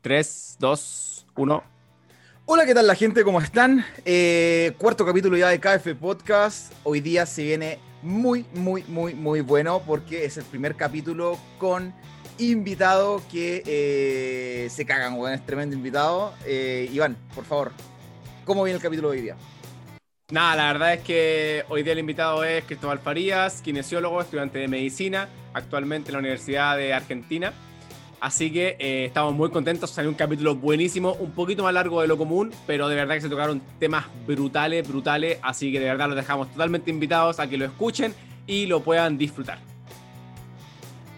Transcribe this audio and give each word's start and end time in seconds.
3, 0.00 0.56
2, 0.58 1.26
1. 1.36 1.64
Hola, 2.46 2.66
¿qué 2.66 2.74
tal 2.74 2.86
la 2.86 2.94
gente? 2.94 3.22
¿Cómo 3.22 3.40
están? 3.40 3.84
Eh, 4.04 4.72
cuarto 4.78 5.04
capítulo 5.04 5.36
ya 5.36 5.48
de 5.48 5.60
KF 5.60 5.94
Podcast. 6.00 6.72
Hoy 6.84 7.00
día 7.00 7.26
se 7.26 7.42
viene 7.44 7.78
muy, 8.02 8.46
muy, 8.54 8.82
muy, 8.84 9.14
muy 9.14 9.42
bueno 9.42 9.82
porque 9.86 10.24
es 10.24 10.38
el 10.38 10.44
primer 10.44 10.74
capítulo 10.74 11.38
con 11.58 11.92
invitado 12.38 13.22
que 13.30 13.62
eh, 13.66 14.68
se 14.70 14.86
cagan, 14.86 15.18
weón. 15.18 15.34
Es 15.34 15.44
tremendo 15.44 15.76
invitado. 15.76 16.32
Eh, 16.46 16.88
Iván, 16.92 17.16
por 17.34 17.44
favor, 17.44 17.72
¿cómo 18.46 18.64
viene 18.64 18.76
el 18.76 18.82
capítulo 18.82 19.10
de 19.10 19.18
hoy 19.18 19.22
día? 19.22 19.36
Nada, 20.30 20.56
la 20.56 20.72
verdad 20.72 20.94
es 20.94 21.00
que 21.02 21.64
hoy 21.68 21.82
día 21.82 21.92
el 21.92 21.98
invitado 21.98 22.42
es 22.42 22.64
Cristóbal 22.64 23.00
Farías, 23.00 23.60
kinesiólogo, 23.60 24.20
estudiante 24.20 24.60
de 24.60 24.68
medicina, 24.68 25.28
actualmente 25.52 26.08
en 26.08 26.14
la 26.14 26.20
Universidad 26.20 26.76
de 26.78 26.94
Argentina. 26.94 27.52
Así 28.20 28.52
que 28.52 28.76
eh, 28.78 29.06
estamos 29.06 29.34
muy 29.34 29.50
contentos, 29.50 29.90
salió 29.90 30.10
un 30.10 30.14
capítulo 30.14 30.54
buenísimo, 30.54 31.14
un 31.14 31.30
poquito 31.30 31.62
más 31.62 31.72
largo 31.72 32.02
de 32.02 32.08
lo 32.08 32.18
común, 32.18 32.52
pero 32.66 32.86
de 32.88 32.94
verdad 32.94 33.14
que 33.14 33.22
se 33.22 33.30
tocaron 33.30 33.62
temas 33.78 34.04
brutales, 34.26 34.86
brutales, 34.86 35.38
así 35.42 35.72
que 35.72 35.80
de 35.80 35.86
verdad 35.86 36.08
los 36.08 36.16
dejamos 36.16 36.52
totalmente 36.52 36.90
invitados 36.90 37.40
a 37.40 37.48
que 37.48 37.56
lo 37.56 37.64
escuchen 37.64 38.14
y 38.46 38.66
lo 38.66 38.82
puedan 38.82 39.16
disfrutar. 39.16 39.58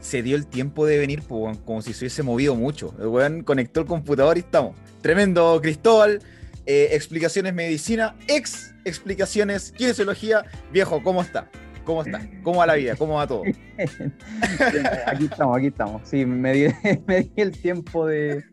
Se 0.00 0.22
dio 0.22 0.36
el 0.36 0.46
tiempo 0.46 0.86
de 0.86 0.98
venir 0.98 1.22
como 1.22 1.82
si 1.82 1.92
se 1.92 2.04
hubiese 2.04 2.22
movido 2.22 2.54
mucho. 2.54 2.94
El 2.98 3.08
weón 3.08 3.42
conectó 3.42 3.80
el 3.80 3.86
computador 3.86 4.36
y 4.36 4.40
estamos. 4.40 4.74
Tremendo, 5.02 5.60
Cristóbal. 5.62 6.20
Eh, 6.66 6.90
explicaciones 6.92 7.54
medicina, 7.54 8.14
ex 8.28 8.74
explicaciones 8.84 9.72
kinesiología. 9.72 10.44
Viejo, 10.72 11.02
¿cómo 11.02 11.22
está? 11.22 11.48
¿Cómo 11.84 12.02
está? 12.02 12.20
¿Cómo 12.42 12.58
va 12.58 12.66
la 12.66 12.74
vida? 12.74 12.96
¿Cómo 12.96 13.14
va 13.14 13.26
todo? 13.26 13.42
aquí 15.06 15.24
estamos, 15.24 15.56
aquí 15.56 15.66
estamos. 15.66 16.02
Sí, 16.04 16.24
me 16.26 16.52
di, 16.52 16.66
el 17.36 17.50
tiempo 17.52 18.06
de, 18.06 18.44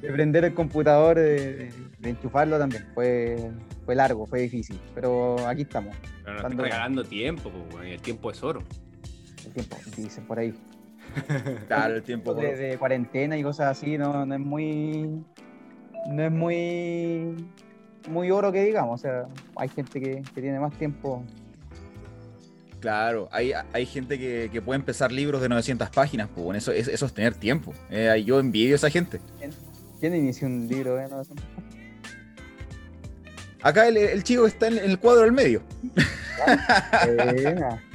prender 0.00 0.44
el 0.44 0.54
computador, 0.54 1.18
de, 1.18 1.70
enchufarlo 2.02 2.58
también. 2.58 2.86
Fue, 2.94 3.50
fue 3.84 3.94
largo, 3.94 4.26
fue 4.26 4.40
difícil, 4.40 4.80
pero 4.94 5.46
aquí 5.46 5.62
estamos. 5.62 5.94
Pero 6.24 6.34
nos 6.34 6.42
están 6.42 6.58
regalando 6.58 7.04
tiempo, 7.04 7.52
el 7.84 8.00
tiempo 8.00 8.30
es 8.30 8.42
oro. 8.42 8.62
El 9.46 9.52
tiempo, 9.52 9.76
dicen 9.96 10.26
por 10.26 10.38
ahí. 10.38 10.54
claro, 11.66 11.96
el 11.96 12.02
tiempo. 12.02 12.34
De, 12.34 12.56
de, 12.56 12.78
cuarentena 12.78 13.36
y 13.36 13.42
cosas 13.42 13.78
así, 13.78 13.98
no, 13.98 14.24
no 14.24 14.34
es 14.34 14.40
muy. 14.40 15.24
No 16.08 16.22
es 16.22 16.32
muy. 16.32 17.48
Muy 18.08 18.30
oro 18.30 18.52
que 18.52 18.64
digamos. 18.64 19.00
O 19.00 19.02
sea, 19.02 19.26
hay 19.56 19.68
gente 19.68 20.00
que, 20.00 20.22
que 20.34 20.40
tiene 20.40 20.60
más 20.60 20.76
tiempo 20.76 21.24
Claro, 22.84 23.30
hay, 23.32 23.54
hay 23.72 23.86
gente 23.86 24.18
que, 24.18 24.60
puede 24.60 24.78
empezar 24.78 25.10
libros 25.10 25.40
de 25.40 25.48
900 25.48 25.88
páginas, 25.88 26.28
pues 26.28 26.44
bueno, 26.44 26.58
eso, 26.58 26.70
es, 26.70 26.86
eso 26.86 27.06
es 27.06 27.14
tener 27.14 27.34
tiempo. 27.34 27.72
Eh, 27.88 28.22
yo 28.26 28.38
envidio 28.38 28.74
a 28.74 28.76
esa 28.76 28.90
gente. 28.90 29.22
¿Quién, 30.00 30.14
inició 30.14 30.46
un 30.46 30.68
libro 30.68 30.96
de 30.96 31.08
900 31.08 31.46
páginas? 31.46 31.80
Acá 33.62 33.88
el, 33.88 34.22
chico 34.22 34.46
está 34.46 34.66
en, 34.66 34.76
el 34.76 34.98
cuadro 34.98 35.22
del 35.22 35.32
medio. 35.32 35.62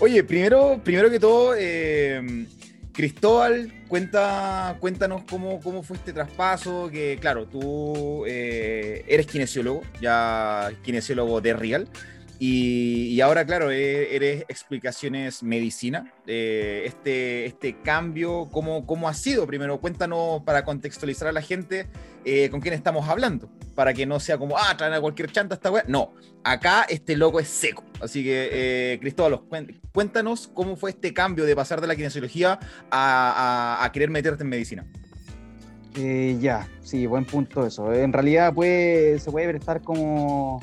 Oye, 0.00 0.22
primero, 0.22 0.80
primero 0.84 1.10
que 1.10 1.18
todo, 1.18 1.54
eh, 1.56 2.46
Cristóbal, 2.92 3.72
cuenta, 3.88 4.76
cuéntanos 4.80 5.22
cómo, 5.30 5.60
cómo 5.60 5.82
fue 5.82 5.96
este 5.96 6.12
traspaso, 6.12 6.90
que 6.90 7.16
claro, 7.20 7.46
tú 7.46 8.24
eh, 8.26 9.04
eres 9.06 9.26
kinesiólogo, 9.26 9.82
ya 10.00 10.70
kinesiólogo 10.82 11.40
de 11.40 11.52
Real. 11.54 11.88
Y, 12.40 13.20
ahora, 13.20 13.44
claro, 13.44 13.70
e, 13.72 14.14
eres 14.14 14.44
explicaciones 14.48 15.42
medicina. 15.42 16.12
Eh, 16.26 16.84
este, 16.86 17.46
este 17.46 17.80
cambio, 17.82 18.48
¿cómo, 18.52 18.86
¿cómo 18.86 19.08
ha 19.08 19.14
sido? 19.14 19.46
Primero, 19.46 19.80
cuéntanos 19.80 20.42
para 20.44 20.64
contextualizar 20.64 21.28
a 21.28 21.32
la 21.32 21.42
gente 21.42 21.88
eh, 22.24 22.48
con 22.50 22.60
quién 22.60 22.74
estamos 22.74 23.08
hablando, 23.08 23.48
para 23.74 23.92
que 23.92 24.06
no 24.06 24.20
sea 24.20 24.38
como, 24.38 24.56
ah, 24.56 24.76
traen 24.76 24.94
a 24.94 25.00
cualquier 25.00 25.32
chanta 25.32 25.56
esta 25.56 25.70
weá. 25.70 25.84
No, 25.88 26.14
acá 26.44 26.86
este 26.88 27.16
loco 27.16 27.40
es 27.40 27.48
seco. 27.48 27.84
Así 28.00 28.22
que, 28.22 28.48
eh, 28.92 28.98
Cristóbal, 29.00 29.40
cuéntanos 29.92 30.48
cómo 30.48 30.76
fue 30.76 30.90
este 30.90 31.12
cambio 31.12 31.44
de 31.44 31.56
pasar 31.56 31.80
de 31.80 31.86
la 31.86 31.96
kinesiología 31.96 32.58
a, 32.90 33.84
a, 33.84 33.92
querer 33.92 34.10
meterte 34.10 34.44
en 34.44 34.48
medicina. 34.48 34.86
ya, 36.40 36.68
sí, 36.82 37.06
buen 37.06 37.24
punto 37.24 37.66
eso. 37.66 37.92
En 37.92 38.12
realidad, 38.12 38.52
pues, 38.54 39.22
se 39.22 39.30
puede 39.30 39.48
prestar 39.48 39.82
como 39.82 40.60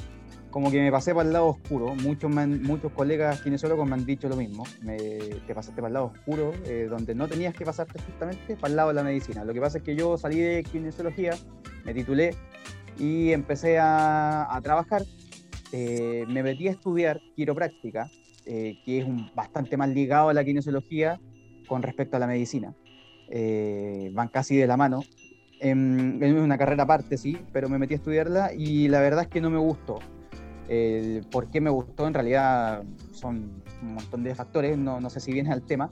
como 0.56 0.72
que 0.72 0.79
me 0.81 0.90
pasé 0.90 1.13
para 1.13 1.28
el 1.28 1.34
lado 1.34 1.47
oscuro. 1.47 1.94
Muchos, 1.96 2.31
muchos 2.31 2.90
colegas 2.94 3.41
kinesiólogos 3.41 3.85
me 3.90 3.96
han 3.96 4.06
dicho 4.06 4.29
lo 4.29 4.38
mismo. 4.38 4.63
Me, 4.81 4.96
te 4.96 5.53
pasaste 5.53 5.81
para 5.81 5.90
el 5.90 5.94
lado 5.96 6.06
oscuro, 6.16 6.53
eh, 6.63 6.88
donde 6.90 7.13
no 7.13 7.28
tenías 7.28 7.53
que 7.53 7.66
pasarte 7.66 8.00
justamente 8.00 8.56
para 8.56 8.69
el 8.69 8.78
lado 8.78 8.88
de 8.88 8.94
la 8.94 9.03
medicina. 9.03 9.44
Lo 9.44 9.53
que 9.53 9.59
pasa 9.59 9.79
es 9.79 9.84
que 9.84 9.97
yo 9.97 10.17
salí 10.17 10.40
de 10.40 10.63
kinesiología, 10.63 11.34
me 11.84 11.94
titulé 11.94 12.35
y 12.97 13.34
empecé 13.34 13.79
a, 13.81 14.57
trabajar. 14.63 15.03
Eh, 15.72 16.26
me 16.28 16.44
metí 16.44 16.68
a 16.68 16.72
estudiar 16.72 17.22
quiropráctica, 17.36 18.09
eh, 18.46 18.78
que 18.86 19.00
es 19.00 19.06
un, 19.06 19.30
bastante 19.36 19.78
más 19.78 19.90
ligado 19.90 20.30
a 20.30 20.34
la 20.34 20.44
kinesiología 20.44 21.20
con 21.68 21.81
respecto 21.81 22.18
a 22.18 22.20
la 22.20 22.28
medicina. 22.28 22.74
van 24.12 24.28
casi 24.30 24.56
de 24.56 24.68
la 24.68 24.78
mano. 24.78 25.02
Em, 25.59 26.22
es 26.22 26.34
una 26.34 26.58
carrera 26.58 26.84
aparte, 26.84 27.18
sí, 27.18 27.38
pero 27.52 27.70
me 27.70 27.80
metí 27.80 27.94
a 27.94 27.98
estudiarla 27.98 28.53
y 28.53 28.88
la 28.88 29.00
verdad 29.00 29.24
es 29.24 29.28
que 29.30 29.42
no 29.42 29.50
me 29.50 29.58
gustó 29.58 30.00
el 30.68 31.26
por 31.31 31.50
qué 31.50 31.62
me 31.62 31.70
gustó, 31.70 32.08
en 32.08 32.14
realidad 32.14 32.84
son 33.12 33.64
un 33.82 33.94
montón 33.94 34.24
de 34.24 34.34
factores, 34.36 34.78
no, 34.78 35.00
no 35.00 35.09
sé 35.09 35.20
si 35.20 35.32
viene 35.32 35.52
al 35.52 35.62
tema. 35.62 35.92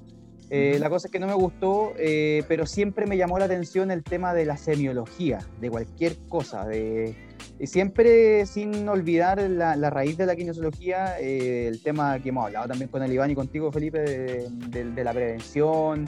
Eh, 0.49 0.77
la 0.79 0.89
cosa 0.89 1.07
es 1.07 1.11
que 1.11 1.19
no 1.19 1.27
me 1.27 1.33
gustó, 1.33 1.93
eh, 1.97 2.43
pero 2.47 2.65
siempre 2.65 3.07
me 3.07 3.17
llamó 3.17 3.39
la 3.39 3.45
atención 3.45 3.91
el 3.91 4.03
tema 4.03 4.33
de 4.33 4.45
la 4.45 4.57
semiología, 4.57 5.39
de 5.59 5.69
cualquier 5.69 6.17
cosa, 6.29 6.65
de, 6.65 7.15
y 7.63 7.67
siempre 7.67 8.45
sin 8.45 8.89
olvidar 8.89 9.41
la, 9.49 9.77
la, 9.77 9.89
raíz 9.89 10.17
de 10.17 10.25
la 10.25 10.35
kinesiología, 10.35 11.17
eh, 11.17 11.65
el 11.65 11.81
tema 11.81 12.19
que 12.19 12.27
hemos 12.27 12.47
hablado 12.47 12.67
también 12.67 12.89
con 12.89 13.01
el 13.01 13.13
Iván 13.13 13.31
y 13.31 13.35
contigo, 13.35 13.71
Felipe, 13.71 13.99
de, 13.99 14.91
de, 14.91 15.03
la 15.05 15.13
prevención, 15.13 16.05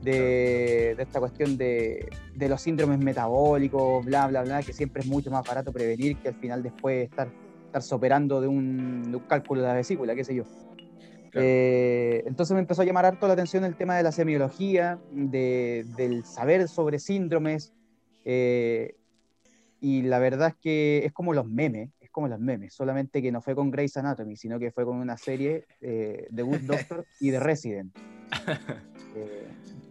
de, 0.00 0.94
de, 0.96 1.02
esta 1.02 1.18
cuestión 1.18 1.56
de, 1.56 2.08
de, 2.36 2.48
los 2.48 2.62
síndromes 2.62 3.00
metabólicos, 3.00 4.04
bla, 4.04 4.28
bla, 4.28 4.44
bla, 4.44 4.62
que 4.62 4.72
siempre 4.72 5.02
es 5.02 5.08
mucho 5.08 5.28
más 5.32 5.44
barato 5.44 5.72
prevenir 5.72 6.18
que 6.18 6.28
al 6.28 6.36
final 6.36 6.62
después 6.62 7.10
estar 7.10 7.26
estarse 7.66 7.92
operando 7.96 8.40
de 8.40 8.46
un, 8.46 9.20
cálculo 9.26 9.60
de 9.62 9.66
la 9.66 9.74
vesícula, 9.74 10.14
qué 10.14 10.22
sé 10.22 10.36
yo. 10.36 10.44
Eh, 11.32 12.22
entonces 12.26 12.54
me 12.54 12.60
empezó 12.60 12.82
a 12.82 12.84
llamar 12.84 13.06
harto 13.06 13.26
la 13.26 13.32
atención 13.32 13.64
el 13.64 13.74
tema 13.74 13.96
de 13.96 14.04
la 14.04 14.12
semiología, 14.12 15.00
de, 15.10 15.84
del 15.96 16.24
saber 16.24 16.68
sobre 16.68 17.00
síndromes, 17.00 17.72
eh, 18.24 18.94
y 19.82 20.02
la 20.02 20.18
verdad 20.18 20.48
es 20.48 20.54
que 20.62 21.02
es 21.04 21.12
como 21.12 21.34
los 21.34 21.44
memes, 21.46 21.90
es 22.00 22.08
como 22.10 22.28
los 22.28 22.38
memes, 22.40 22.72
solamente 22.72 23.20
que 23.20 23.30
no 23.32 23.42
fue 23.42 23.54
con 23.54 23.70
Grey's 23.70 23.96
Anatomy, 23.96 24.36
sino 24.36 24.58
que 24.58 24.70
fue 24.70 24.84
con 24.86 24.96
una 24.96 25.16
serie 25.18 25.66
eh, 25.80 26.26
de 26.30 26.42
Good 26.42 26.60
Doctor 26.60 27.04
y 27.20 27.28
de 27.30 27.40
Resident. 27.40 27.94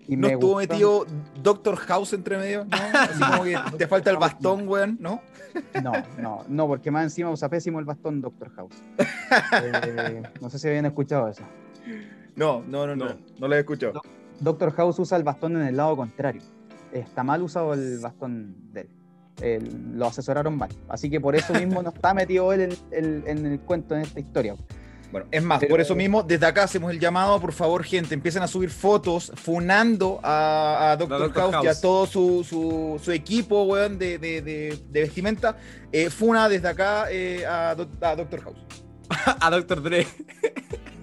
Y 0.07 0.17
¿No 0.17 0.27
me 0.27 0.33
estuvo 0.33 0.53
gustó- 0.53 0.73
metido 0.73 1.05
Doctor 1.41 1.75
House 1.77 2.11
entre 2.13 2.37
medio? 2.37 2.65
¿No? 2.65 2.77
Así 2.99 3.21
como 3.23 3.43
que 3.43 3.77
te 3.77 3.87
falta 3.87 4.09
el 4.09 4.17
bastón, 4.17 4.67
weón, 4.67 4.97
¿no? 4.99 5.21
No, 5.81 5.93
no, 6.17 6.43
no, 6.49 6.67
porque 6.67 6.91
más 6.91 7.03
encima 7.03 7.29
usa 7.29 7.47
pésimo 7.47 7.79
el 7.79 7.85
bastón 7.85 8.19
Doctor 8.19 8.49
House. 8.55 8.73
Eh, 9.53 10.23
no 10.41 10.49
sé 10.49 10.59
si 10.59 10.67
habían 10.67 10.87
escuchado 10.87 11.29
eso. 11.29 11.43
No, 12.35 12.61
no, 12.67 12.87
no, 12.87 12.95
no. 12.95 13.05
No. 13.05 13.17
No 13.39 13.47
lo 13.47 13.55
he 13.55 13.59
escuchado. 13.59 14.01
Doctor 14.39 14.71
House 14.73 14.99
usa 14.99 15.17
el 15.17 15.23
bastón 15.23 15.55
en 15.55 15.67
el 15.67 15.77
lado 15.77 15.95
contrario. 15.95 16.41
Está 16.91 17.23
mal 17.23 17.41
usado 17.43 17.73
el 17.73 17.99
bastón 17.99 18.55
de 18.73 18.81
él. 18.81 18.89
El- 19.41 19.97
lo 19.97 20.07
asesoraron 20.07 20.57
mal. 20.57 20.69
Así 20.89 21.09
que 21.09 21.19
por 21.19 21.35
eso 21.35 21.53
mismo 21.53 21.81
no 21.81 21.89
está 21.89 22.13
metido 22.13 22.53
él 22.53 22.61
en, 22.61 22.71
en- 22.91 23.23
en 23.27 23.45
el 23.53 23.59
cuento, 23.59 23.95
en 23.95 24.01
esta 24.01 24.19
historia. 24.19 24.55
Bueno, 25.11 25.27
es 25.29 25.43
más, 25.43 25.59
Pero- 25.59 25.71
por 25.71 25.81
eso 25.81 25.93
mismo, 25.93 26.23
desde 26.23 26.45
acá 26.45 26.63
hacemos 26.63 26.89
el 26.89 26.97
llamado, 26.97 27.37
por 27.41 27.51
favor, 27.51 27.83
gente, 27.83 28.13
empiecen 28.13 28.43
a 28.43 28.47
subir 28.47 28.69
fotos 28.69 29.29
funando 29.35 30.21
a, 30.23 30.91
a 30.91 30.95
Doctor, 30.95 31.19
Dr. 31.33 31.33
House, 31.51 31.53
y 31.65 31.67
a 31.67 31.69
House. 31.71 31.81
todo 31.81 32.05
su, 32.05 32.45
su- 32.45 32.97
su 33.03 33.11
equipo, 33.11 33.63
weón, 33.63 33.97
de, 33.99 34.17
de- 34.17 34.41
de- 34.41 34.79
de 34.89 35.01
vestimenta. 35.01 35.57
Eh, 35.91 36.09
funa 36.09 36.47
desde 36.47 36.69
acá 36.69 37.07
eh, 37.11 37.45
a, 37.45 37.71
a 37.71 37.75
Doctor 38.15 38.41
House. 38.43 38.57
A 39.41 39.49
Dr. 39.49 39.83
Dre. 39.83 40.07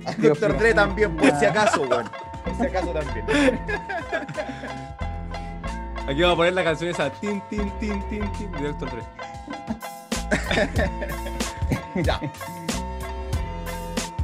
A 0.07 0.13
Doctor. 0.15 0.57
Dre 0.57 0.73
también, 0.73 1.15
por 1.15 1.31
si 1.39 1.45
acaso, 1.45 1.83
weón. 1.83 2.07
Por 2.47 2.57
si 2.57 2.63
acaso 2.63 2.93
también. 2.95 3.27
Aquí 6.09 6.23
vamos 6.23 6.35
a 6.35 6.37
poner 6.39 6.55
la 6.55 6.65
canción 6.65 6.89
esa. 6.89 7.11
Tin, 7.11 7.43
tin, 7.51 7.71
tin, 7.79 8.03
tin, 8.09 8.23
tin. 8.33 8.51
De 8.53 8.73
Dr. 8.73 8.91
Dre. 8.91 9.03
Ya. 12.03 12.21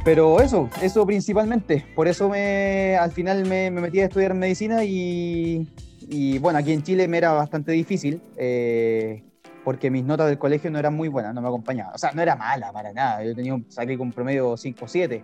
Pero 0.03 0.41
eso, 0.41 0.67
eso 0.81 1.05
principalmente. 1.05 1.85
Por 1.93 2.07
eso 2.07 2.27
me, 2.27 2.95
al 2.95 3.11
final 3.11 3.45
me, 3.45 3.69
me 3.69 3.81
metí 3.81 3.99
a 3.99 4.05
estudiar 4.05 4.33
medicina 4.33 4.83
y, 4.83 5.67
y, 6.09 6.39
bueno, 6.39 6.57
aquí 6.57 6.71
en 6.71 6.81
Chile 6.81 7.07
me 7.07 7.17
era 7.17 7.33
bastante 7.33 7.73
difícil 7.73 8.21
eh, 8.37 9.21
porque 9.63 9.91
mis 9.91 10.05
notas 10.05 10.27
del 10.27 10.39
colegio 10.39 10.71
no 10.71 10.79
eran 10.79 10.95
muy 10.95 11.09
buenas, 11.09 11.35
no 11.35 11.41
me 11.41 11.49
acompañaban. 11.49 11.93
O 11.93 11.97
sea, 11.97 12.13
no 12.13 12.21
era 12.21 12.35
mala 12.35 12.71
para 12.71 12.93
nada. 12.93 13.23
Yo 13.23 13.35
tenía 13.35 13.59
saqué 13.67 13.95
con 13.97 14.11
promedio 14.11 14.53
5.7, 14.53 15.21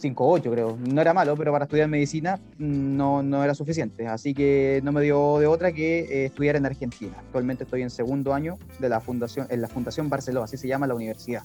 5.8 0.00 0.50
creo. 0.50 0.78
No 0.78 1.00
era 1.00 1.12
malo, 1.12 1.36
pero 1.36 1.52
para 1.52 1.64
estudiar 1.64 1.88
medicina 1.88 2.38
mm, 2.58 2.96
no, 2.96 3.22
no 3.22 3.44
era 3.44 3.54
suficiente. 3.54 4.06
Así 4.06 4.34
que 4.34 4.80
no 4.82 4.92
me 4.92 5.02
dio 5.02 5.38
de 5.38 5.46
otra 5.46 5.72
que 5.72 6.00
eh, 6.00 6.24
estudiar 6.26 6.56
en 6.56 6.66
Argentina. 6.66 7.14
Actualmente 7.18 7.64
estoy 7.64 7.82
en 7.82 7.90
segundo 7.90 8.34
año 8.34 8.58
de 8.78 8.88
la 8.88 9.00
fundación, 9.00 9.46
en 9.50 9.60
la 9.60 9.68
Fundación 9.68 10.08
Barceló, 10.08 10.42
así 10.42 10.56
se 10.56 10.68
llama 10.68 10.86
la 10.86 10.94
universidad. 10.94 11.42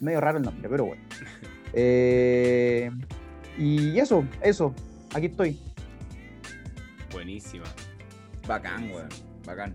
Medio 0.00 0.20
raro 0.20 0.38
el 0.38 0.44
nombre, 0.44 0.68
pero 0.68 0.86
bueno. 0.86 1.02
Eh, 1.74 2.90
y 3.58 3.98
eso, 3.98 4.24
eso, 4.40 4.74
aquí 5.14 5.26
estoy. 5.26 5.60
Buenísima. 7.12 7.66
Bacán, 8.46 8.90
weón. 8.90 9.08
Bacán. 9.44 9.74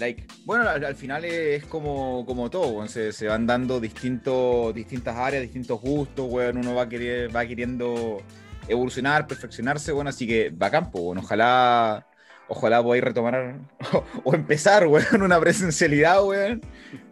Like. 0.00 0.26
Bueno, 0.44 0.68
al, 0.68 0.84
al 0.84 0.96
final 0.96 1.24
es 1.24 1.64
como, 1.66 2.24
como 2.26 2.50
todo. 2.50 2.86
Se, 2.88 3.12
se 3.12 3.28
van 3.28 3.46
dando 3.46 3.78
distintos, 3.78 4.74
distintas 4.74 5.14
áreas, 5.16 5.42
distintos 5.42 5.80
gustos. 5.80 6.26
Uno 6.28 6.74
va, 6.74 6.88
querer, 6.88 7.34
va 7.34 7.46
queriendo 7.46 8.22
evolucionar, 8.66 9.26
perfeccionarse, 9.26 9.92
bueno. 9.92 10.10
Así 10.10 10.26
que 10.26 10.50
bacán, 10.50 10.90
pues, 10.90 11.04
bueno. 11.04 11.20
Ojalá, 11.20 12.06
ojalá 12.48 12.82
podáis 12.82 13.04
retomar 13.04 13.60
o, 13.92 14.04
o 14.24 14.34
empezar, 14.34 14.86
weón, 14.86 15.22
una 15.22 15.38
presencialidad, 15.38 16.24
weón. 16.24 16.62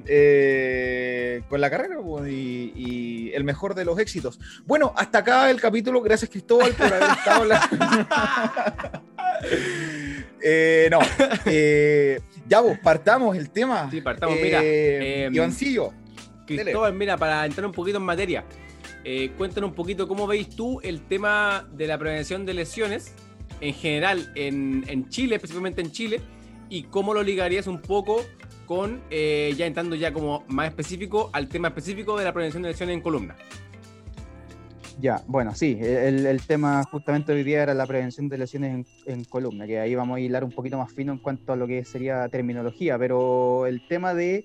eh, 0.06 1.42
con 1.48 1.60
la 1.60 1.70
carrera, 1.70 1.96
y, 2.28 3.30
el 3.34 3.44
mejor 3.44 3.74
de 3.74 3.84
los 3.84 3.98
éxitos. 3.98 4.40
Bueno, 4.66 4.92
hasta 4.96 5.18
acá 5.18 5.50
el 5.50 5.60
capítulo. 5.60 6.00
Gracias, 6.00 6.30
Cristóbal, 6.30 6.72
por 6.72 6.86
haber 6.86 7.10
estado 7.10 7.44
la... 7.44 9.02
Eh, 10.42 10.88
no, 10.90 10.98
eh, 11.46 12.20
ya 12.46 12.60
vos, 12.60 12.78
partamos 12.82 13.36
el 13.36 13.50
tema. 13.50 13.90
Sí, 13.90 14.00
partamos, 14.00 14.36
mira, 14.40 14.60
Eh, 14.62 15.24
em, 15.24 15.34
Ivancillo, 15.34 15.92
Cristóbal, 16.46 16.94
mira, 16.94 17.16
para 17.16 17.44
entrar 17.44 17.66
un 17.66 17.72
poquito 17.72 17.98
en 17.98 18.04
materia, 18.04 18.44
eh, 19.04 19.30
cuéntanos 19.36 19.70
un 19.70 19.76
poquito 19.76 20.08
cómo 20.08 20.26
veis 20.26 20.48
tú 20.48 20.80
el 20.82 21.02
tema 21.02 21.68
de 21.72 21.86
la 21.86 21.98
prevención 21.98 22.46
de 22.46 22.54
lesiones 22.54 23.14
en 23.60 23.74
general 23.74 24.32
en, 24.34 24.84
en 24.88 25.08
Chile, 25.08 25.36
específicamente 25.36 25.80
en 25.80 25.92
Chile, 25.92 26.20
y 26.68 26.84
cómo 26.84 27.14
lo 27.14 27.22
ligarías 27.22 27.66
un 27.66 27.80
poco 27.80 28.24
con, 28.66 29.00
eh, 29.10 29.54
ya 29.56 29.66
entrando 29.66 29.96
ya 29.96 30.12
como 30.12 30.44
más 30.48 30.68
específico, 30.68 31.30
al 31.32 31.48
tema 31.48 31.68
específico 31.68 32.18
de 32.18 32.24
la 32.24 32.32
prevención 32.32 32.62
de 32.62 32.68
lesiones 32.70 32.94
en 32.94 33.00
columna. 33.00 33.34
Ya, 35.00 35.22
bueno, 35.28 35.54
sí, 35.54 35.78
el, 35.80 36.40
tema 36.44 36.82
justamente 36.82 37.32
hoy 37.32 37.44
día 37.44 37.62
era 37.62 37.72
la 37.72 37.86
prevención 37.86 38.28
de 38.28 38.36
lesiones 38.36 38.74
en, 38.74 38.86
en 39.06 39.24
columna, 39.24 39.64
que 39.64 39.78
ahí 39.78 39.94
vamos 39.94 40.16
a 40.16 40.20
hilar 40.20 40.42
un 40.42 40.50
poquito 40.50 40.76
más 40.76 40.92
fino 40.92 41.12
en 41.12 41.18
cuanto 41.18 41.52
a 41.52 41.56
lo 41.56 41.68
que 41.68 41.84
sería 41.84 42.28
terminología, 42.28 42.98
pero 42.98 43.66
el 43.66 43.86
tema 43.86 44.12
de 44.12 44.44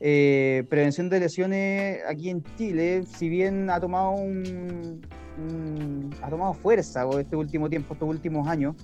eh, 0.00 0.64
prevención 0.70 1.10
de 1.10 1.20
lesiones 1.20 2.00
aquí 2.08 2.30
en 2.30 2.42
Chile, 2.56 3.04
si 3.04 3.28
bien 3.28 3.68
ha 3.68 3.80
tomado 3.80 4.12
un, 4.12 5.02
ha 6.22 6.30
tomado 6.30 6.54
fuerza 6.54 7.06
este 7.20 7.36
último 7.36 7.68
tiempo, 7.68 7.92
estos 7.92 8.08
últimos 8.08 8.48
años, 8.48 8.74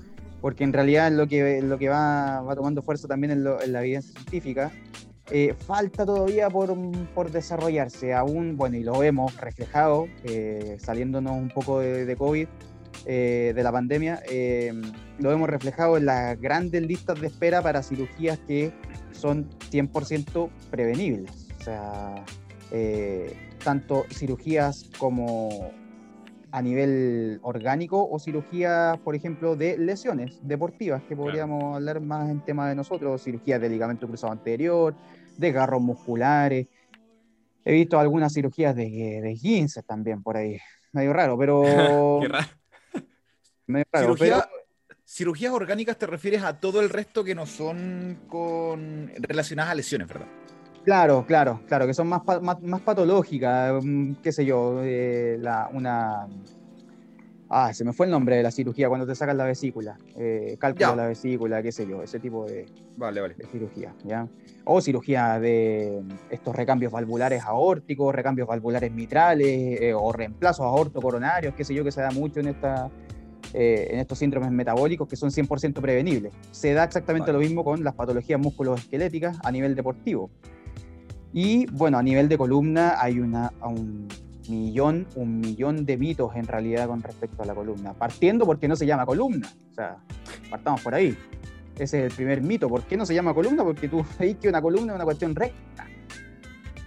porque 0.42 0.62
en 0.62 0.74
realidad 0.74 1.10
lo 1.10 1.26
que, 1.26 1.62
lo 1.62 1.78
que 1.78 1.88
va, 1.88 2.42
va 2.42 2.54
tomando 2.54 2.82
fuerza 2.82 3.08
también 3.08 3.30
en, 3.30 3.46
en 3.46 3.72
la 3.72 3.80
evidencia 3.80 4.12
científica, 4.12 4.70
eh, 5.30 5.54
falta 5.54 6.06
todavía 6.06 6.48
por, 6.48 6.74
por 7.14 7.30
desarrollarse 7.30 8.14
aún, 8.14 8.56
bueno, 8.56 8.76
y 8.76 8.82
lo 8.82 8.98
vemos 8.98 9.38
reflejado, 9.38 10.06
eh, 10.24 10.78
saliéndonos 10.80 11.32
un 11.32 11.50
poco 11.50 11.80
de, 11.80 12.06
de 12.06 12.16
COVID, 12.16 12.48
eh, 13.06 13.52
de 13.54 13.62
la 13.62 13.70
pandemia, 13.70 14.22
lo 15.18 15.28
vemos 15.28 15.48
reflejado 15.48 15.96
en 15.96 16.06
las 16.06 16.40
grandes 16.40 16.82
listas 16.82 17.20
de 17.20 17.26
espera 17.26 17.62
para 17.62 17.82
cirugías 17.82 18.38
que 18.46 18.72
son 19.12 19.48
100% 19.70 20.48
prevenibles. 20.70 21.48
O 21.60 21.62
sea, 21.62 22.24
tanto 23.62 24.04
cirugías 24.10 24.90
como 24.98 25.70
a 26.50 26.62
nivel 26.62 27.38
orgánico 27.42 28.08
o 28.10 28.18
cirugías, 28.18 28.98
por 28.98 29.14
ejemplo, 29.14 29.56
de 29.56 29.76
lesiones 29.76 30.40
deportivas, 30.42 31.02
que 31.02 31.14
podríamos 31.14 31.76
hablar 31.76 32.00
más 32.00 32.30
en 32.30 32.40
tema 32.40 32.68
de 32.68 32.74
nosotros, 32.74 33.22
cirugías 33.22 33.60
de 33.60 33.68
ligamento 33.68 34.06
cruzado 34.06 34.32
anterior, 34.32 34.94
de 35.38 35.52
garros 35.52 35.80
musculares. 35.80 36.66
He 37.64 37.72
visto 37.72 37.98
algunas 37.98 38.32
cirugías 38.34 38.76
de, 38.76 38.84
de 39.22 39.32
esguinces 39.32 39.84
también 39.86 40.22
por 40.22 40.36
ahí. 40.36 40.58
Medio 40.92 41.12
raro, 41.14 41.38
pero... 41.38 41.62
Qué 42.20 42.28
raro. 42.28 42.46
medio 43.66 43.84
raro, 43.92 44.06
cirugía- 44.16 44.48
pero- 44.50 44.96
cirugías 45.04 45.52
orgánicas 45.52 45.96
te 45.96 46.06
refieres 46.06 46.42
a 46.42 46.58
todo 46.60 46.80
el 46.80 46.90
resto 46.90 47.24
que 47.24 47.34
no 47.34 47.46
son 47.46 48.18
con 48.28 49.10
relacionadas 49.18 49.72
a 49.72 49.74
lesiones, 49.74 50.08
¿verdad? 50.08 50.26
Claro, 50.84 51.24
claro, 51.26 51.60
claro, 51.66 51.86
que 51.86 51.92
son 51.94 52.08
más, 52.08 52.22
más 52.62 52.80
patológicas, 52.80 53.82
mm, 53.84 54.14
qué 54.22 54.32
sé 54.32 54.44
yo, 54.44 54.80
eh, 54.82 55.36
la, 55.38 55.68
una... 55.72 56.26
Ah, 57.50 57.72
se 57.72 57.82
me 57.82 57.94
fue 57.94 58.04
el 58.04 58.12
nombre 58.12 58.36
de 58.36 58.42
la 58.42 58.50
cirugía 58.50 58.88
cuando 58.88 59.06
te 59.06 59.14
sacan 59.14 59.38
la 59.38 59.44
vesícula, 59.44 59.96
eh, 60.16 60.56
cálculo 60.58 60.90
de 60.90 60.96
la 60.96 61.06
vesícula, 61.06 61.62
qué 61.62 61.72
sé 61.72 61.86
yo, 61.86 62.02
ese 62.02 62.20
tipo 62.20 62.44
de, 62.44 62.66
Vale, 62.98 63.22
vale. 63.22 63.34
de 63.34 63.46
cirugía, 63.46 63.94
¿ya? 64.04 64.28
O 64.64 64.82
cirugía 64.82 65.40
de 65.40 66.02
estos 66.28 66.54
recambios 66.54 66.92
valvulares 66.92 67.42
aórticos, 67.44 68.14
recambios 68.14 68.46
valvulares 68.46 68.92
mitrales, 68.92 69.80
eh, 69.80 69.94
o 69.94 70.12
reemplazos 70.12 70.66
aortocoronarios, 70.66 71.54
qué 71.54 71.64
sé 71.64 71.74
yo, 71.74 71.84
que 71.84 71.90
se 71.92 72.02
da 72.02 72.10
mucho 72.10 72.40
en, 72.40 72.48
esta, 72.48 72.90
eh, 73.54 73.88
en 73.92 74.00
estos 74.00 74.18
síndromes 74.18 74.50
metabólicos 74.50 75.08
que 75.08 75.16
son 75.16 75.30
100% 75.30 75.80
prevenibles. 75.80 76.34
Se 76.50 76.74
da 76.74 76.84
exactamente 76.84 77.30
Vale. 77.30 77.38
lo 77.38 77.48
mismo 77.48 77.64
con 77.64 77.82
las 77.82 77.94
patologías 77.94 78.38
musculoesqueléticas 78.38 79.38
a 79.42 79.50
nivel 79.50 79.74
deportivo. 79.74 80.28
Y 81.32 81.64
bueno, 81.70 81.96
a 81.96 82.02
nivel 82.02 82.28
de 82.28 82.36
columna 82.36 82.96
hay 83.00 83.20
una, 83.20 83.52
a 83.60 83.68
un 83.68 84.06
millón, 84.48 85.06
un 85.14 85.40
millón 85.40 85.84
de 85.84 85.96
mitos 85.96 86.34
en 86.36 86.46
realidad 86.46 86.88
con 86.88 87.02
respecto 87.02 87.42
a 87.42 87.46
la 87.46 87.54
columna. 87.54 87.92
Partiendo 87.94 88.46
porque 88.46 88.68
no 88.68 88.76
se 88.76 88.86
llama 88.86 89.06
columna. 89.06 89.48
O 89.70 89.74
sea, 89.74 89.96
partamos 90.50 90.80
por 90.82 90.94
ahí. 90.94 91.16
Ese 91.74 92.04
es 92.04 92.10
el 92.10 92.16
primer 92.16 92.42
mito. 92.42 92.68
¿Por 92.68 92.82
qué 92.82 92.96
no 92.96 93.06
se 93.06 93.14
llama 93.14 93.34
columna? 93.34 93.64
Porque 93.64 93.88
tú 93.88 94.04
veis 94.18 94.36
que 94.36 94.48
una 94.48 94.60
columna 94.60 94.92
es 94.92 94.96
una 94.96 95.04
cuestión 95.04 95.34
recta. 95.34 95.86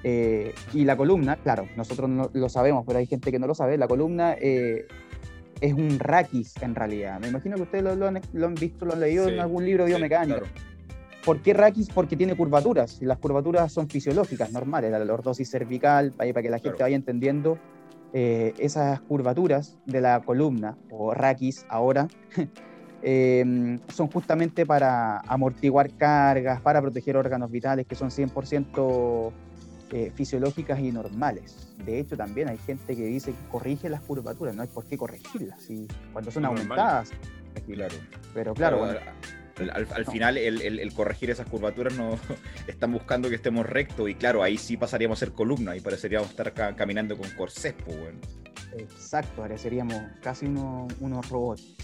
Eh, 0.03 0.53
y 0.73 0.83
la 0.83 0.97
columna, 0.97 1.35
claro, 1.35 1.67
nosotros 1.77 2.09
no, 2.09 2.31
lo 2.33 2.49
sabemos, 2.49 2.83
pero 2.87 2.97
hay 2.97 3.05
gente 3.05 3.31
que 3.31 3.39
no 3.39 3.47
lo 3.47 3.53
sabe. 3.53 3.77
La 3.77 3.87
columna 3.87 4.35
eh, 4.39 4.87
es 5.59 5.73
un 5.73 5.99
raquis 5.99 6.55
en 6.61 6.75
realidad. 6.75 7.19
Me 7.19 7.27
imagino 7.27 7.55
que 7.55 7.63
ustedes 7.63 7.83
lo, 7.83 7.95
lo 7.95 8.07
han, 8.07 8.19
lo 8.33 8.47
han 8.47 8.55
visto, 8.55 8.85
lo 8.85 8.93
han 8.93 8.99
leído 8.99 9.27
Sí, 9.27 9.33
en 9.33 9.39
algún 9.39 9.65
libro 9.65 9.85
sí. 9.87 9.93
Claro. 9.93 10.45
¿Por 11.25 11.41
qué 11.41 11.53
raquis? 11.53 11.89
Porque 11.89 12.15
tiene 12.15 12.35
curvaturas. 12.35 12.99
Y 13.01 13.05
las 13.05 13.17
curvaturas 13.19 13.71
son 13.71 13.87
fisiológicas, 13.89 14.51
normales. 14.51 14.91
La 14.91 15.03
lordosis 15.05 15.49
cervical, 15.49 16.11
para, 16.11 16.33
que 16.41 16.49
la 16.49 16.57
gente 16.57 16.71
Claro. 16.71 16.85
vaya 16.85 16.95
entendiendo 16.95 17.57
eh, 18.13 18.53
esas 18.57 18.99
curvaturas 19.01 19.77
de 19.85 20.01
la 20.01 20.19
columna, 20.21 20.77
o 20.89 21.13
raquis 21.13 21.65
ahora, 21.69 22.07
eh, 23.03 23.77
son 23.89 24.07
justamente 24.07 24.65
para 24.65 25.19
amortiguar 25.19 25.91
cargas, 25.95 26.59
para 26.61 26.81
proteger 26.81 27.15
órganos 27.17 27.49
vitales 27.51 27.85
que 27.87 27.95
son 27.95 28.09
100% 28.09 29.31
eh, 29.91 30.11
fisiológicas 30.15 30.79
y 30.79 30.91
normales. 30.91 31.73
De 31.85 31.99
hecho, 31.99 32.17
también 32.17 32.49
hay 32.49 32.57
gente 32.57 32.95
que 32.95 33.03
dice 33.05 33.31
que 33.31 33.47
corrige 33.49 33.89
las 33.89 34.01
curvaturas, 34.01 34.55
no 34.55 34.61
hay 34.61 34.67
por 34.69 34.85
qué 34.85 34.97
corregirlas. 34.97 35.69
Y 35.69 35.87
cuando 36.13 36.31
son 36.31 36.43
normales. 36.43 36.69
aumentadas, 36.71 37.11
Claro. 37.67 37.95
Pero 38.33 38.53
claro, 38.53 38.87
al, 39.69 40.05
final 40.05 40.37
el, 40.37 40.93
corregir 40.93 41.29
esas 41.29 41.47
curvaturas 41.47 41.93
no 41.95 42.17
están 42.67 42.91
buscando 42.91 43.29
que 43.29 43.35
estemos 43.35 43.65
rectos 43.65 44.09
y 44.09 44.15
claro, 44.15 44.43
ahí 44.43 44.57
sí 44.57 44.77
pasaríamos 44.77 45.19
a 45.19 45.25
ser 45.25 45.33
columna 45.33 45.75
y 45.75 45.81
pareceríamos 45.81 46.29
estar 46.29 46.53
caminando 46.75 47.17
con 47.17 47.29
corsés, 47.31 47.73
pues 47.85 47.99
bueno. 47.99 48.19
Exacto, 48.77 49.41
pareceríamos 49.41 50.01
casi 50.21 50.45
unos 50.45 51.29
robots. 51.29 51.75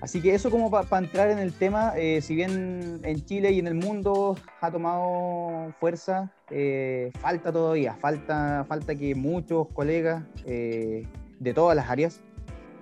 Así 0.00 0.20
que 0.20 0.34
eso 0.34 0.50
como 0.50 0.70
para 0.70 0.98
entrar 0.98 1.30
en 1.30 1.38
el 1.38 1.52
tema, 1.52 1.94
eh, 1.96 2.20
si 2.20 2.34
bien 2.34 3.00
en 3.02 3.24
Chile 3.24 3.52
y 3.52 3.58
en 3.58 3.66
el 3.66 3.74
mundo 3.74 4.36
ha 4.60 4.70
tomado 4.70 5.72
fuerza, 5.80 6.30
eh, 6.50 7.10
falta 7.20 7.50
todavía, 7.50 7.94
falta, 7.94 8.64
falta 8.68 8.94
que 8.94 9.14
muchos 9.14 9.68
colegas 9.68 10.22
eh, 10.44 11.06
de 11.40 11.54
todas 11.54 11.74
las 11.74 11.88
áreas, 11.88 12.20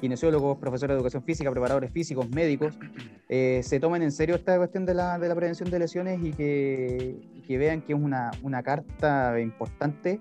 kinesiólogos, 0.01 0.59
profesores 0.59 0.95
de 0.95 0.99
educación 0.99 1.23
física, 1.23 1.51
preparadores 1.51 1.91
físicos, 1.91 2.29
médicos, 2.31 2.79
se 3.29 3.81
tomen 3.81 4.03
en 4.03 4.13
serio 4.13 4.37
esta 4.37 4.57
cuestión 4.57 4.87
de 4.87 4.95
la, 4.95 5.19
de 5.19 5.29
la 5.29 5.35
prevención 5.35 5.71
de 5.71 5.79
lesiones 5.79 6.21
y 6.23 6.33
que, 6.33 7.43
que 7.47 7.59
vean 7.59 7.83
que 7.83 7.93
es 7.95 7.99
una, 7.99 8.31
una 8.43 8.63
carta 8.63 9.41
importante 9.41 10.21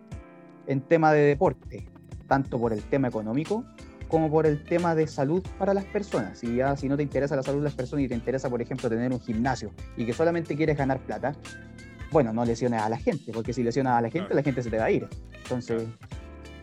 en 0.68 0.82
tema 0.82 1.12
de 1.12 1.22
deporte, 1.22 1.88
tanto 2.28 2.60
por 2.60 2.74
el 2.74 2.82
tema 2.84 3.08
económico 3.08 3.66
como 4.14 4.30
por 4.30 4.46
el 4.46 4.64
tema 4.64 4.94
de 4.94 5.08
salud 5.08 5.44
para 5.58 5.74
las 5.74 5.86
personas. 5.86 6.38
Si 6.38 6.58
ya 6.58 6.76
si 6.78 6.88
no 6.88 6.96
te 6.96 7.02
interesa 7.02 7.36
la 7.36 7.42
salud 7.42 7.62
de 7.62 7.64
las 7.64 7.74
personas 7.74 8.06
y 8.06 8.08
te 8.08 8.14
interesa, 8.14 8.48
por 8.48 8.62
ejemplo, 8.62 8.88
tener 8.88 9.12
un 9.12 9.20
gimnasio 9.20 9.72
y 9.98 10.06
que 10.06 10.14
solamente 10.14 10.56
quieres 10.56 10.78
ganar 10.78 11.00
plata, 11.00 11.34
bueno, 12.12 12.32
no 12.32 12.46
lesiones 12.46 12.80
a 12.80 12.90
la 12.90 12.98
gente, 12.98 13.32
porque 13.32 13.54
si 13.54 13.64
lesionas 13.64 13.98
a 13.98 14.02
la 14.02 14.12
gente, 14.12 14.32
la 14.36 14.44
gente 14.44 14.62
se 14.62 14.70
te 14.70 14.78
va 14.78 14.86
a 14.86 14.92
ir. 14.92 15.08
Entonces, 15.42 15.88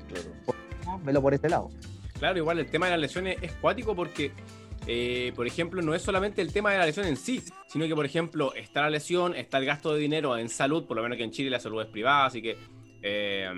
claro. 0.07 1.01
velo 1.05 1.21
por 1.21 1.35
este 1.35 1.49
lado. 1.49 1.71
Claro, 2.21 2.37
igual 2.37 2.59
el 2.59 2.67
tema 2.67 2.85
de 2.85 2.93
las 2.93 3.01
lesiones 3.01 3.39
es 3.41 3.53
cuático 3.53 3.97
porque, 3.97 4.31
eh, 4.87 5.33
por 5.35 5.47
ejemplo, 5.47 5.81
no 5.81 5.95
es 5.95 6.03
solamente 6.03 6.43
el 6.43 6.53
tema 6.53 6.71
de 6.71 6.77
la 6.77 6.85
lesión 6.85 7.07
en 7.07 7.17
sí, 7.17 7.43
sino 7.67 7.87
que, 7.87 7.95
por 7.95 8.05
ejemplo, 8.05 8.55
está 8.55 8.83
la 8.83 8.91
lesión, 8.91 9.35
está 9.35 9.57
el 9.57 9.65
gasto 9.65 9.95
de 9.95 10.01
dinero 10.01 10.37
en 10.37 10.51
salud, 10.51 10.85
por 10.85 10.99
lo 10.99 11.03
menos 11.03 11.17
que 11.17 11.25
en 11.25 11.31
Chile 11.31 11.49
la 11.49 11.59
salud 11.59 11.81
es 11.81 11.89
privada, 11.89 12.27
así 12.27 12.43
que 12.43 12.59
eh, 13.01 13.49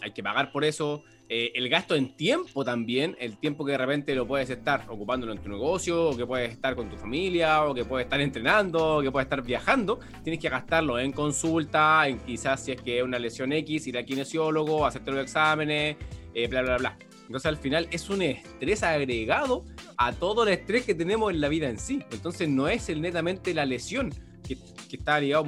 hay 0.00 0.12
que 0.12 0.22
pagar 0.22 0.50
por 0.50 0.64
eso. 0.64 1.04
Eh, 1.28 1.52
el 1.56 1.68
gasto 1.68 1.94
en 1.94 2.16
tiempo 2.16 2.64
también, 2.64 3.16
el 3.20 3.36
tiempo 3.36 3.66
que 3.66 3.72
de 3.72 3.78
repente 3.78 4.14
lo 4.14 4.26
puedes 4.26 4.48
estar 4.48 4.86
ocupándolo 4.88 5.32
en 5.32 5.38
tu 5.38 5.50
negocio, 5.50 6.08
o 6.08 6.16
que 6.16 6.24
puedes 6.24 6.50
estar 6.50 6.74
con 6.74 6.88
tu 6.88 6.96
familia, 6.96 7.64
o 7.64 7.74
que 7.74 7.84
puedes 7.84 8.06
estar 8.06 8.22
entrenando, 8.22 8.96
o 8.96 9.02
que 9.02 9.10
puedes 9.10 9.26
estar 9.26 9.42
viajando, 9.42 10.00
tienes 10.24 10.40
que 10.40 10.48
gastarlo 10.48 10.98
en 10.98 11.12
consulta, 11.12 12.08
en 12.08 12.18
quizás 12.20 12.64
si 12.64 12.72
es 12.72 12.80
que 12.80 12.96
es 12.96 13.04
una 13.04 13.18
lesión 13.18 13.52
X, 13.52 13.88
ir 13.88 13.98
al 13.98 14.06
kinesiólogo, 14.06 14.86
hacerte 14.86 15.10
los 15.10 15.20
exámenes, 15.20 15.96
eh, 16.32 16.48
bla, 16.48 16.62
bla, 16.62 16.78
bla. 16.78 16.98
Entonces 17.26 17.46
al 17.46 17.56
final 17.56 17.88
es 17.90 18.08
un 18.08 18.22
estrés 18.22 18.82
agregado 18.82 19.64
a 19.96 20.12
todo 20.12 20.44
el 20.44 20.50
estrés 20.50 20.84
que 20.84 20.94
tenemos 20.94 21.32
en 21.32 21.40
la 21.40 21.48
vida 21.48 21.68
en 21.68 21.78
sí. 21.78 22.02
Entonces 22.10 22.48
no 22.48 22.68
es 22.68 22.88
el 22.88 23.00
netamente 23.00 23.52
la 23.52 23.66
lesión 23.66 24.12
que, 24.42 24.56
está 24.92 25.20
ligado 25.20 25.44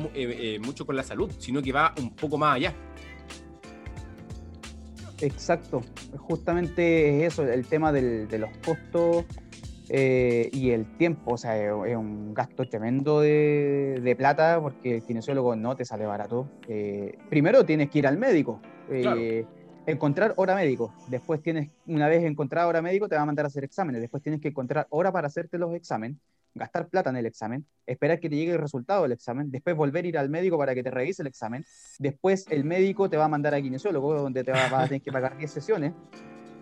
mucho 0.60 0.84
con 0.84 0.96
la 0.96 1.02
salud, 1.02 1.30
sino 1.38 1.62
que 1.62 1.72
va 1.72 1.94
un 1.98 2.14
poco 2.14 2.36
más 2.36 2.56
allá. 2.56 2.74
Exacto, 5.20 5.80
justamente 6.16 7.24
es 7.24 7.32
eso, 7.32 7.44
el 7.44 7.66
tema 7.66 7.92
de 7.92 8.38
los 8.38 8.50
costos 8.58 9.24
eh, 9.90 10.50
y 10.52 10.70
el 10.70 10.84
tiempo, 10.96 11.32
o 11.34 11.38
sea, 11.38 11.56
es, 11.56 11.96
un 11.96 12.34
gasto 12.34 12.68
tremendo 12.68 13.20
de, 13.20 14.14
plata 14.18 14.60
porque 14.60 14.96
el 14.96 15.02
kinesiólogo 15.02 15.56
no 15.56 15.76
te 15.76 15.84
sale 15.84 16.04
barato. 16.04 16.48
Eh, 16.68 17.16
primero 17.30 17.64
tienes 17.64 17.88
que 17.88 18.00
ir 18.00 18.06
al 18.06 18.18
médico, 18.18 18.60
eh, 18.90 19.46
encontrar 19.90 20.34
hora 20.36 20.54
médico, 20.54 20.92
después 21.08 21.42
tienes, 21.42 21.70
una 21.86 22.08
vez 22.08 22.24
encontrado 22.24 22.68
hora 22.68 22.82
médico, 22.82 23.08
te 23.08 23.16
va 23.16 23.22
a 23.22 23.26
mandar 23.26 23.46
a 23.46 23.48
hacer 23.48 23.64
exámenes, 23.64 24.00
después 24.00 24.22
tienes 24.22 24.40
que 24.40 24.48
encontrar 24.48 24.86
hora 24.90 25.10
para 25.12 25.28
hacerte 25.28 25.58
los 25.58 25.74
exámenes 25.74 26.18
gastar 26.54 26.88
plata 26.88 27.10
en 27.10 27.16
el 27.16 27.26
examen, 27.26 27.64
esperar 27.86 28.20
que 28.20 28.28
te 28.28 28.36
llegue 28.36 28.52
el 28.52 28.58
resultado 28.58 29.02
del 29.02 29.12
examen, 29.12 29.50
después 29.50 29.76
volver 29.76 30.04
a 30.04 30.08
ir 30.08 30.18
al 30.18 30.28
médico 30.28 30.58
para 30.58 30.74
que 30.74 30.82
te 30.82 30.90
revise 30.90 31.22
el 31.22 31.28
examen, 31.28 31.64
después 31.98 32.46
el 32.50 32.64
médico 32.64 33.08
te 33.08 33.16
va 33.16 33.26
a 33.26 33.28
mandar 33.28 33.54
a 33.54 33.62
kinesiólogo, 33.62 34.14
donde 34.14 34.44
te 34.44 34.52
va, 34.52 34.82
a 34.82 34.86
tener 34.86 35.02
que 35.02 35.12
pagar 35.12 35.36
10 35.38 35.50
sesiones, 35.50 35.92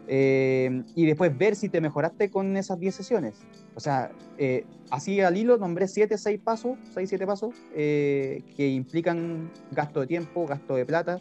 eh, 0.09 0.83
y 0.95 1.07
después 1.07 1.37
ver 1.37 1.57
si 1.57 1.69
te 1.69 1.81
mejoraste 1.81 2.31
con 2.31 2.57
esas 2.57 2.79
10 2.79 2.95
sesiones. 2.95 3.41
O 3.75 3.81
sea, 3.81 4.13
eh, 4.39 4.65
así 4.91 5.21
al 5.21 5.37
hilo 5.37 5.57
nombré 5.57 5.89
7, 5.89 6.17
6 6.17 6.41
pasos, 6.41 6.79
6, 6.95 7.09
7 7.09 7.27
pasos, 7.27 7.55
eh, 7.75 8.43
que 8.57 8.69
implican 8.69 9.51
gasto 9.73 10.01
de 10.01 10.07
tiempo, 10.07 10.47
gasto 10.47 10.77
de 10.77 10.87
plata, 10.87 11.21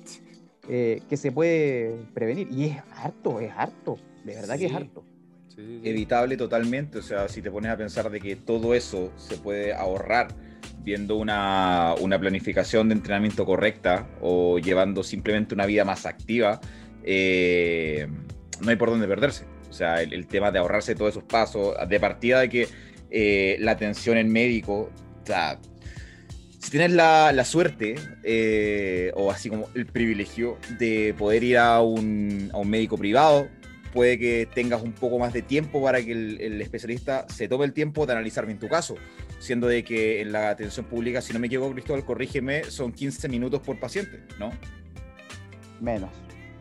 que 0.68 1.18
se 1.18 1.32
puede 1.32 1.96
prevenir. 2.14 2.48
Y 2.52 2.66
es 2.66 2.78
harto, 2.92 3.40
es 3.40 3.52
harto, 3.56 3.98
de 4.24 4.36
verdad 4.36 4.58
que 4.58 4.66
es 4.66 4.74
harto 4.74 5.06
evitable 5.58 6.38
totalmente. 6.38 7.00
O 7.00 7.02
sea, 7.02 7.28
si 7.28 7.42
te 7.42 7.52
pones 7.52 7.72
a 7.72 7.78
pensar 7.78 8.10
de 8.10 8.20
que 8.20 8.36
todo 8.36 8.74
eso 8.74 9.12
se 9.18 9.38
puede 9.38 9.74
ahorrar 9.74 10.28
viendo 10.84 11.16
una, 11.16 11.96
planificación 12.20 12.90
de 12.90 12.96
entrenamiento 12.96 13.46
correcta 13.46 14.08
o 14.22 14.60
llevando 14.60 15.04
simplemente 15.04 15.56
una 15.56 15.66
vida 15.66 15.86
más 15.86 16.06
activa, 16.06 16.60
eh, 17.04 18.08
no 18.62 18.70
hay 18.70 18.76
por 18.76 18.90
dónde 18.90 19.08
perderse. 19.08 19.46
O 19.70 19.74
sea, 19.74 20.02
el, 20.02 20.28
tema 20.28 20.52
de 20.52 20.60
ahorrarse 20.60 20.96
todos 20.96 21.12
esos 21.12 21.24
pasos, 21.24 21.76
de 21.88 22.00
partida 22.00 22.40
de 22.40 22.50
que 22.50 22.68
eh, 23.10 23.58
la 23.60 23.72
atención 23.72 24.18
en 24.18 24.32
médico, 24.32 24.90
o 25.22 25.26
sea, 25.26 25.60
si 26.66 26.72
tienes 26.72 26.94
la, 26.94 27.46
suerte 27.46 27.94
eh, 28.24 29.12
o 29.14 29.30
así 29.30 29.52
como 29.52 29.70
el 29.76 29.86
privilegio 29.86 30.58
de 30.80 31.14
poder 31.16 31.44
ir 31.44 31.60
a 31.60 31.80
un, 31.80 32.50
a 32.52 32.58
un 32.58 32.68
médico 32.68 32.98
privado, 32.98 33.48
puede 33.94 34.18
que 34.18 34.50
tengas 34.52 34.82
un 34.82 34.92
poco 34.92 35.20
más 35.20 35.32
de 35.32 35.44
tiempo 35.44 35.80
para 35.84 36.04
que 36.04 36.12
el, 36.12 36.60
especialista 36.60 37.28
se 37.30 37.48
tome 37.48 37.66
el 37.66 37.74
tiempo 37.74 38.08
de 38.08 38.14
analizar 38.14 38.48
bien 38.48 38.58
tu 38.58 38.68
caso, 38.68 38.96
siendo 39.38 39.68
de 39.68 39.84
que 39.84 40.22
en 40.22 40.32
la 40.32 40.50
atención 40.50 40.88
pública, 40.88 41.22
si 41.22 41.34
no 41.34 41.40
me 41.40 41.46
equivoco, 41.46 41.72
Cristóbal, 41.74 42.04
corrígeme, 42.04 42.64
son 42.64 42.92
15 42.92 43.30
minutos 43.30 43.62
por 43.62 43.80
paciente, 43.80 44.24
¿no? 44.40 44.50
Menos. 45.80 46.10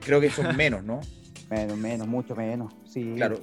Creo 0.05 0.21
que 0.21 0.29
son 0.29 0.55
menos, 0.55 0.85
¿no? 0.85 1.01
menos, 1.51 1.79
menos, 1.79 2.07
mucho 2.07 2.37
menos. 2.37 2.75
Sí, 2.85 3.15
claro. 3.17 3.41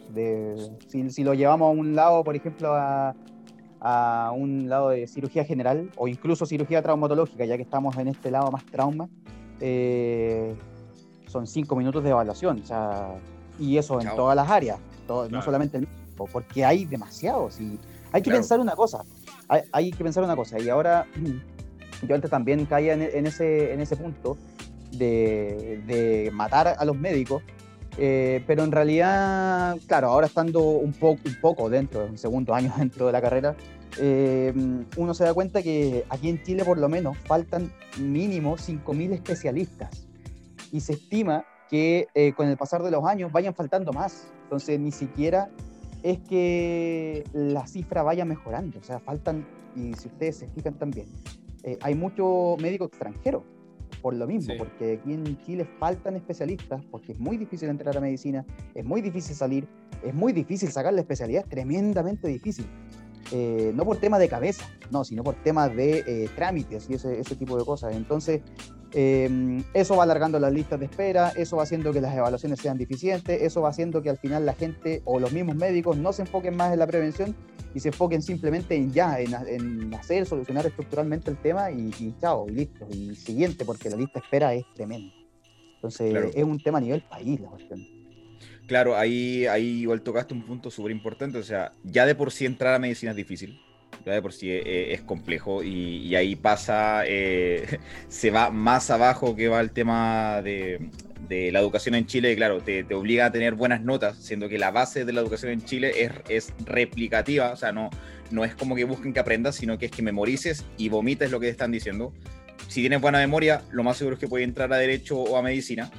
si, 1.10 1.24
lo 1.24 1.34
llevamos 1.34 1.70
a 1.70 1.72
un 1.72 1.96
lado, 1.96 2.24
por 2.24 2.36
ejemplo, 2.36 2.76
a, 2.76 3.16
un 3.82 4.70
lado 4.70 4.90
de 4.90 5.08
cirugía 5.08 5.44
general 5.44 5.90
o 5.98 6.08
incluso 6.08 6.46
cirugía 6.46 6.82
traumatológica, 6.82 7.46
ya 7.46 7.58
que 7.58 7.64
estamos 7.64 7.98
en 7.98 8.08
este 8.08 8.30
lado 8.30 8.52
más 8.52 8.66
trauma, 8.66 9.10
eh, 9.60 10.56
son 11.28 11.48
cinco 11.48 11.76
minutos 11.76 12.04
de 12.04 12.10
evaluación. 12.12 12.62
O 12.62 12.66
sea, 12.66 13.16
y 13.60 13.78
eso 13.78 14.00
en 14.00 14.16
todas 14.16 14.36
las 14.36 14.50
áreas, 14.50 14.80
no 15.08 15.42
solamente 15.42 15.78
el 15.78 15.88
médico, 15.88 16.28
porque 16.32 16.64
hay 16.64 16.86
demasiados. 16.86 17.60
Y 17.60 17.80
hay 18.12 18.22
que 18.22 18.32
pensar 18.32 18.60
una 18.60 18.76
cosa, 18.76 19.04
hay, 19.72 19.92
que 19.92 20.04
pensar 20.04 20.24
una 20.24 20.36
cosa, 20.36 20.60
y 20.60 20.70
ahora 20.70 21.08
yo 22.08 22.16
antes 22.16 22.30
también 22.30 22.66
caía 22.66 22.94
en, 22.94 23.26
ese, 23.26 23.74
en 23.74 23.82
ese 23.82 23.96
punto 23.96 24.38
de, 24.92 26.30
matar 26.34 26.76
a 26.78 26.86
los 26.86 26.96
médicos, 26.96 27.44
eh, 27.98 28.44
pero 28.48 28.64
en 28.64 28.72
realidad, 28.72 29.78
claro, 29.88 30.08
ahora 30.10 30.28
estando 30.28 30.62
un, 30.62 30.94
poco 30.94 31.22
un 31.26 31.36
poco 31.42 31.70
dentro, 31.70 32.06
un 32.06 32.18
segundo 32.18 32.54
año 32.54 32.74
dentro 32.78 33.08
de 33.08 33.12
la 33.12 33.22
carrera, 33.22 33.56
eh, 34.00 34.54
uno 34.98 35.14
se 35.14 35.24
da 35.26 35.34
cuenta 35.34 35.62
que 35.62 36.06
aquí 36.10 36.30
en 36.30 36.42
Chile 36.44 36.64
por 36.64 36.78
lo 36.78 36.88
menos 36.88 37.18
faltan 37.18 37.72
mínimo 38.00 38.56
5.000 38.56 39.14
especialistas 39.14 40.08
y 40.72 40.80
se 40.80 40.94
estima 40.94 41.46
que 41.70 42.08
eh, 42.14 42.34
con 42.34 42.48
el 42.48 42.58
pasar 42.58 42.84
de 42.84 42.92
los 42.92 43.06
años 43.06 43.32
vayan 43.32 43.54
faltando 43.54 43.94
más. 43.94 44.28
Entonces, 44.44 44.80
ni 44.80 44.92
siquiera 44.92 45.50
es 46.04 46.20
que 46.20 47.24
la 47.34 47.66
cifra 47.68 48.04
vaya 48.04 48.26
mejorando. 48.26 48.80
O 48.80 48.84
sea, 48.84 49.00
faltan, 49.00 49.46
y 49.76 49.94
si 49.94 50.08
ustedes 50.08 50.38
se 50.38 50.48
fijan 50.50 50.74
también, 50.74 51.08
eh, 51.64 51.78
hay 51.82 51.96
mucho 51.96 52.58
médico 52.60 52.86
extranjero 52.86 53.44
por 54.02 54.14
lo 54.14 54.28
mismo, 54.28 54.54
porque 54.58 55.00
aquí 55.00 55.14
en 55.14 55.38
Chile 55.46 55.68
faltan 55.80 56.16
especialistas, 56.16 56.84
porque 56.92 57.14
es 57.14 57.20
muy 57.20 57.38
difícil 57.38 57.70
entrar 57.70 57.96
a 57.98 58.02
medicina, 58.02 58.46
es 58.74 58.86
muy 58.86 59.02
difícil 59.02 59.36
salir, 59.36 59.68
es 60.04 60.14
muy 60.14 60.34
difícil 60.34 60.72
sacar 60.72 60.94
la 60.94 61.02
especialidad, 61.02 61.44
es 61.44 61.50
tremendamente 61.50 62.28
difícil. 62.28 62.66
Eh, 63.32 63.72
no 63.76 63.86
por 63.86 63.98
tema 63.98 64.20
de 64.20 64.28
cabeza, 64.28 64.66
no, 64.92 65.04
sino 65.06 65.24
por 65.24 65.36
temas 65.36 65.74
de 65.76 66.30
trámites 66.36 66.90
y 66.90 66.96
ese, 66.96 67.20
ese, 67.20 67.36
tipo 67.36 67.58
de 67.58 67.64
cosas. 67.64 67.96
Entonces, 67.96 68.42
Em, 68.94 69.64
eso 69.74 69.96
va 69.96 70.04
alargando 70.04 70.38
las 70.38 70.52
listas 70.52 70.80
de 70.80 70.86
espera, 70.86 71.30
eso 71.36 71.58
va 71.58 71.64
haciendo 71.64 71.94
que 71.94 72.02
las 72.02 72.14
evaluaciones 72.16 72.60
sean 72.60 72.78
deficientes, 72.78 73.42
eso 73.42 73.62
va 73.62 73.70
haciendo 73.70 74.02
que 74.02 74.10
al 74.10 74.18
final 74.18 74.46
la 74.46 74.54
gente 74.54 75.02
o 75.06 75.20
los 75.20 75.32
mismos 75.32 75.56
médicos 75.56 75.98
no 75.98 76.12
se 76.12 76.24
enfoquen 76.24 76.58
más 76.58 76.74
en 76.74 76.80
la 76.80 76.88
prevención 76.88 77.34
y 77.74 77.80
se 77.80 77.90
enfoquen 77.90 78.22
simplemente 78.22 78.76
en 78.76 78.92
ya, 78.92 79.18
en, 79.20 79.94
hacer, 79.94 80.26
solucionar 80.26 80.66
estructuralmente 80.66 81.32
el 81.32 81.38
tema 81.38 81.72
y, 81.72 82.14
chao, 82.20 82.50
y 82.50 82.52
listo, 82.52 82.86
y 82.92 83.16
siguiente, 83.16 83.64
porque 83.64 83.90
la 83.90 83.96
lista 83.96 84.20
de 84.20 84.26
espera 84.26 84.54
es 84.54 84.66
tremenda. 84.76 85.14
Entonces, 85.76 86.36
es 86.36 86.44
un 86.44 86.60
tema 86.60 86.80
a 86.80 86.82
nivel 86.82 87.02
país 87.04 87.40
la 87.40 87.48
cuestión. 87.48 87.88
Claro, 88.68 88.98
ahí, 88.98 89.46
ahí 89.46 89.82
igual 89.82 90.02
tocaste 90.02 90.34
un 90.34 90.46
punto 90.46 90.70
súper 90.70 90.92
importante, 90.92 91.38
o 91.38 91.44
sea, 91.44 91.74
ya 91.84 92.06
de 92.06 92.14
por 92.14 92.32
sí 92.32 92.46
entrar 92.46 92.74
a 92.74 92.80
medicina 92.80 93.12
es 93.12 93.18
difícil 93.18 93.58
de 94.10 94.22
por 94.22 94.34
sí 94.34 94.50
eh, 94.50 94.94
es 94.94 95.02
complejo 95.02 95.64
y, 95.64 96.16
ahí 96.16 96.36
pasa, 96.36 97.04
eh, 97.06 97.80
se 98.08 98.32
va 98.32 98.50
más 98.50 98.90
abajo 98.90 99.36
que 99.36 99.48
va 99.48 99.62
el 99.62 99.72
tema 99.72 100.42
de, 100.42 100.80
la 101.30 101.60
educación 101.60 101.96
en 101.96 102.08
Chile, 102.08 102.36
claro, 102.36 102.62
te, 102.62 102.84
obliga 102.94 103.28
a 103.28 103.32
tener 103.32 103.56
buenas 103.56 103.82
notas, 103.82 104.18
siendo 104.18 104.50
que 104.50 104.58
la 104.58 104.70
base 104.70 105.06
de 105.06 105.14
la 105.14 105.22
educación 105.22 105.54
en 105.54 105.64
Chile 105.64 106.10
es, 106.28 106.54
replicativa, 106.66 107.52
o 107.52 107.56
sea, 107.56 107.72
no, 107.72 107.90
no 108.32 108.44
es 108.44 108.54
como 108.54 108.76
que 108.76 108.84
busquen 108.84 109.14
que 109.14 109.22
aprendas, 109.22 109.56
sino 109.56 109.78
que 109.78 109.86
es 109.86 109.92
que 109.92 110.02
memorices 110.02 110.66
y 110.78 110.90
vomites 110.90 111.32
lo 111.32 111.40
que 111.40 111.46
te 111.46 111.52
están 111.52 111.72
diciendo. 111.72 112.12
Si 112.68 112.82
tienes 112.82 113.00
buena 113.00 113.20
memoria, 113.20 113.62
lo 113.72 113.84
más 113.84 113.98
seguro 113.98 114.16
es 114.16 114.20
que 114.20 114.28
puedes 114.28 114.46
entrar 114.46 114.74
a 114.74 114.78
derecho 114.78 115.18
o 115.18 115.38
a 115.38 115.42
medicina. 115.42 115.90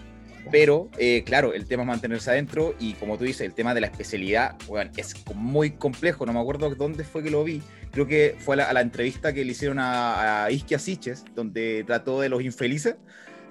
Pero, 0.50 0.90
eh, 0.98 1.22
claro, 1.24 1.54
el 1.54 1.66
tema 1.66 1.82
es 1.82 1.86
mantenerse 1.86 2.30
adentro 2.30 2.74
y 2.78 2.94
como 2.94 3.16
tú 3.16 3.24
dices, 3.24 3.42
el 3.42 3.54
tema 3.54 3.74
de 3.74 3.80
la 3.80 3.86
especialidad 3.86 4.56
bueno, 4.66 4.90
es 4.96 5.14
muy 5.34 5.70
complejo. 5.72 6.26
No 6.26 6.32
me 6.32 6.40
acuerdo 6.40 6.74
dónde 6.74 7.04
fue 7.04 7.22
que 7.22 7.30
lo 7.30 7.44
vi. 7.44 7.62
Creo 7.90 8.06
que 8.06 8.36
fue 8.38 8.60
a 8.60 8.72
la, 8.72 8.80
entrevista 8.80 9.32
que 9.32 9.44
le 9.44 9.52
hicieron 9.52 9.78
a, 9.78 10.44
a 10.44 10.50
Isquia 10.50 10.78
Siches, 10.78 11.24
donde 11.34 11.84
trató 11.86 12.20
de 12.20 12.28
los 12.28 12.42
infelices. 12.42 12.96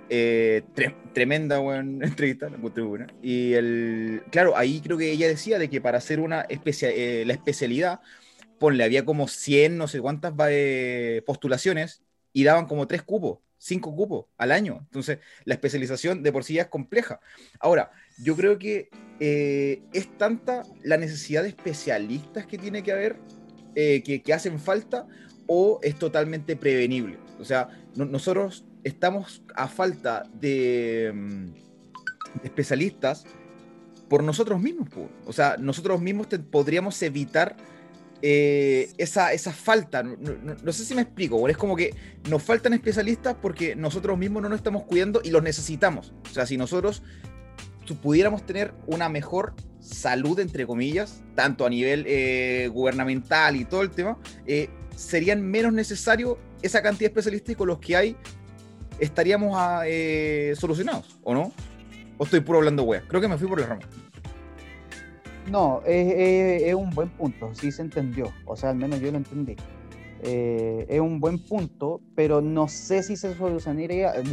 Eh, 0.10 0.64
tremenda 1.14 1.60
buena 1.60 2.06
entrevista, 2.06 2.50
la 2.50 2.58
buena. 2.58 3.08
Y 3.22 3.54
el, 3.54 4.24
claro, 4.30 4.58
ahí 4.58 4.82
creo 4.82 4.98
que 4.98 5.12
ella 5.12 5.28
decía 5.28 5.58
de 5.58 5.70
que 5.70 5.80
para 5.80 6.00
hacer 6.00 6.20
una 6.20 6.46
eh, 6.50 7.24
la 7.26 7.34
especialidad, 7.34 8.02
ponle, 8.60 8.84
había 8.84 9.06
como 9.06 9.28
100, 9.28 9.78
no 9.78 9.88
sé 9.88 10.02
cuántas 10.02 10.34
postulaciones 11.26 12.04
y 12.34 12.44
daban 12.44 12.66
como 12.66 12.88
tres 12.88 13.04
cupos 13.04 13.40
cinco 13.62 13.96
cupos 13.96 14.26
al 14.38 14.52
año. 14.52 14.80
Entonces, 14.82 15.20
la 15.46 15.54
especialización 15.54 16.24
de 16.24 16.32
por 16.32 16.44
sí 16.44 16.56
ya 16.56 16.64
es 16.64 16.68
compleja. 16.68 17.20
Ahora, 17.60 17.92
yo 18.18 18.36
creo 18.36 18.58
que 18.58 18.90
eh, 19.20 19.84
es 19.94 20.18
tanta 20.18 20.64
la 20.84 20.98
necesidad 20.98 21.44
de 21.44 21.50
especialistas 21.50 22.48
que 22.48 22.58
tiene 22.58 22.82
que 22.82 22.92
haber, 22.92 23.18
eh, 23.76 24.02
que, 24.04 24.34
hacen 24.34 24.60
falta, 24.60 25.08
o 25.46 25.80
es 25.84 25.96
totalmente 25.98 26.56
prevenible. 26.56 27.18
O 27.40 27.46
sea, 27.46 27.70
nosotros 27.96 28.66
estamos 28.84 29.44
a 29.56 29.68
falta 29.68 30.24
de, 30.34 31.12
mm, 31.14 31.46
especialistas 32.44 33.26
por 34.10 34.24
nosotros 34.24 34.60
mismos. 34.60 34.90
O 35.26 35.34
sea, 35.34 35.58
nosotros 35.58 36.02
mismos 36.02 36.28
podríamos 36.50 37.02
evitar 37.04 37.56
eh, 38.22 38.92
esa, 38.98 39.34
esa 39.34 39.52
falta. 39.52 40.04
No, 40.04 40.72
sé 40.72 40.86
si 40.86 40.94
me 40.94 41.02
explico, 41.02 41.48
es 41.48 41.58
como 41.58 41.76
que 41.76 41.94
nos 42.30 42.44
faltan 42.44 42.74
especialistas 42.74 43.36
porque 43.42 43.76
nosotros 43.76 44.18
mismos 44.18 44.44
no 44.44 44.50
nos 44.50 44.60
estamos 44.60 44.84
cuidando 44.84 45.22
y 45.24 45.32
los 45.32 45.44
necesitamos. 45.44 46.14
O 46.30 46.34
sea, 46.34 46.46
si 46.46 46.58
nosotros 46.58 47.04
pudiéramos 48.02 48.46
tener 48.46 48.74
una 48.88 49.10
mejor 49.10 49.54
salud, 49.82 50.40
entre 50.40 50.66
comillas, 50.66 51.24
tanto 51.36 51.66
a 51.66 51.70
nivel 51.70 52.06
eh, 52.08 52.70
gubernamental 52.72 53.58
y 53.58 53.66
todo 53.66 53.82
el 53.82 53.90
tema, 53.90 54.18
eh, 54.46 54.70
serían 54.96 55.42
menos 55.42 55.74
necesarios 55.74 56.38
esa 56.62 56.82
cantidad 56.82 57.10
de 57.10 57.20
especialistas 57.20 57.50
y 57.52 57.56
con 57.56 57.68
los 57.68 57.80
que 57.80 57.98
hay 57.98 58.16
estaríamos 59.00 59.56
ah, 59.58 59.84
solucionados, 60.56 61.20
¿o 61.24 61.34
no? 61.34 61.52
¿O 62.18 62.24
estoy 62.24 62.40
puro 62.40 62.60
hablando 62.60 62.84
wea? 62.84 63.04
Creo 63.08 63.20
que 63.20 63.28
me 63.28 63.38
fui 63.38 63.48
por 63.48 63.60
la 63.60 63.68
rama. 63.68 63.82
No, 65.50 65.82
es, 65.86 66.74
un 66.74 66.92
buen 66.92 67.10
punto, 67.10 67.54
sí 67.54 67.72
se 67.72 67.82
entendió, 67.82 68.32
o 68.46 68.56
sea, 68.56 68.70
al 68.70 68.76
menos 68.76 69.00
yo 69.00 69.12
lo 69.12 69.18
entendí. 69.18 69.56
Eh, 70.24 70.86
es 70.88 71.00
un 71.00 71.20
buen 71.20 71.40
punto, 71.40 72.00
pero 72.16 72.42
no 72.42 72.68
sé 72.68 73.02
si 73.02 73.18
se 73.18 73.34
solucionaría 73.36 74.12
el, 74.12 74.30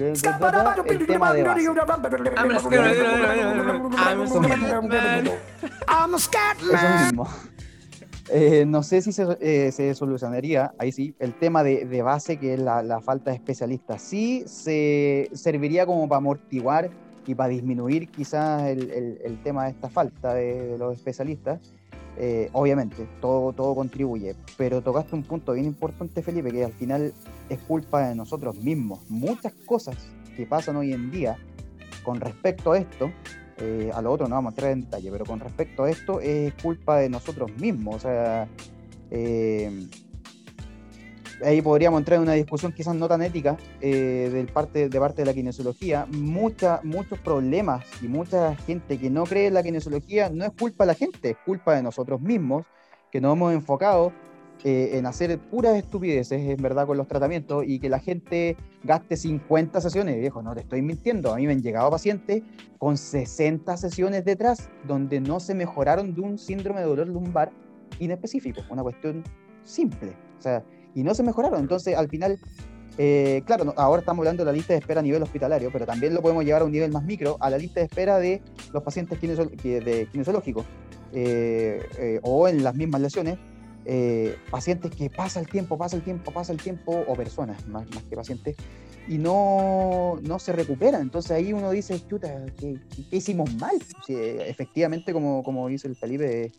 tema 1.06 1.32
de 1.32 1.42
base. 1.42 1.62
Eso 6.74 7.04
mismo. 7.04 7.28
Eh, 8.30 8.66
no 8.66 8.82
sé 8.82 9.00
si 9.00 9.12
se, 9.12 9.26
eh, 9.40 9.72
se, 9.72 9.94
solucionaría, 9.94 10.74
ahí 10.78 10.92
sí, 10.92 11.14
el 11.18 11.32
tema 11.32 11.62
de, 11.62 11.86
de 11.86 12.02
base, 12.02 12.38
que 12.38 12.54
es 12.54 12.60
la, 12.60 12.82
la, 12.82 13.00
falta 13.00 13.30
de 13.30 13.36
especialistas. 13.36 14.02
Sí 14.02 14.44
se 14.46 15.30
serviría 15.32 15.86
como 15.86 16.06
para 16.06 16.18
amortiguar 16.18 16.90
y 17.28 17.35
para 17.35 17.50
disminuir 17.50 18.08
quizás 18.08 18.62
el, 18.62 19.20
el, 19.23 19.42
tema 19.42 19.64
de 19.64 19.73
esta 19.73 19.90
falta 19.90 20.32
de, 20.32 20.78
los 20.78 20.97
especialistas, 20.97 21.61
eh, 22.16 22.49
obviamente, 22.54 23.06
todo, 23.20 23.52
todo 23.52 23.75
contribuye, 23.75 24.35
pero 24.56 24.80
tocaste 24.80 25.14
un 25.14 25.25
punto 25.25 25.52
bien 25.52 25.66
importante, 25.66 26.23
Felipe, 26.23 26.50
que 26.50 26.64
al 26.64 26.73
final 26.73 27.12
es 27.50 27.58
culpa 27.61 28.08
de 28.08 28.14
nosotros 28.14 28.56
mismos. 28.56 29.00
Muchas 29.11 29.52
cosas 29.66 29.94
que 30.35 30.47
pasan 30.47 30.76
hoy 30.76 30.94
en 30.94 31.11
día 31.11 31.36
con 32.02 32.19
respecto 32.19 32.73
a 32.73 32.78
esto, 32.78 33.12
eh, 33.58 33.91
a 33.93 34.00
lo 34.00 34.10
otro 34.10 34.26
no 34.26 34.36
vamos 34.36 34.52
a 34.52 34.54
entrar 34.54 34.73
en 34.73 34.80
detalle, 34.84 35.10
pero 35.12 35.26
con 35.26 35.38
respecto 35.38 35.84
a 35.84 35.91
esto 35.91 36.21
es 36.23 36.54
culpa 36.62 36.97
de 36.97 37.10
nosotros 37.10 37.50
mismos. 37.60 37.97
O 37.97 38.00
sea, 38.00 38.49
eh, 39.10 39.86
ahí 41.44 41.62
podríamos 41.62 41.98
entrar 41.98 42.16
en 42.16 42.22
una 42.22 42.32
discusión 42.32 42.72
quizás 42.72 42.94
no 42.94 43.08
tan 43.08 43.22
ética 43.22 43.56
eh, 43.80 44.30
de, 44.32 44.44
parte, 44.44 44.88
de 44.88 45.00
parte 45.00 45.22
de 45.22 45.26
la 45.26 45.34
kinesiología. 45.34 46.06
Mucha, 46.10 46.80
muchos 46.82 47.18
problemas 47.18 47.84
y 48.02 48.08
mucha 48.08 48.54
gente 48.56 48.98
que 48.98 49.10
no 49.10 49.24
cree 49.24 49.46
en 49.46 49.54
la 49.54 49.62
kinesiología 49.62 50.30
no 50.30 50.44
es 50.44 50.52
culpa 50.52 50.84
de 50.84 50.88
la 50.88 50.94
gente, 50.94 51.30
es 51.30 51.36
culpa 51.44 51.74
de 51.74 51.82
nosotros 51.82 52.20
mismos, 52.20 52.64
que 53.10 53.20
nos 53.20 53.34
hemos 53.34 53.52
enfocado 53.52 54.12
eh, 54.64 54.98
en 54.98 55.06
hacer 55.06 55.38
puras 55.38 55.76
estupideces, 55.76 56.40
en 56.40 56.60
verdad, 56.60 56.86
con 56.86 56.96
los 56.96 57.06
tratamientos 57.06 57.64
y 57.66 57.78
que 57.78 57.88
la 57.88 58.00
gente 58.00 58.56
gaste 58.82 59.16
50 59.16 59.80
sesiones. 59.80 60.16
Viejo, 60.18 60.42
no 60.42 60.54
te 60.54 60.62
estoy 60.62 60.82
mintiendo. 60.82 61.32
A 61.32 61.36
mí 61.36 61.46
me 61.46 61.52
han 61.52 61.62
llegado 61.62 61.90
pacientes 61.90 62.42
con 62.78 62.96
60 62.96 63.76
sesiones 63.76 64.24
detrás 64.24 64.68
donde 64.84 65.20
no 65.20 65.38
se 65.38 65.54
mejoraron 65.54 66.12
de 66.14 66.20
un 66.22 66.38
síndrome 66.38 66.80
de 66.80 66.86
dolor 66.86 67.06
lumbar 67.06 67.50
inespecífico, 68.00 68.62
una 68.68 68.82
cuestión 68.82 69.22
simple. 69.62 70.16
O 70.38 70.42
sea, 70.42 70.64
y 70.99 71.04
no 71.04 71.15
se 71.15 71.23
mejoraron. 71.23 71.61
Entonces, 71.61 71.97
al 71.97 72.08
final, 72.08 72.41
eh, 72.99 73.43
claro, 73.47 73.73
ahora 73.76 74.00
estamos 74.00 74.23
hablando 74.23 74.45
de 74.45 74.50
la 74.50 74.52
lista 74.52 74.73
de 74.73 74.80
espera 74.80 74.99
a 74.99 75.02
nivel 75.02 75.23
hospitalario, 75.23 75.71
pero 75.73 75.87
también 75.87 76.13
lo 76.13 76.21
podemos 76.21 76.45
llevar 76.45 76.63
a 76.63 76.65
un 76.65 76.73
nivel 76.73 76.91
más 76.91 77.04
micro, 77.04 77.37
a 77.39 77.50
la 77.50 77.56
lista 77.56 77.78
de 77.78 77.87
espera 77.87 78.19
de 78.19 78.43
los 78.73 78.82
pacientes 78.82 79.21
de 79.21 80.08
kinesiológicos 80.11 80.67
eh, 81.13 81.80
eh, 81.99 82.21
o 82.25 82.49
en 82.49 82.65
las 82.65 82.75
mismas 82.75 83.00
lesiones. 83.00 83.39
pacientes 84.50 84.91
que 84.91 85.08
pasa 85.08 85.39
el 85.39 85.47
tiempo, 85.47 85.78
pasa 85.78 85.97
el 85.97 86.02
tiempo, 86.02 86.32
pasa 86.32 86.52
el 86.52 86.61
tiempo, 86.61 87.04
o 87.06 87.15
personas 87.15 87.65
más, 87.69 87.89
más 87.95 88.02
que 88.02 88.17
pacientes, 88.17 88.56
y 89.06 89.19
no, 89.19 90.19
no 90.23 90.41
se 90.41 90.52
recuperan. 90.52 91.02
Entonces 91.02 91.30
ahí 91.30 91.52
uno 91.52 91.71
dice, 91.71 92.04
chuta, 92.08 92.45
¿qué, 92.58 92.76
hicimos 93.13 93.54
mal? 93.54 93.76
efectivamente, 94.08 95.13
como, 95.13 95.45
como 95.45 95.69
dice 95.69 95.87
el 95.87 95.95
Felipe, 95.95 96.50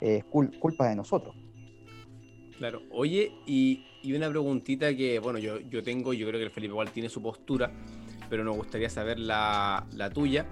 es 0.00 0.24
culpa 0.24 0.88
de 0.88 0.96
nosotros. 0.96 1.36
Claro. 2.62 2.80
Oye, 2.92 3.32
y, 3.44 3.82
una 4.14 4.28
preguntita 4.28 4.94
que, 4.94 5.18
bueno, 5.18 5.40
yo, 5.40 5.58
yo 5.58 5.82
tengo, 5.82 6.12
yo 6.12 6.28
creo 6.28 6.38
que 6.38 6.44
el 6.44 6.52
Felipe 6.52 6.70
igual 6.70 6.92
tiene 6.92 7.08
su 7.08 7.20
postura, 7.20 7.72
pero 8.30 8.44
nos 8.44 8.54
gustaría 8.54 8.88
saber 8.88 9.18
la, 9.18 9.84
tuya. 10.14 10.46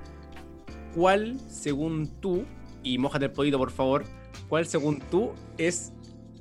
¿Cuál, 0.93 1.39
según 1.49 2.21
tú, 2.21 2.47
y 2.83 2.99
mojate 2.99 3.27
el 3.27 3.31
podito 3.31 3.59
por 3.59 3.71
favor, 3.71 4.07
cuál, 4.49 4.67
según 4.67 4.99
tú, 5.09 5.35
es 5.57 5.93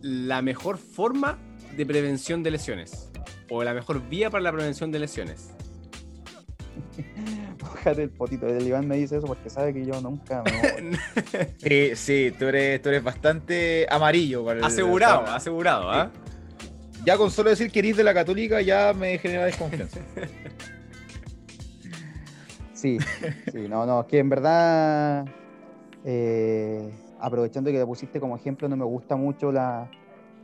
la 0.01 0.41
mejor 0.41 0.79
forma 0.79 1.37
de 1.77 1.85
prevención 1.85 2.41
de 2.41 2.49
lesiones? 2.49 3.11
O 3.47 3.63
la 3.63 3.75
mejor 3.75 4.09
vía 4.09 4.31
para 4.31 4.41
la 4.41 4.51
prevención 4.51 4.91
de 4.91 4.97
lesiones. 4.97 5.51
el 7.85 8.09
potito. 8.09 8.47
El 8.47 8.65
Iván 8.65 8.87
me 8.87 8.97
dice 8.97 9.17
eso 9.17 9.27
porque 9.27 9.49
sabe 9.49 9.73
que 9.73 9.85
yo 9.85 9.99
nunca 10.01 10.43
sí, 11.57 11.95
sí, 11.95 12.33
tú 12.37 12.45
eres, 12.45 12.81
tú 12.81 12.89
eres 12.89 13.03
bastante 13.03 13.87
amarillo. 13.89 14.47
asegurado, 14.63 15.25
asegurado, 15.27 15.91
¿ah? 15.91 16.11
Ya 17.05 17.17
con 17.17 17.31
solo 17.31 17.49
decir 17.49 17.71
que 17.71 17.79
eres 17.79 17.97
de 17.97 18.03
la 18.03 18.13
católica 18.13 18.61
ya 18.61 18.93
me 18.93 19.17
genera 19.17 19.45
desconfianza. 19.45 19.99
sí, 22.73 22.97
sí, 23.51 23.67
no, 23.69 23.85
no, 23.85 24.05
que 24.05 24.19
en 24.19 24.29
verdad, 24.29 25.25
eh, 26.03 26.91
aprovechando 27.19 27.71
que 27.71 27.77
te 27.77 27.85
pusiste 27.85 28.19
como 28.19 28.35
ejemplo, 28.35 28.67
no 28.67 28.75
me 28.75 28.85
gusta 28.85 29.15
mucho 29.15 29.51
la, 29.51 29.89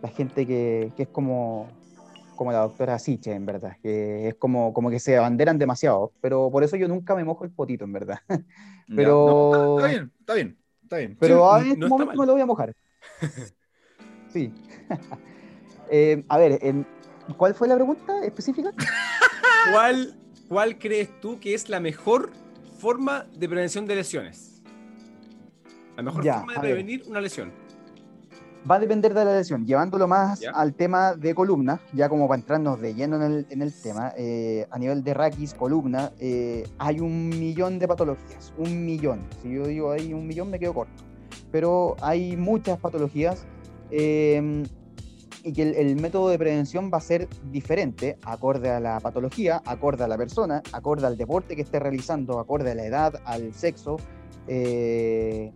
la 0.02 0.10
gente 0.10 0.48
que, 0.48 0.94
que 0.96 1.04
es 1.04 1.10
como 1.10 1.68
como 2.36 2.52
la 2.52 2.60
doctora 2.60 3.00
Siche, 3.00 3.34
en 3.34 3.46
verdad, 3.46 3.78
que 3.82 4.30
es 4.30 4.36
como, 4.36 4.74
como 4.74 4.90
que 4.90 5.00
se 5.00 5.18
abanderan 5.18 5.58
demasiado, 5.58 6.12
pero 6.22 6.50
por 6.52 6.64
eso 6.64 6.76
yo 6.76 6.88
nunca 6.88 7.16
me 7.16 7.24
mojo 7.24 7.44
el 7.44 7.52
potito, 7.52 7.86
en 7.86 7.94
verdad. 7.94 8.20
pero... 8.96 9.78
está, 9.78 9.90
bien, 9.90 10.12
está 10.20 10.34
bien, 10.34 10.58
está 10.84 10.98
bien. 10.98 11.18
Pero 11.20 11.58
en 11.58 11.68
este 11.72 11.88
momento 11.88 12.14
me 12.14 12.26
lo 12.26 12.34
voy 12.34 12.42
a 12.42 12.46
mojar. 12.46 12.76
sí. 14.30 14.52
Eh, 15.92 16.26
a 16.30 16.40
ver, 16.40 16.60
¿cuál 17.38 17.54
fue 17.54 17.68
la 17.68 17.76
pregunta 17.76 18.26
específica? 18.26 18.72
¿Cuál, 19.72 20.18
¿Cuál 20.48 20.80
crees 20.80 21.22
tú 21.22 21.40
que 21.40 21.54
es 21.54 21.70
la 21.70 21.80
mejor 21.80 22.32
forma 22.80 23.28
de 23.38 23.48
prevención 23.48 23.86
de 23.86 23.94
lesiones? 23.94 24.64
La 25.96 26.02
mejor 26.02 26.24
forma 26.26 26.54
de 26.54 26.60
prevenir 26.60 27.04
una 27.06 27.22
lesión 27.22 27.54
va 28.70 28.76
a 28.76 28.80
depender 28.80 29.14
de 29.14 29.26
la 29.26 29.34
lesión. 29.36 29.66
Llevándolo 29.66 30.08
más 30.08 30.42
al 30.54 30.74
tema 30.74 31.14
de 31.14 31.36
columna, 31.36 31.80
ya 31.94 32.10
como 32.10 32.28
para 32.28 32.40
entrarnos 32.40 32.82
de 32.82 32.94
lleno 32.94 33.24
en 33.24 33.62
el, 33.62 33.74
tema, 33.74 34.14
eh, 34.18 34.68
a 34.72 34.80
nivel 34.80 35.04
de 35.04 35.14
raquis, 35.14 35.54
columna, 35.54 36.12
eh, 36.20 36.68
hay 36.78 37.00
un 37.00 37.30
millón 37.30 37.80
de 37.80 37.88
patologías, 37.88 38.54
un 38.58 38.86
millón. 38.86 39.22
Si 39.42 39.52
yo 39.52 39.68
digo 39.68 39.92
hay 39.92 40.14
un 40.14 40.28
millón 40.28 40.50
me 40.50 40.60
quedo 40.60 40.74
corto. 40.74 41.04
Pero 41.52 41.96
hay 42.02 42.36
muchas 42.36 42.80
patologías. 42.80 43.46
Em, 43.92 44.64
y 45.44 45.54
que 45.54 45.62
el, 45.62 45.96
método 45.98 46.30
de 46.30 46.40
prevención 46.40 46.90
va 46.92 46.98
a 46.98 47.02
ser 47.02 47.30
diferente, 47.52 48.18
acorde 48.24 48.72
a 48.72 48.80
la 48.80 49.00
patología, 49.00 49.62
acorde 49.64 50.04
a 50.04 50.08
la 50.08 50.18
persona, 50.18 50.64
acorde 50.72 51.06
al 51.06 51.18
deporte 51.18 51.56
que 51.56 51.62
esté 51.62 51.78
realizando, 51.78 52.40
acorde 52.40 52.72
a 52.72 52.76
la 52.76 52.84
edad, 52.84 53.22
al 53.26 53.54
sexo. 53.54 53.98
Eh, 54.48 55.54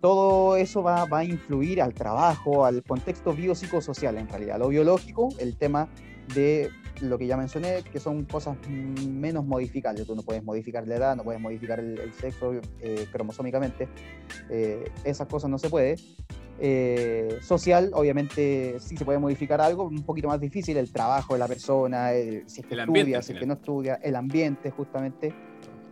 todo 0.00 0.56
eso 0.56 0.82
va, 0.82 1.04
va, 1.04 1.18
a 1.18 1.24
influir 1.24 1.82
al 1.82 1.94
trabajo, 1.94 2.64
al 2.64 2.82
contexto 2.82 3.34
biopsicosocial 3.34 4.16
en 4.18 4.28
realidad. 4.28 4.58
Lo 4.58 4.68
biológico, 4.68 5.28
el 5.38 5.56
tema 5.56 5.88
de 6.34 6.70
lo 7.02 7.18
que 7.18 7.26
ya 7.26 7.36
mencioné, 7.36 7.82
que 7.90 7.98
son 7.98 8.24
cosas 8.24 8.56
menos 8.68 9.44
modificables. 9.44 10.06
Tú 10.06 10.14
no 10.14 10.22
puedes 10.22 10.42
modificar 10.44 10.86
la 10.86 10.96
edad, 10.96 11.16
no 11.16 11.24
puedes 11.24 11.40
modificar 11.40 11.80
el, 11.80 12.12
sexo 12.12 12.52
eh, 12.80 13.06
cromosómicamente. 13.10 13.88
Eh, 14.48 14.90
esas 15.04 15.26
cosas 15.28 15.50
no 15.50 15.58
se 15.58 15.68
puede. 15.68 15.96
Eh, 16.62 17.38
social, 17.40 17.90
obviamente 17.94 18.76
sí 18.80 18.96
se 18.96 19.04
puede 19.04 19.18
modificar 19.18 19.60
algo, 19.62 19.84
un 19.84 20.02
poquito 20.02 20.28
más 20.28 20.40
difícil, 20.40 20.76
el 20.76 20.92
trabajo 20.92 21.32
de 21.32 21.38
la 21.38 21.48
persona, 21.48 22.10
si 22.46 22.60
es 22.60 22.66
que 22.66 22.74
estudia, 22.74 23.22
si 23.22 23.32
es 23.32 23.38
que 23.38 23.46
no 23.46 23.54
estudia, 23.54 23.94
el 24.02 24.14
ambiente 24.14 24.70
justamente. 24.70 25.32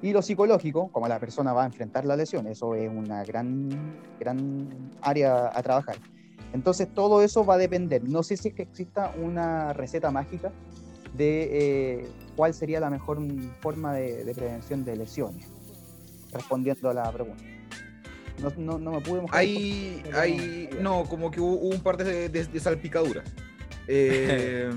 Y 0.01 0.13
lo 0.13 0.23
psicológico, 0.23 0.93
como 0.93 1.09
la 1.09 1.19
persona 1.19 1.53
va 1.53 1.65
a 1.65 1.67
enfrentar 1.67 2.05
la 2.05 2.17
lesión, 2.17 2.47
eso 2.47 2.75
es 2.75 2.89
una 2.89 3.25
gran, 3.25 3.69
gran 4.21 4.69
área 5.03 5.51
a 5.53 5.63
trabajar. 5.63 5.97
Entonces 6.53 6.89
todo 6.95 7.23
eso 7.23 7.45
va 7.45 7.55
a 7.55 7.59
depender. 7.59 8.05
No 8.09 8.23
sé 8.23 8.37
si 8.37 8.49
es 8.49 8.55
que 8.55 8.63
exista 8.63 9.13
una 9.21 9.73
receta 9.73 10.11
mágica 10.11 10.53
de 11.17 11.49
eh, 11.51 12.09
cuál 12.37 12.55
sería 12.55 12.81
la 12.81 12.91
mejor 12.91 13.19
forma 13.61 13.95
de, 13.95 14.33
prevención 14.35 14.85
de 14.85 14.97
lesiones, 14.97 15.47
respondiendo 16.33 16.91
a 16.91 16.95
la 16.95 17.13
pregunta. 17.13 17.43
No, 18.57 18.79
no, 18.79 18.93
me 18.93 19.01
pude 19.01 19.23
mojar. 19.23 19.41
Hay, 19.41 20.01
hay, 20.15 20.71
no, 20.81 21.05
como 21.05 21.29
que 21.31 21.41
hubo, 21.41 21.57
un 21.57 21.81
par 21.81 21.97
de, 21.97 22.29
de, 22.29 22.61
salpicaduras. 22.61 23.25
Eh, 23.91 24.69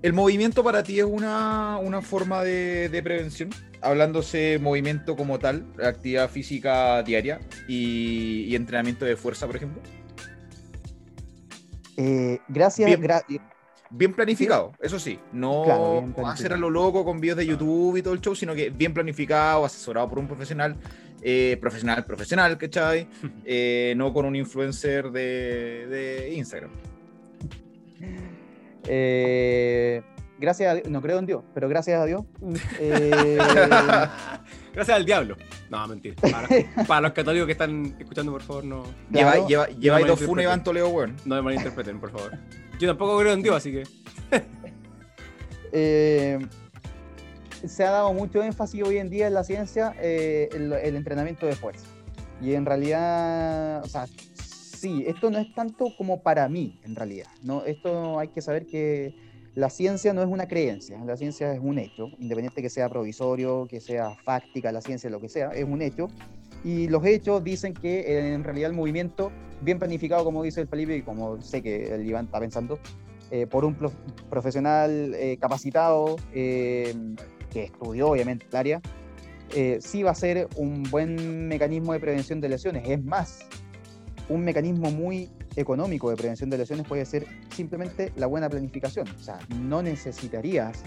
¿El 0.00 0.14
movimiento 0.14 0.64
para 0.64 0.82
ti 0.82 1.00
es 1.00 1.04
una, 1.04 1.76
una 1.76 2.00
forma 2.00 2.42
de, 2.42 2.88
de, 2.88 3.02
prevención? 3.02 3.50
Hablándose 3.80 4.58
movimiento 4.60 5.16
como 5.16 5.38
tal, 5.38 5.64
actividad 5.82 6.28
física 6.28 7.02
diaria 7.02 7.40
y, 7.68 8.44
y 8.48 8.56
entrenamiento 8.56 9.04
de 9.04 9.16
fuerza, 9.16 9.46
por 9.46 9.56
ejemplo. 9.56 9.82
Eh, 11.96 12.38
gracias, 12.48 12.88
bien 13.90 14.12
planificado, 14.12 14.72
eso 14.80 14.98
sí. 14.98 15.18
No 15.32 16.12
hacer 16.26 16.52
a 16.52 16.56
lo 16.56 16.70
loco 16.70 17.04
con 17.04 17.20
videos 17.20 17.38
de 17.38 17.46
YouTube 17.46 17.96
y 17.96 18.02
todo 18.02 18.14
el 18.14 18.20
show, 18.20 18.34
sino 18.34 18.54
que 18.54 18.70
bien 18.70 18.94
planificado, 18.94 19.64
asesorado 19.64 20.08
por 20.08 20.18
un 20.18 20.26
profesional, 20.26 20.76
eh, 21.22 21.56
profesional, 21.60 22.04
profesional, 22.04 22.58
¿cachai? 22.58 23.08
Eh, 23.44 23.94
no 23.96 24.12
con 24.12 24.26
un 24.26 24.36
influencer 24.36 25.10
de, 25.10 26.32
Instagram. 26.34 26.70
Eh, 28.84 30.02
gracias 30.38 30.70
a 30.70 30.74
Dios, 30.74 30.88
no 30.88 31.02
creo 31.02 31.18
en 31.18 31.26
Dios, 31.26 31.44
pero 31.54 31.68
gracias 31.68 32.00
a 32.00 32.06
Dios. 32.06 32.24
gracias 34.72 34.96
al 34.96 35.04
diablo. 35.04 35.36
No, 35.70 35.86
mentira. 35.86 36.16
Para, 36.86 37.00
los 37.00 37.12
católicos 37.12 37.46
que 37.46 37.52
están 37.52 37.96
escuchando, 37.98 38.32
por 38.32 38.42
favor, 38.42 38.64
no. 38.64 38.84
Lleváis 39.10 39.46
lleva, 39.78 40.00
dos 40.00 40.20
funes 40.20 40.44
y 40.44 40.46
van 40.46 40.62
Toledo, 40.62 40.88
weón. 40.88 41.16
No 41.24 41.34
me 41.36 41.42
malinterpreten, 41.42 42.00
por 42.00 42.10
favor. 42.10 42.38
Yo 42.78 42.88
tampoco 42.88 43.18
creo 43.18 43.32
en 43.32 43.42
Dios, 43.42 43.56
así 43.56 43.72
que. 43.72 43.84
Eh, 45.70 46.38
se 47.66 47.84
ha 47.84 47.90
dado 47.90 48.14
mucho 48.14 48.42
énfasis 48.42 48.82
hoy 48.82 48.98
en 48.98 49.10
día 49.10 49.26
en 49.26 49.34
la 49.34 49.44
ciencia 49.44 49.94
eh, 50.00 50.48
el, 50.52 50.96
entrenamiento 50.96 51.46
de 51.46 51.54
fuerza. 51.54 51.86
Y 52.40 52.54
en 52.54 52.64
realidad, 52.64 53.84
o 53.84 53.88
sea, 53.88 54.06
sí, 54.06 55.04
esto 55.06 55.30
no 55.30 55.38
es 55.38 55.52
tanto 55.54 55.88
como 55.98 56.22
para 56.22 56.48
mí, 56.48 56.80
en 56.84 56.94
realidad. 56.94 57.26
¿no? 57.42 57.64
Esto 57.64 58.18
hay 58.18 58.28
que 58.28 58.40
saber 58.40 58.66
que 58.66 59.14
la 59.58 59.70
ciencia 59.70 60.12
no 60.12 60.22
es 60.22 60.28
una 60.28 60.46
creencia, 60.46 60.96
la 61.04 61.16
ciencia 61.16 61.52
es 61.52 61.58
un 61.60 61.80
hecho, 61.80 62.06
independiente 62.20 62.62
que 62.62 62.70
sea 62.70 62.88
provisorio, 62.88 63.66
que 63.66 63.80
sea 63.80 64.14
fáctica, 64.22 64.70
la 64.70 64.80
ciencia, 64.80 65.10
lo 65.10 65.20
que 65.20 65.28
sea, 65.28 65.50
es 65.50 65.64
un 65.64 65.82
hecho. 65.82 66.06
Y 66.62 66.86
los 66.86 67.04
hechos 67.04 67.42
dicen 67.42 67.74
que 67.74 68.34
en 68.34 68.44
realidad 68.44 68.70
el 68.70 68.76
movimiento 68.76 69.32
bien 69.60 69.80
planificado, 69.80 70.22
como 70.22 70.44
dice 70.44 70.60
el 70.60 70.68
Felipe, 70.68 70.98
y 70.98 71.02
como 71.02 71.42
sé 71.42 71.60
que 71.60 71.92
el 71.92 72.06
Iván 72.06 72.26
está 72.26 72.38
pensando, 72.38 72.78
eh, 73.32 73.48
por 73.48 73.64
un 73.64 73.76
profesional 74.30 75.12
eh, 75.16 75.36
capacitado 75.40 76.14
eh, 76.32 76.94
que 77.50 77.64
estudió 77.64 78.10
obviamente 78.10 78.46
el 78.48 78.56
área, 78.56 78.80
sí 79.80 80.04
va 80.04 80.12
a 80.12 80.14
ser 80.14 80.46
un 80.54 80.84
buen 80.84 81.48
mecanismo 81.48 81.94
de 81.94 81.98
prevención 81.98 82.40
de 82.40 82.48
lesiones. 82.48 82.88
Es 82.88 83.02
más, 83.02 83.40
un 84.28 84.44
mecanismo 84.44 84.92
muy 84.92 85.30
económico 85.60 86.10
de 86.10 86.16
prevención 86.16 86.50
de 86.50 86.58
lesiones 86.58 86.86
puede 86.86 87.04
ser 87.04 87.26
simplemente 87.50 88.12
la 88.16 88.26
buena 88.26 88.48
planificación. 88.48 89.08
O 89.08 89.22
sea, 89.22 89.38
no 89.58 89.82
necesitarías 89.82 90.82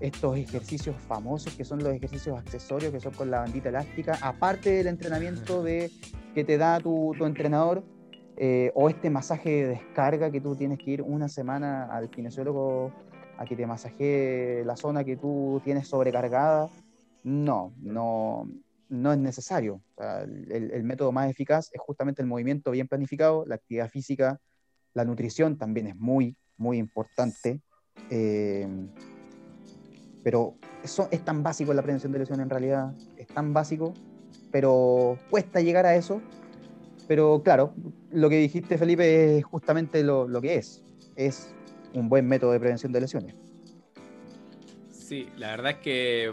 estos 0.00 0.36
ejercicios 0.36 0.96
famosos 0.96 1.54
que 1.54 1.64
son 1.64 1.82
los 1.82 1.92
ejercicios 1.92 2.38
accesorios 2.38 2.92
que 2.92 3.00
son 3.00 3.12
con 3.12 3.30
la 3.30 3.40
bandita 3.40 3.68
elástica, 3.68 4.18
aparte 4.22 4.70
del 4.70 4.86
entrenamiento 4.86 5.62
de, 5.62 5.90
que 6.34 6.44
te 6.44 6.56
da 6.58 6.80
tu, 6.80 7.14
tu 7.18 7.26
entrenador, 7.26 7.82
eh, 8.36 8.72
o 8.74 8.88
este 8.88 9.10
masaje 9.10 9.50
de 9.50 9.68
descarga 9.68 10.30
que 10.30 10.40
tú 10.40 10.56
tienes 10.56 10.78
que 10.78 10.92
ir 10.92 11.02
una 11.02 11.28
semana 11.28 11.84
al 11.84 12.08
kinesiólogo 12.08 12.90
a 13.36 13.44
que 13.44 13.54
te 13.54 13.66
masajee 13.66 14.64
la 14.64 14.76
zona 14.76 15.04
que 15.04 15.16
tú 15.16 15.60
tienes 15.62 15.88
sobrecargada. 15.88 16.70
No, 17.22 17.74
no, 17.82 18.48
no 18.90 19.12
es 19.12 19.18
necesario. 19.18 19.80
el, 19.98 20.84
método 20.84 21.12
más 21.12 21.30
eficaz 21.30 21.70
es 21.72 21.80
justamente 21.80 22.20
el 22.20 22.28
movimiento 22.28 22.70
bien 22.70 22.88
planificado, 22.88 23.44
la 23.46 23.54
actividad 23.54 23.88
física, 23.88 24.38
la 24.92 25.04
nutrición 25.04 25.56
también 25.56 25.86
es 25.86 25.96
muy, 25.96 26.36
muy 26.58 26.76
importante. 26.76 27.60
Eh, 28.10 28.68
pero 30.22 30.54
eso 30.84 31.08
es 31.10 31.24
tan 31.24 31.42
básico 31.42 31.72
la 31.72 31.82
prevención 31.82 32.12
de 32.12 32.18
lesiones 32.18 32.44
en 32.44 32.50
realidad, 32.50 32.92
es 33.16 33.28
tan 33.28 33.54
básico, 33.54 33.94
pero 34.50 35.16
cuesta 35.30 35.60
llegar 35.60 35.86
a 35.86 35.94
eso 35.94 36.20
pero 37.10 37.42
claro, 37.42 37.74
lo 38.12 38.30
que 38.30 38.36
dijiste, 38.36 38.78
Felipe, 38.78 39.38
es 39.38 39.44
justamente 39.44 40.04
lo, 40.04 40.28
que 40.40 40.54
es. 40.54 40.80
Es 41.16 41.52
un 41.92 42.08
buen 42.08 42.28
método 42.28 42.52
de 42.52 42.60
prevención 42.60 42.92
de 42.92 43.00
lesiones. 43.00 43.34
Sí, 44.92 45.28
la 45.36 45.48
verdad 45.48 45.72
es 45.72 45.78
que, 45.78 46.30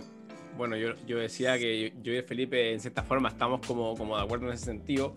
bueno, 0.58 0.76
yo, 0.76 0.94
yo 1.06 1.18
decía 1.18 1.58
que 1.58 1.94
yo, 2.02 2.14
y 2.14 2.22
Felipe 2.22 2.74
en 2.74 2.80
cierta 2.80 3.04
forma 3.04 3.30
estamos 3.30 3.66
como, 3.66 3.96
como 3.96 4.18
de 4.18 4.24
acuerdo 4.24 4.48
en 4.48 4.54
ese 4.54 4.66
sentido. 4.66 5.16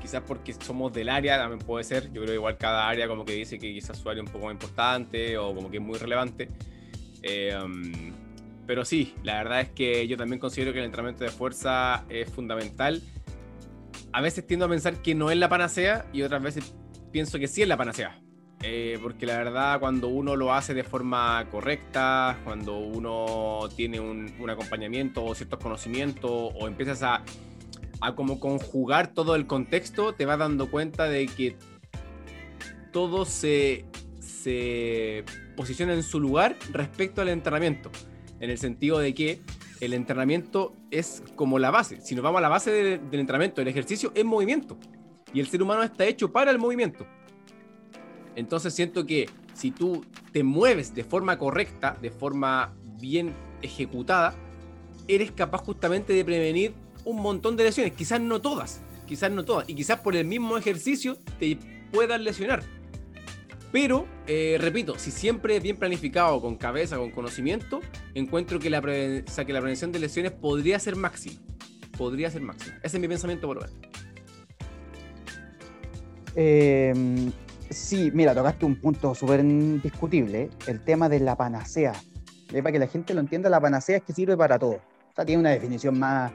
Quizás 0.00 0.22
porque 0.26 0.52
somos 0.52 0.92
del 0.92 1.08
área, 1.08 1.38
también 1.38 1.58
puede 1.60 1.84
ser. 1.84 2.12
Yo 2.12 2.22
creo 2.22 2.34
igual 2.34 2.56
cada 2.56 2.88
área 2.88 3.08
como 3.08 3.24
que 3.24 3.32
dice 3.32 3.58
que 3.58 3.72
quizás 3.72 3.98
su 3.98 4.08
área 4.08 4.22
es 4.22 4.28
un 4.28 4.32
poco 4.32 4.46
más 4.46 4.54
importante 4.54 5.36
o 5.38 5.54
como 5.54 5.70
que 5.70 5.78
es 5.78 5.82
muy 5.82 5.98
relevante. 5.98 6.48
Eh, 7.22 7.56
pero 8.66 8.84
sí, 8.84 9.14
la 9.22 9.42
verdad 9.42 9.62
es 9.62 9.70
que 9.70 10.06
yo 10.06 10.16
también 10.16 10.38
considero 10.38 10.72
que 10.72 10.78
el 10.78 10.84
entrenamiento 10.84 11.24
de 11.24 11.30
fuerza 11.30 12.04
es 12.08 12.30
fundamental 12.30 13.02
a 14.12 14.20
veces 14.20 14.46
tiendo 14.46 14.66
a 14.66 14.68
pensar 14.68 15.02
que 15.02 15.14
no 15.14 15.30
es 15.30 15.36
la 15.36 15.48
panacea 15.48 16.06
y 16.12 16.22
otras 16.22 16.42
veces 16.42 16.74
pienso 17.12 17.38
que 17.38 17.48
sí 17.48 17.62
es 17.62 17.68
la 17.68 17.76
panacea. 17.76 18.18
Eh, 18.62 18.98
porque 19.00 19.24
la 19.24 19.36
verdad, 19.36 19.78
cuando 19.78 20.08
uno 20.08 20.34
lo 20.34 20.52
hace 20.52 20.74
de 20.74 20.82
forma 20.82 21.46
correcta, 21.50 22.40
cuando 22.42 22.78
uno 22.78 23.68
tiene 23.76 24.00
un, 24.00 24.32
acompañamiento 24.50 25.24
o 25.24 25.34
ciertos 25.34 25.60
conocimientos, 25.60 26.30
o 26.30 26.66
empiezas 26.66 27.02
a, 27.02 27.22
a, 28.00 28.14
como 28.14 28.40
conjugar 28.40 29.08
todo 29.08 29.36
el 29.36 29.46
contexto, 29.46 30.12
te 30.14 30.26
vas 30.26 30.38
dando 30.38 30.70
cuenta 30.70 31.04
de 31.04 31.26
que 31.26 31.56
todo 32.92 33.24
se, 33.24 33.84
se 34.18 35.24
posiciona 35.56 35.94
en 35.94 36.02
su 36.02 36.18
lugar 36.18 36.56
respecto 36.72 37.22
al 37.22 37.28
entrenamiento. 37.28 37.90
En 38.40 38.50
el 38.50 38.58
sentido 38.58 38.98
de 38.98 39.14
que 39.14 39.40
el 39.80 39.92
entrenamiento 39.92 40.74
es 40.90 41.22
como 41.36 41.58
la 41.58 41.70
base. 41.70 42.00
Si 42.00 42.14
nos 42.14 42.24
vamos 42.24 42.38
a 42.38 42.42
la 42.42 42.48
base 42.48 42.70
del 42.70 43.20
entrenamiento, 43.20 43.60
el 43.60 43.68
ejercicio 43.68 44.10
es 44.14 44.24
movimiento. 44.24 44.78
Y 45.32 45.40
el 45.40 45.46
ser 45.46 45.62
humano 45.62 45.82
está 45.82 46.06
hecho 46.06 46.32
para 46.32 46.50
el 46.50 46.58
movimiento. 46.58 47.06
Entonces 48.38 48.72
siento 48.72 49.04
que 49.04 49.28
si 49.52 49.72
tú 49.72 50.04
te 50.32 50.44
mueves 50.44 50.94
de 50.94 51.02
forma 51.02 51.38
correcta, 51.38 51.98
de 52.00 52.12
forma 52.12 52.72
bien 53.00 53.34
ejecutada, 53.62 54.32
eres 55.08 55.32
capaz 55.32 55.64
justamente 55.64 56.12
de 56.12 56.24
prevenir 56.24 56.72
un 57.04 57.20
montón 57.20 57.56
de 57.56 57.64
lesiones. 57.64 57.94
Quizás 57.94 58.20
no 58.20 58.40
todas, 58.40 58.80
quizás 59.08 59.32
no 59.32 59.44
todas. 59.44 59.68
Y 59.68 59.74
quizás 59.74 59.98
por 59.98 60.14
el 60.14 60.24
mismo 60.24 60.56
ejercicio 60.56 61.18
te 61.40 61.58
puedas 61.90 62.20
lesionar. 62.20 62.62
Pero, 63.72 64.06
eh, 64.28 64.56
repito, 64.60 64.96
si 65.00 65.10
siempre 65.10 65.56
es 65.56 65.62
bien 65.62 65.76
planificado, 65.76 66.40
con 66.40 66.54
cabeza, 66.54 66.96
con 66.96 67.10
conocimiento, 67.10 67.80
encuentro 68.14 68.60
que 68.60 68.70
la, 68.70 68.80
prevención 68.80 69.90
de 69.90 69.98
lesiones 69.98 70.30
podría 70.30 70.78
ser 70.78 70.94
máxima. 70.94 71.40
Podría 71.98 72.30
ser 72.30 72.42
máxima. 72.42 72.76
Ese 72.84 72.98
es 72.98 73.00
mi 73.00 73.08
pensamiento 73.08 73.48
por 73.48 73.56
ahora. 73.56 73.70
Em, 76.36 77.32
sí, 77.70 78.10
mira, 78.14 78.34
tocaste 78.34 78.64
un 78.64 78.76
punto 78.76 79.14
súper 79.14 79.42
discutible, 79.82 80.50
el 80.66 80.80
tema 80.80 81.08
de 81.08 81.20
la 81.20 81.36
panacea. 81.36 81.92
Para 82.50 82.72
que 82.72 82.78
la 82.78 82.86
gente 82.86 83.14
lo 83.14 83.20
entienda, 83.20 83.50
la 83.50 83.60
panacea 83.60 83.98
es 83.98 84.02
que 84.02 84.12
sirve 84.12 84.36
para 84.36 84.58
todo. 84.58 84.76
O 84.76 85.14
sea, 85.14 85.24
tiene 85.24 85.40
una 85.40 85.50
definición 85.50 85.98
más, 85.98 86.32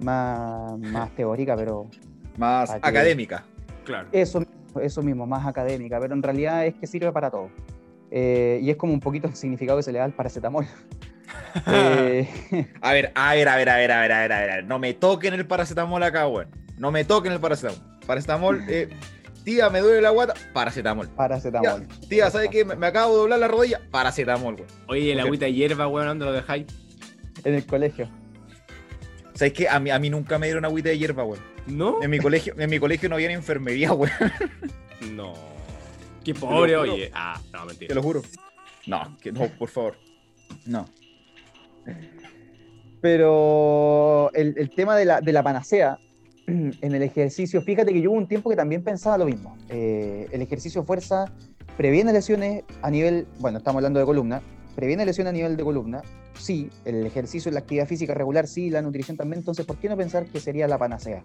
más, 0.00 0.78
más 0.78 1.10
teórica, 1.14 1.56
pero... 1.56 1.86
Más 2.36 2.70
académica. 2.70 3.44
Claro. 3.84 4.08
Eso 4.12 4.42
eso 4.80 5.02
mismo, 5.02 5.26
más 5.26 5.46
académica, 5.46 5.98
pero 6.00 6.14
en 6.14 6.22
realidad 6.22 6.66
es 6.66 6.74
que 6.74 6.86
sirve 6.86 7.12
para 7.12 7.30
todo. 7.30 7.50
Eh, 8.10 8.60
y 8.62 8.70
es 8.70 8.76
como 8.76 8.92
un 8.92 9.00
poquito 9.00 9.26
el 9.26 9.34
significado 9.34 9.78
que 9.78 9.82
se 9.82 9.92
le 9.92 9.98
da 9.98 10.04
al 10.04 10.12
paracetamol. 10.12 10.66
Eh, 11.68 12.28
a 12.82 12.92
ver, 12.92 13.12
a 13.14 13.34
ver, 13.34 13.48
a 13.48 13.56
ver, 13.56 13.68
a 13.68 13.76
ver, 13.76 13.90
a 13.90 14.00
ver, 14.00 14.12
a 14.12 14.20
ver, 14.20 14.32
a 14.32 14.38
ver, 14.38 14.64
no 14.64 14.78
me 14.78 14.92
toquen 14.92 15.32
el 15.32 15.46
paracetamol 15.46 16.02
acá, 16.02 16.28
weón. 16.28 16.48
No 16.76 16.92
me 16.92 17.02
toquen 17.04 17.32
el 17.32 17.40
paracetamol. 17.40 17.80
Paracetamol, 18.06 18.62
eh, 18.68 18.90
tía, 19.46 19.70
me 19.70 19.78
duele 19.78 20.02
la 20.02 20.10
guata, 20.10 20.34
paracetamol. 20.52 21.08
Paracetamol. 21.08 21.86
Tía, 22.08 22.30
¿sabes 22.32 22.50
qué? 22.50 22.64
Me, 22.64 22.84
acabo 22.84 23.14
de 23.14 23.18
doblar 23.20 23.38
la 23.38 23.46
rodilla, 23.46 23.80
paracetamol, 23.92 24.56
weón. 24.56 24.66
Oye, 24.88 25.12
el 25.12 25.20
agüita 25.20 25.44
de 25.44 25.54
hierba, 25.54 25.86
weón, 25.86 26.08
¿dónde 26.08 26.24
lo 26.24 26.32
dejáis? 26.32 26.66
En 27.44 27.54
el 27.54 27.64
colegio. 27.64 28.10
¿Sabes 29.34 29.52
qué? 29.52 29.68
A 29.68 29.78
mí, 29.78 29.90
a 29.90 30.00
mí 30.00 30.10
nunca 30.10 30.40
me 30.40 30.46
dieron 30.46 30.64
agüita 30.64 30.88
de 30.88 30.98
hierba, 30.98 31.22
weón. 31.22 31.40
¿No? 31.68 32.02
En 32.02 32.10
mi 32.10 32.18
colegio, 32.18 32.54
en 32.58 32.68
mi 32.68 32.80
colegio 32.80 33.08
no 33.08 33.14
había 33.14 33.30
enfermería, 33.30 33.92
weón. 33.92 34.12
No. 35.12 35.34
Qué 36.24 36.34
pobre, 36.34 36.76
oye. 36.76 37.12
Ah, 37.14 37.40
no, 37.52 37.66
mentira. 37.66 37.88
Te 37.88 37.94
lo 37.94 38.02
juro. 38.02 38.22
No, 38.86 39.16
que 39.20 39.30
no, 39.30 39.46
por 39.46 39.68
favor. 39.68 39.96
No. 40.64 40.88
Pero 43.00 44.32
el, 44.32 44.70
tema 44.70 44.96
de 44.96 45.04
la, 45.04 45.20
de 45.20 45.32
la, 45.32 45.42
panacea 45.44 46.00
en 46.80 46.94
el 46.94 47.02
ejercicio, 47.02 47.60
fíjate 47.60 47.92
que 47.92 48.00
yo 48.00 48.10
hubo 48.10 48.18
un 48.18 48.28
tiempo 48.28 48.50
que 48.50 48.56
también 48.56 48.82
pensaba 48.82 49.18
lo 49.18 49.26
mismo. 49.26 49.56
Eh, 49.68 50.28
el 50.30 50.42
ejercicio 50.42 50.84
fuerza 50.84 51.32
previene 51.76 52.12
lesiones 52.12 52.64
a 52.82 52.90
nivel, 52.90 53.26
bueno, 53.40 53.58
estamos 53.58 53.80
hablando 53.80 53.98
de 53.98 54.06
columna, 54.06 54.42
previene 54.74 55.04
lesiones 55.04 55.30
a 55.30 55.32
nivel 55.32 55.56
de 55.56 55.64
columna, 55.64 56.02
sí, 56.38 56.70
el 56.84 57.04
ejercicio, 57.04 57.50
la 57.50 57.60
actividad 57.60 57.86
física 57.86 58.14
regular, 58.14 58.46
sí, 58.46 58.70
la 58.70 58.82
nutrición 58.82 59.16
también, 59.16 59.40
entonces, 59.40 59.66
¿por 59.66 59.76
qué 59.78 59.88
no 59.88 59.96
pensar 59.96 60.26
que 60.26 60.38
sería 60.38 60.68
la 60.68 60.78
panacea? 60.78 61.22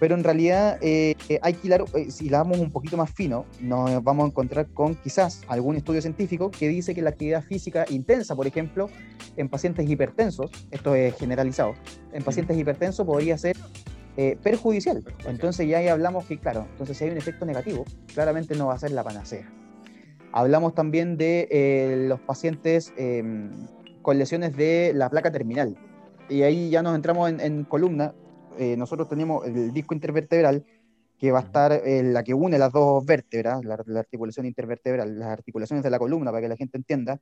Pero 0.00 0.14
en 0.14 0.24
realidad 0.24 0.78
eh, 0.80 1.14
hay 1.42 1.54
que 1.54 1.68
eh, 1.68 2.10
si 2.10 2.28
la 2.28 2.38
damos 2.38 2.58
un 2.58 2.70
poquito 2.70 2.96
más 2.96 3.10
fino, 3.12 3.44
nos 3.60 4.02
vamos 4.02 4.24
a 4.24 4.28
encontrar 4.28 4.66
con 4.68 4.94
quizás 4.94 5.42
algún 5.48 5.76
estudio 5.76 6.00
científico 6.00 6.50
que 6.50 6.68
dice 6.68 6.94
que 6.94 7.02
la 7.02 7.10
actividad 7.10 7.42
física 7.42 7.84
intensa, 7.90 8.34
por 8.34 8.46
ejemplo, 8.46 8.88
en 9.36 9.48
pacientes 9.48 9.88
hipertensos, 9.88 10.50
esto 10.70 10.94
es 10.94 11.14
generalizado, 11.16 11.74
en 12.12 12.22
pacientes 12.22 12.56
hipertensos 12.56 13.06
podría 13.06 13.36
ser 13.38 13.56
eh, 14.16 14.38
perjudicial. 14.42 15.04
Entonces 15.26 15.68
ya 15.68 15.78
ahí 15.78 15.88
hablamos 15.88 16.24
que, 16.26 16.38
claro, 16.38 16.66
entonces 16.70 16.96
si 16.96 17.04
hay 17.04 17.10
un 17.10 17.16
efecto 17.16 17.44
negativo, 17.44 17.84
claramente 18.14 18.54
no 18.54 18.66
va 18.68 18.74
a 18.74 18.78
ser 18.78 18.92
la 18.92 19.02
panacea. 19.02 19.50
Hablamos 20.36 20.74
también 20.74 21.16
de 21.16 21.46
eh, 21.48 22.06
los 22.08 22.18
pacientes 22.18 22.92
em, 22.96 23.52
con 24.02 24.18
lesiones 24.18 24.56
de 24.56 24.92
la 24.92 25.08
placa 25.08 25.30
terminal. 25.30 25.76
Y 26.28 26.42
ahí 26.42 26.70
ya 26.70 26.82
nos 26.82 26.96
entramos 26.96 27.30
en, 27.30 27.62
columna. 27.62 28.14
Eh, 28.58 28.76
nosotros 28.76 29.08
tenemos 29.08 29.46
el 29.46 29.72
disco 29.72 29.94
intervertebral, 29.94 30.64
que 31.18 31.30
va 31.30 31.38
a 31.38 31.42
estar 31.42 31.72
eh, 31.72 32.02
la 32.02 32.24
que 32.24 32.34
une 32.34 32.58
las 32.58 32.72
dos 32.72 33.06
vértebras, 33.06 33.64
la, 33.64 33.76
articulación 33.96 34.44
intervertebral, 34.46 35.20
las 35.20 35.28
articulaciones 35.28 35.84
de 35.84 35.90
la 35.90 36.00
columna, 36.00 36.32
para 36.32 36.42
que 36.42 36.48
la 36.48 36.56
gente 36.56 36.78
entienda. 36.78 37.20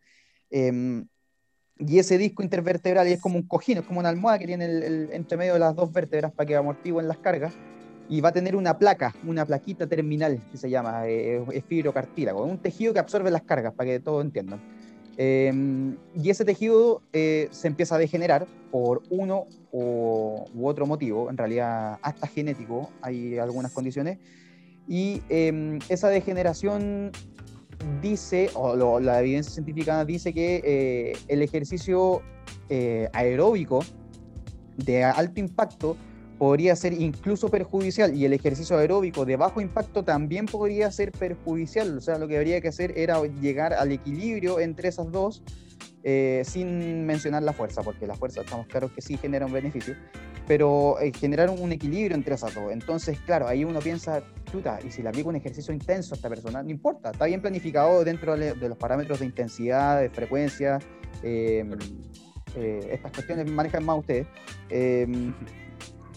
Y 1.78 1.98
ese 1.98 2.18
disco 2.18 2.42
intervertebral 2.42 3.06
es 3.08 3.20
como 3.20 3.36
un 3.36 3.42
cojín, 3.42 3.78
es 3.78 3.84
como 3.84 4.00
una 4.00 4.08
almohada 4.08 4.38
que 4.38 4.46
tiene 4.46 4.66
el, 4.66 5.08
entre 5.12 5.36
medio 5.36 5.54
de 5.54 5.58
las 5.58 5.74
dos 5.74 5.92
vértebras 5.92 6.32
para 6.32 6.46
que 6.46 6.56
amortiguen 6.56 7.08
las 7.08 7.18
cargas 7.18 7.54
y 8.08 8.20
va 8.20 8.28
a 8.28 8.32
tener 8.32 8.56
una 8.56 8.78
placa, 8.78 9.14
una 9.26 9.46
plaquita 9.46 9.86
terminal 9.86 10.40
que 10.50 10.58
se 10.58 10.68
llama, 10.68 11.06
eh, 11.06 11.42
es 11.52 11.64
fibrocartílago, 11.64 12.44
un 12.44 12.58
tejido 12.58 12.92
que 12.92 12.98
absorbe 12.98 13.30
las 13.30 13.42
cargas, 13.42 13.72
para 13.72 13.90
que 13.90 14.00
todos 14.00 14.24
entiendan. 14.24 14.60
Em, 15.16 15.96
y 16.14 16.30
ese 16.30 16.44
tejido 16.44 17.02
eh, 17.12 17.48
se 17.50 17.68
empieza 17.68 17.94
a 17.94 17.98
degenerar 17.98 18.46
por 18.70 19.02
uno 19.10 19.46
u 19.72 20.66
otro 20.66 20.86
motivo, 20.86 21.30
en 21.30 21.36
realidad 21.36 21.98
hasta 22.02 22.26
genético, 22.26 22.90
hay 23.00 23.38
algunas 23.38 23.72
condiciones, 23.72 24.18
y 24.88 25.22
em, 25.28 25.78
esa 25.88 26.08
degeneración 26.08 27.12
dice, 28.00 28.50
o 28.54 29.00
la 29.00 29.20
evidencia 29.20 29.52
científica 29.52 30.04
dice 30.04 30.32
que 30.32 30.62
eh, 30.64 31.18
el 31.28 31.42
ejercicio 31.42 32.22
aeróbico 33.12 33.84
de 34.78 35.04
alto 35.04 35.40
impacto 35.40 35.96
podría 36.38 36.74
ser 36.74 36.92
incluso 36.94 37.48
perjudicial 37.48 38.16
y 38.16 38.24
el 38.24 38.32
ejercicio 38.32 38.76
aeróbico 38.76 39.24
de 39.24 39.36
bajo 39.36 39.60
impacto 39.60 40.02
también 40.02 40.46
podría 40.46 40.90
ser 40.90 41.12
perjudicial. 41.12 41.98
O 41.98 42.00
sea, 42.00 42.18
lo 42.18 42.26
que 42.26 42.36
habría 42.36 42.60
que 42.60 42.66
hacer 42.66 42.98
era 42.98 43.22
llegar 43.40 43.72
al 43.74 43.92
equilibrio 43.92 44.58
entre 44.58 44.88
esas 44.88 45.12
dos 45.12 45.42
eh, 46.02 46.42
sin 46.44 47.06
mencionar 47.06 47.44
la 47.44 47.52
fuerza, 47.52 47.82
porque 47.82 48.08
la 48.08 48.16
fuerza 48.16 48.40
estamos 48.40 48.66
claros 48.66 48.90
que 48.90 49.00
sí 49.00 49.16
genera 49.16 49.46
un 49.46 49.52
beneficio, 49.52 49.94
pero 50.46 50.98
eh, 51.00 51.12
generar 51.12 51.50
un 51.50 51.72
equilibrio 51.72 52.16
entre 52.16 52.34
esas 52.34 52.54
dos. 52.54 52.72
Entonces, 52.72 53.18
claro, 53.20 53.48
ahí 53.48 53.64
uno 53.64 53.80
piensa, 53.80 54.22
chuta, 54.50 54.78
y 54.84 54.90
si 54.90 55.02
le 55.02 55.08
aplico 55.08 55.28
un 55.28 55.36
ejercicio 55.36 55.72
intenso 55.72 56.14
a 56.14 56.16
esta 56.16 56.28
persona, 56.28 56.62
no 56.62 56.70
importa, 56.70 57.10
está 57.10 57.26
bien 57.26 57.40
planificado 57.40 58.04
dentro 58.04 58.36
de 58.36 58.68
los 58.68 58.76
parámetros 58.78 59.20
de 59.20 59.26
intensidad, 59.26 60.00
de 60.00 60.10
frecuencia. 60.10 60.78
Eh, 61.22 61.64
estas 62.90 63.12
cuestiones 63.12 63.50
manejan 63.50 63.84
más 63.84 63.98
ustedes 63.98 64.26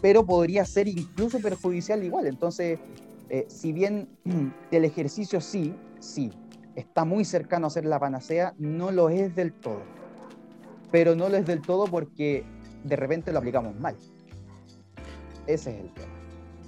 pero 0.06 0.24
podría 0.24 0.64
ser 0.66 0.88
incluso 0.88 1.40
perjudicial 1.40 2.04
igual. 2.04 2.28
Entonces, 2.28 2.78
eh, 3.30 3.46
si 3.48 3.74
bien 3.74 4.08
el 4.72 4.86
ejercicio 4.86 5.42
sí, 5.42 5.74
sí, 6.00 6.32
está 6.76 7.06
muy 7.06 7.26
cercano 7.26 7.66
a 7.66 7.70
ser 7.72 7.86
la 7.86 8.00
panacea, 8.00 8.54
no 8.60 8.92
lo 8.92 9.10
es 9.10 9.36
del 9.36 9.52
todo. 9.52 9.82
Pero 10.92 11.16
no 11.16 11.28
lo 11.28 11.38
es 11.38 11.48
del 11.48 11.60
todo 11.60 11.86
porque 11.86 12.44
de 12.84 12.96
repente 12.96 13.32
lo 13.32 13.40
aplicamos 13.40 13.76
mal. 13.80 13.96
Ese 15.48 15.72
es 15.72 15.80
el 15.82 15.94
tema. 15.94 16.16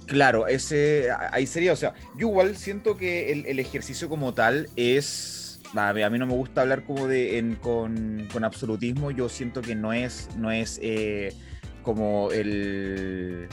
Claro, 0.06 0.46
ese, 0.46 1.08
ahí 1.32 1.46
sería, 1.46 1.74
o 1.74 1.76
sea, 1.76 1.92
yo 2.16 2.28
igual 2.28 2.56
siento 2.56 2.96
que 2.96 3.30
el, 3.30 3.58
ejercicio 3.58 4.08
como 4.08 4.32
tal 4.32 4.70
es, 4.74 5.60
a 5.74 5.92
mí 5.92 6.18
no 6.18 6.26
me 6.26 6.32
gusta 6.32 6.62
hablar 6.62 6.84
como 6.84 7.06
de 7.06 7.56
con, 7.60 8.26
con, 8.32 8.42
absolutismo, 8.42 9.10
yo 9.10 9.28
siento 9.28 9.60
que 9.60 9.74
no 9.74 9.92
es, 9.92 10.30
no 10.38 10.50
es 10.50 10.80
eh, 10.82 11.34
como 11.82 12.30
el, 12.32 13.48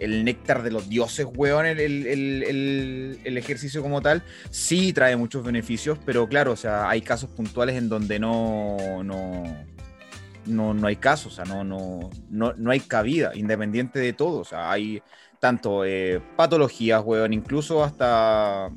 el 0.00 0.24
néctar 0.24 0.62
de 0.62 0.70
los 0.70 0.88
dioses, 0.88 1.26
weón, 1.36 1.66
el, 1.66 1.80
el, 1.80 3.36
ejercicio 3.36 3.82
como 3.82 4.00
tal, 4.00 4.22
sí 4.50 4.92
trae 4.92 5.16
muchos 5.16 5.44
beneficios, 5.44 5.98
pero 6.06 6.28
claro, 6.28 6.52
o 6.52 6.56
sea, 6.56 6.88
hay 6.88 7.02
casos 7.02 7.30
puntuales 7.30 7.76
en 7.76 7.88
donde 7.88 8.18
no, 8.18 8.76
no, 10.46 10.74
hay 10.86 10.96
casos, 10.96 11.32
o 11.32 11.36
sea, 11.36 11.44
no, 11.44 11.64
no, 11.64 12.10
no, 12.56 12.70
hay 12.70 12.80
cabida, 12.80 13.32
independiente 13.34 13.98
de 13.98 14.12
todo, 14.12 14.40
o 14.40 14.44
sea, 14.44 14.70
hay 14.70 15.02
tanto 15.38 15.84
eh, 15.84 16.20
patologías, 16.36 17.02
weón, 17.04 17.32
incluso 17.32 17.82
hasta 17.82 18.70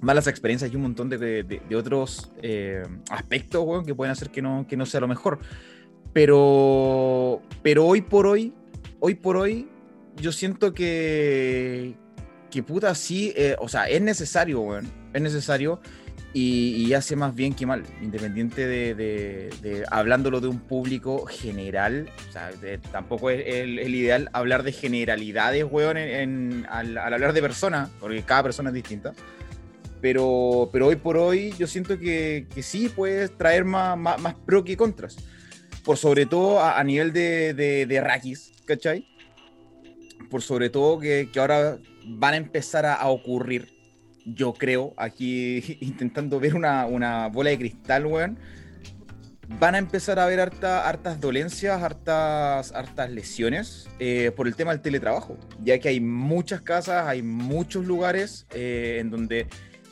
malas 0.00 0.26
experiencias 0.26 0.70
y 0.72 0.76
un 0.76 0.82
montón 0.82 1.08
de, 1.08 1.60
otros 1.76 2.30
eh, 2.42 2.82
aspectos, 3.10 3.64
weón, 3.64 3.84
que 3.84 3.94
pueden 3.94 4.12
hacer 4.12 4.30
que 4.30 4.42
no, 4.42 4.66
que 4.68 4.76
no 4.76 4.86
sea 4.86 5.00
lo 5.00 5.08
mejor. 5.08 5.38
Pero, 6.12 7.42
pero 7.62 7.86
hoy 7.86 8.00
por 8.00 8.26
hoy, 8.26 8.52
hoy 9.00 9.14
por 9.14 9.36
hoy, 9.36 9.68
yo 10.16 10.32
siento 10.32 10.72
que, 10.72 11.94
que 12.50 12.62
puta, 12.62 12.94
sí, 12.94 13.32
eh, 13.36 13.56
o 13.58 13.68
sea, 13.68 13.88
es 13.88 14.00
necesario, 14.00 14.60
weón, 14.60 14.90
es 15.12 15.22
necesario 15.22 15.80
y, 16.38 16.92
hace 16.92 17.16
más 17.16 17.34
bien 17.34 17.54
que 17.54 17.64
mal, 17.64 17.82
independiente 18.02 18.66
de, 18.66 18.94
de, 18.94 19.84
hablándolo 19.90 20.40
de 20.40 20.48
un 20.48 20.58
público 20.58 21.24
general, 21.24 22.10
o 22.28 22.32
sea, 22.32 22.50
tampoco 22.92 23.30
es 23.30 23.42
el, 23.46 23.94
ideal 23.94 24.28
hablar 24.34 24.62
de 24.62 24.72
generalidades, 24.72 25.64
weón, 25.64 25.96
en, 25.96 26.66
al, 26.68 26.98
hablar 26.98 27.32
de 27.32 27.40
personas, 27.40 27.88
porque 28.00 28.22
cada 28.22 28.42
persona 28.42 28.68
es 28.68 28.74
distinta. 28.74 29.14
Pero, 30.02 30.68
pero 30.72 30.88
hoy 30.88 30.96
por 30.96 31.16
hoy 31.16 31.54
yo 31.58 31.66
siento 31.66 31.98
que, 31.98 32.46
que 32.54 32.62
sí 32.62 32.90
puedes 32.94 33.34
traer 33.36 33.64
más, 33.64 33.96
más, 33.96 34.20
más 34.20 34.34
pro 34.34 34.62
que 34.62 34.76
contras 34.76 35.16
por 35.86 35.96
sobre 35.96 36.26
todo 36.26 36.60
a, 36.60 36.82
nivel 36.82 37.12
de, 37.12 37.54
de, 37.54 37.86
de 37.86 38.00
Rakis, 38.00 38.52
¿cachai? 38.64 39.06
Por 40.28 40.42
sobre 40.42 40.68
todo 40.68 40.98
que, 40.98 41.30
que 41.32 41.38
ahora 41.38 41.78
van 42.04 42.34
a 42.34 42.36
empezar 42.36 42.84
a, 42.84 43.08
ocurrir, 43.08 43.75
yo 44.26 44.52
creo, 44.52 44.92
aquí 44.96 45.78
intentando 45.80 46.38
ver 46.38 46.54
una, 46.54 46.84
una, 46.86 47.28
bola 47.28 47.50
de 47.50 47.58
cristal, 47.58 48.06
weón, 48.06 48.38
van 49.60 49.76
a 49.76 49.78
empezar 49.78 50.18
a 50.18 50.26
ver 50.26 50.40
harta, 50.40 50.88
hartas 50.88 51.20
dolencias, 51.20 51.80
hartas, 51.82 52.72
hartas 52.72 53.10
lesiones 53.10 53.88
eh, 53.98 54.32
por 54.36 54.48
el 54.48 54.56
tema 54.56 54.72
del 54.72 54.82
teletrabajo, 54.82 55.38
ya 55.62 55.78
que 55.78 55.88
hay 55.88 56.00
muchas 56.00 56.60
casas, 56.60 57.06
hay 57.06 57.22
muchos 57.22 57.86
lugares 57.86 58.46
eh, 58.52 58.98
en 59.00 59.10
donde 59.10 59.46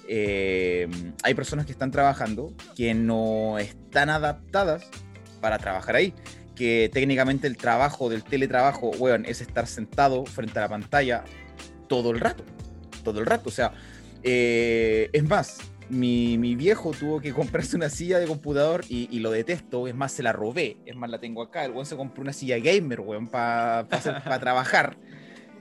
eh, 0.09 0.89
hay 1.23 1.35
personas 1.35 1.67
que 1.67 1.73
están 1.73 1.91
trabajando 1.91 2.53
que 2.77 2.93
no 2.95 3.59
están 3.59 4.11
adaptadas 4.11 4.85
para 5.41 5.59
trabajar 5.59 5.97
ahí. 5.97 6.15
Que 6.55 6.89
técnicamente 6.93 7.49
el 7.49 7.57
trabajo 7.57 8.09
del 8.09 8.23
teletrabajo, 8.23 8.91
weón, 8.91 9.27
es 9.27 9.41
estar 9.41 9.67
sentado 9.67 10.25
frente 10.25 10.59
a 10.61 10.63
la 10.63 10.69
pantalla 10.69 11.25
todo 11.89 12.13
el 12.13 12.21
rato. 12.21 12.45
Todo 13.03 13.19
el 13.19 13.27
rato. 13.27 13.49
O 13.49 13.53
sea, 13.53 13.73
eh, 14.25 15.11
es 15.13 15.29
más, 15.29 15.59
mi, 15.91 16.39
mi, 16.39 16.57
viejo 16.57 16.93
tuvo 16.93 17.21
que 17.21 17.33
comprarse 17.33 17.77
una 17.77 17.91
silla 17.91 18.19
de 18.19 18.27
computador 18.27 18.85
y, 18.89 19.19
lo 19.19 19.31
detesto. 19.31 19.87
Es 19.87 19.95
más, 19.95 20.13
se 20.13 20.23
la 20.23 20.33
robé. 20.33 20.79
Es 20.87 20.97
más, 20.97 21.11
la 21.11 21.21
tengo 21.21 21.43
acá. 21.43 21.65
El 21.65 21.73
weón 21.73 21.87
se 21.87 21.97
compró 21.97 22.23
una 22.23 22.33
silla 22.33 22.59
gamer, 22.59 23.01
weón, 23.01 23.29
para 23.29 23.87
trabajar. 24.41 24.97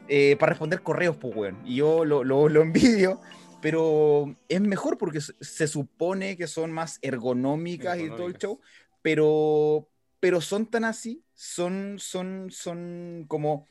eh, 0.08 0.36
para 0.39 0.52
responder 0.52 0.82
correos, 0.82 1.17
pues, 1.17 1.36
weón. 1.36 1.60
Y 1.65 1.76
yo 1.76 2.06
lo, 2.06 2.23
lo, 2.23 2.49
lo 2.49 2.62
envidio, 2.62 3.19
pero 3.62 4.36
es 4.47 4.62
mejor 4.62 4.97
porque 4.97 5.19
se- 5.21 5.67
supone 5.67 6.38
que 6.38 6.47
son 6.47 6.71
más 6.71 6.99
ergonómicas, 7.02 7.97
y 7.97 8.10
todo 8.10 8.28
el 8.28 8.34
Ergonómicas. 8.34 8.41
show, 8.41 8.60
pero, 9.02 9.89
pero 10.19 10.41
son 10.41 10.65
tan 10.65 10.86
así, 10.86 11.23
son, 11.34 11.95
son, 11.99 12.47
son 12.49 13.26
como 13.28 13.67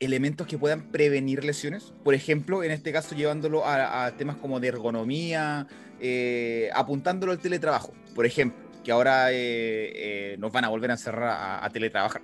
elementos 0.00 0.46
que 0.46 0.58
puedan 0.58 0.82
prevenir 0.90 1.44
lesiones. 1.44 1.92
Por 2.04 2.14
ejemplo, 2.14 2.62
en 2.62 2.70
este 2.70 2.92
caso 2.92 3.14
llevándolo 3.14 3.64
a, 3.64 4.06
a 4.06 4.16
temas 4.16 4.36
como 4.36 4.60
de 4.60 4.68
ergonomía, 4.68 5.66
eh, 6.00 6.70
apuntándolo 6.74 7.32
al 7.32 7.38
teletrabajo, 7.38 7.92
por 8.14 8.26
ejemplo, 8.26 8.58
que 8.84 8.92
ahora 8.92 9.32
eh, 9.32 9.34
eh, 9.34 10.36
nos 10.38 10.52
van 10.52 10.64
a 10.64 10.68
volver 10.68 10.90
a 10.90 10.94
encerrar 10.94 11.28
a, 11.28 11.64
a 11.64 11.70
teletrabajar. 11.70 12.22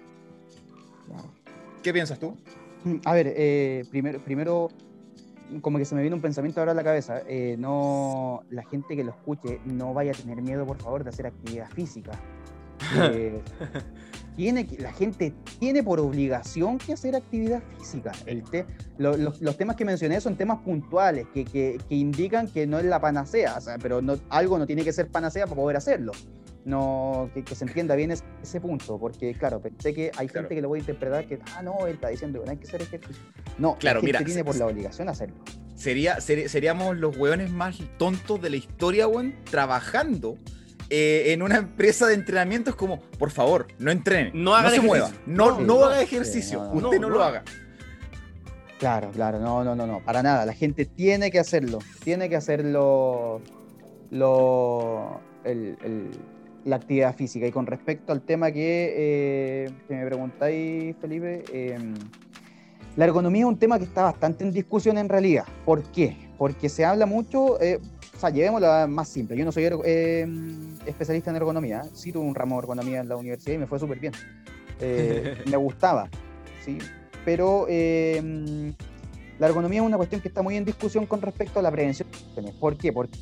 ¿Qué 1.83 1.93
piensas 1.93 2.19
tú? 2.19 2.37
Mm, 2.85 2.97
A 3.05 3.15
ver, 3.15 3.33
eh, 3.37 3.85
primero, 3.91 4.21
primero, 4.21 4.69
como 5.61 5.79
que 5.79 5.85
se 5.85 5.95
me 5.95 6.01
viene 6.03 6.15
un 6.15 6.23
pensamiento 6.23 6.61
ahora 6.61 6.73
a 6.73 6.75
la 6.75 6.85
cabeza. 6.85 7.23
eh, 7.27 7.57
no, 7.59 8.43
la 8.51 8.63
gente 8.65 8.95
que 8.97 9.03
lo 9.05 9.11
escuche 9.11 9.61
no 9.65 9.93
vaya 9.93 10.13
a 10.13 10.15
tener 10.15 10.41
miedo, 10.43 10.65
por 10.67 10.79
favor, 10.79 11.03
de 11.05 11.11
hacer 11.11 11.27
actividad 11.27 11.69
física. 11.71 12.13
Tiene 14.37 14.67
que, 14.67 14.79
la 14.79 14.93
gente 14.93 15.35
tiene 15.59 15.83
por 15.83 16.01
obligación 16.01 16.79
que 16.79 16.95
hacer 16.95 17.15
actividad 17.15 17.63
física. 17.79 18.13
El 18.27 18.43
te- 18.43 18.65
lo- 18.99 19.17
los, 19.17 19.41
los 19.43 19.57
temas 19.59 19.77
que 19.77 19.85
mencioné 19.85 20.21
son 20.21 20.37
temas 20.37 20.61
puntuales 20.61 21.27
que, 21.35 21.45
que- 21.45 21.79
que 21.89 21.95
indican 21.95 22.49
que 22.49 22.67
no 22.67 22.79
es 22.79 22.85
la 22.87 23.01
panacea, 23.01 23.57
o 23.59 23.61
sea, 23.61 23.77
pero 23.79 24.01
no, 24.01 24.17
algo 24.31 24.59
no 24.59 24.67
tiene 24.67 24.85
que 24.85 24.93
ser 24.93 25.09
panacea 25.09 25.47
para 25.47 25.57
poder 25.61 25.77
hacerlo. 25.77 26.13
No, 26.65 27.29
que, 27.35 27.43
que 27.43 27.55
se 27.57 27.65
entienda 27.65 27.95
bien 27.97 28.13
es- 28.13 28.23
ese 28.43 28.61
punto, 28.61 28.99
porque 28.99 29.35
claro, 29.35 29.61
pensé 29.61 29.93
que 29.93 30.13
hay 30.17 30.29
Claro. 30.29 30.43
gente 30.49 30.55
que 30.55 30.63
lo 30.63 30.69
puede 30.69 30.81
interpretar 30.81 31.27
que, 31.27 31.39
ah, 31.57 31.63
no, 31.63 31.87
él 31.87 31.95
está 31.95 32.09
diciendo 32.09 32.39
que 32.41 32.47
no 32.47 32.53
hay 32.53 32.57
que 32.59 32.69
hacer 32.69 32.83
ejercicio. 32.83 33.23
No, 33.59 33.77
Claro, 33.79 34.01
mira, 34.01 34.19
tiene 34.21 34.33
se- 34.35 34.45
por 34.45 34.57
la 34.57 34.67
obligación 34.67 35.09
hacerlo. 35.09 35.37
Sería, 35.75 36.19
seri- 36.19 36.47
seríamos 36.49 36.97
los 36.97 37.17
hueones 37.17 37.51
más 37.51 37.79
tontos 37.99 38.41
de 38.41 38.51
la 38.51 38.57
historia, 38.57 39.09
weón, 39.09 39.35
trabajando 39.51 40.37
eh, 40.93 41.33
en 41.33 41.43
una 41.43 41.57
empresa 41.57 42.07
de 42.07 42.15
entrenamiento. 42.15 42.71
Es 42.71 42.77
como, 42.77 43.01
por 43.19 43.31
favor, 43.31 43.67
no 43.79 43.91
entrene, 43.91 44.31
No 44.35 44.51
no, 44.51 44.55
haga 44.55 44.71
se 44.71 44.77
ejercicio. 44.77 44.89
mueva, 45.09 45.11
no, 45.27 45.51
No, 45.53 45.61
no, 45.61 45.67
no. 45.81 45.85
haga 45.87 46.03
ejercicio, 46.03 46.61
Sí, 46.61 46.67
no, 46.75 46.81
no, 46.81 46.87
usted 46.89 47.01
no, 47.01 47.09
no, 47.09 47.15
lo 47.15 47.19
no. 47.21 47.25
haga. 47.25 47.43
Claro, 48.79 49.11
claro, 49.13 49.39
no, 49.39 49.63
no, 49.65 49.75
no, 49.77 49.87
no, 49.87 50.01
para 50.05 50.23
nada. 50.23 50.45
La 50.45 50.53
gente 50.55 50.85
tiene 50.85 51.31
que 51.31 51.39
hacerlo, 51.39 51.79
tiene 52.05 52.29
que 52.29 52.37
hacerlo 52.37 53.41
lo, 54.11 55.21
el- 55.45 55.77
el- 55.85 56.11
la 56.65 56.77
actividad 56.77 57.15
física. 57.17 57.47
Y 57.47 57.51
con 57.53 57.67
respecto 57.67 58.13
al 58.13 58.23
tema 58.23 58.51
que, 58.53 58.95
eh, 58.97 59.71
que 59.89 59.95
me 59.95 60.07
preguntáis, 60.07 60.95
Felipe, 61.01 61.45
eh, 61.53 61.79
la 62.97 63.05
ergonomía 63.05 63.43
es 63.43 63.47
un 63.49 63.59
tema 63.59 63.79
que 63.79 63.85
está 63.85 64.03
bastante 64.03 64.45
en 64.45 64.53
discusión 64.53 64.99
en 64.99 65.09
realidad. 65.09 65.45
¿Por 65.65 65.83
qué? 65.93 66.17
Porque 66.39 66.69
se 66.69 66.85
habla 66.85 67.07
mucho, 67.07 67.61
eh, 67.61 67.79
o 68.15 68.19
sea, 68.19 68.31
llevémoslo 68.31 68.89
más 68.89 69.09
simple. 69.09 69.37
Yo 69.37 69.45
no 69.45 69.53
soy 69.53 69.69
eh, 69.85 70.27
especialista 70.87 71.31
en 71.31 71.37
ergonomía, 71.37 71.85
sí 71.93 72.13
tuve 72.13 72.25
un 72.25 72.35
ramo 72.35 72.57
de 72.57 72.61
ergonomía 72.61 73.01
en 73.01 73.09
la 73.09 73.17
universidad 73.17 73.55
y 73.55 73.59
me 73.59 73.67
fue 73.67 73.79
súper 73.79 73.99
bien. 73.99 74.13
Eh, 74.81 75.43
me 75.47 75.57
gustaba, 75.57 76.09
¿sí? 76.65 76.79
Pero 77.25 77.67
eh, 77.69 78.73
la 79.39 79.47
ergonomía 79.47 79.81
es 79.81 79.87
una 79.87 79.97
cuestión 79.97 80.21
que 80.21 80.29
está 80.29 80.43
muy 80.43 80.57
en 80.57 80.65
discusión 80.65 81.07
con 81.07 81.23
respecto 81.23 81.59
a 81.59 81.63
la 81.63 81.71
prevención. 81.71 82.09
¿Por 82.59 82.77
qué? 82.77 82.93
Porque 82.93 83.19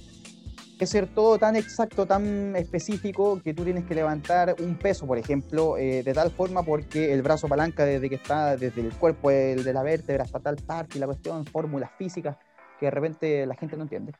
es 0.78 0.88
ser 0.88 1.06
todo 1.06 1.38
tan 1.38 1.56
exacto, 1.56 2.06
tan 2.06 2.56
específico, 2.56 3.40
que 3.42 3.52
tú 3.52 3.64
tienes 3.64 3.84
que 3.84 3.94
levantar 3.94 4.56
un 4.60 4.76
peso, 4.76 5.06
por 5.06 5.18
ejemplo, 5.18 5.76
eh, 5.76 6.02
de 6.02 6.14
tal 6.14 6.30
forma 6.30 6.62
porque 6.62 7.12
el 7.12 7.22
brazo 7.22 7.48
palanca 7.48 7.84
desde 7.84 8.08
que 8.08 8.14
está 8.14 8.56
desde 8.56 8.80
el 8.80 8.92
cuerpo 8.94 9.30
el 9.30 9.62
de 9.62 9.72
la 9.74 9.82
vértebra 9.82 10.24
hasta 10.24 10.40
tal 10.40 10.56
parte 10.56 10.96
y 10.96 11.00
la 11.00 11.06
cuestión, 11.06 11.44
fórmulas 11.44 11.90
físicas 11.98 12.36
que 12.80 12.86
de 12.86 12.90
repente 12.90 13.46
la 13.46 13.54
gente 13.54 13.76
no 13.76 13.82
entiende. 13.84 14.12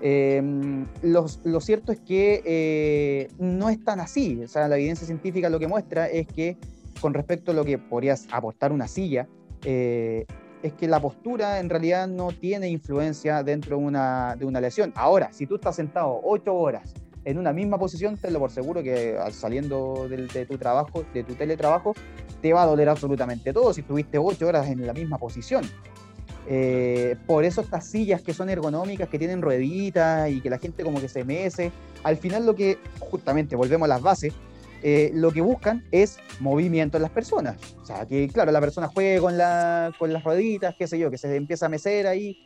Eh, 0.00 0.42
los- 1.02 1.40
lo 1.44 1.60
cierto 1.60 1.92
es 1.92 2.00
que 2.00 2.42
eh, 2.44 3.28
no 3.38 3.68
es 3.70 3.82
tan 3.82 4.00
así. 4.00 4.42
O 4.44 4.48
sea, 4.48 4.68
la 4.68 4.76
evidencia 4.76 5.06
científica 5.06 5.48
lo 5.48 5.58
que 5.58 5.66
muestra 5.68 6.06
es 6.08 6.26
que 6.26 6.56
con 7.00 7.14
respecto 7.14 7.52
a 7.52 7.54
lo 7.54 7.64
que 7.64 7.78
podrías 7.78 8.26
aportar 8.30 8.72
una 8.72 8.88
silla, 8.88 9.26
eh, 9.64 10.26
es 10.62 10.72
que 10.72 10.88
la 10.88 11.00
postura 11.00 11.60
en 11.60 11.70
realidad 11.70 12.08
no 12.08 12.32
tiene 12.32 12.68
influencia 12.68 13.42
dentro 13.44 13.78
de 13.78 13.84
una, 13.84 14.34
de 14.36 14.44
una 14.44 14.60
lesión. 14.60 14.92
Ahora, 14.96 15.32
si 15.32 15.46
tú 15.46 15.54
estás 15.56 15.76
sentado 15.76 16.20
ocho 16.24 16.54
horas 16.54 16.94
en 17.24 17.38
una 17.38 17.52
misma 17.52 17.78
posición, 17.78 18.16
tenlo 18.16 18.40
por 18.40 18.50
seguro 18.50 18.82
que 18.82 19.16
al 19.16 19.32
saliendo 19.32 20.08
del- 20.08 20.28
de 20.28 20.46
tu 20.46 20.58
trabajo, 20.58 21.04
de 21.14 21.22
tu 21.22 21.34
teletrabajo, 21.34 21.94
te 22.42 22.52
va 22.52 22.62
a 22.62 22.66
doler 22.66 22.88
absolutamente 22.88 23.52
todo 23.52 23.72
si 23.72 23.80
estuviste 23.82 24.18
ocho 24.18 24.46
horas 24.48 24.68
en 24.68 24.84
la 24.86 24.92
misma 24.92 25.18
posición. 25.18 25.64
Eh, 26.50 27.16
por 27.26 27.44
eso 27.44 27.60
estas 27.60 27.86
sillas 27.86 28.22
que 28.22 28.32
son 28.32 28.48
ergonómicas, 28.48 29.08
que 29.08 29.18
tienen 29.18 29.42
rueditas 29.42 30.30
y 30.30 30.40
que 30.40 30.48
la 30.48 30.58
gente 30.58 30.82
como 30.82 30.98
que 30.98 31.08
se 31.08 31.22
mece, 31.22 31.70
al 32.02 32.16
final 32.16 32.46
lo 32.46 32.54
que, 32.54 32.78
justamente, 33.00 33.54
volvemos 33.54 33.84
a 33.84 33.88
las 33.88 34.00
bases, 34.00 34.32
eh, 34.82 35.10
lo 35.12 35.30
que 35.30 35.42
buscan 35.42 35.84
es 35.90 36.18
movimiento 36.40 36.96
en 36.96 37.02
las 37.02 37.10
personas. 37.10 37.56
O 37.82 37.84
sea, 37.84 38.06
que 38.06 38.28
claro, 38.28 38.50
la 38.50 38.60
persona 38.60 38.88
juegue 38.88 39.20
con, 39.20 39.36
la, 39.36 39.92
con 39.98 40.10
las 40.10 40.24
rueditas, 40.24 40.74
qué 40.78 40.86
sé 40.86 40.98
yo, 40.98 41.10
que 41.10 41.18
se 41.18 41.36
empieza 41.36 41.66
a 41.66 41.68
mecer 41.68 42.06
ahí. 42.06 42.38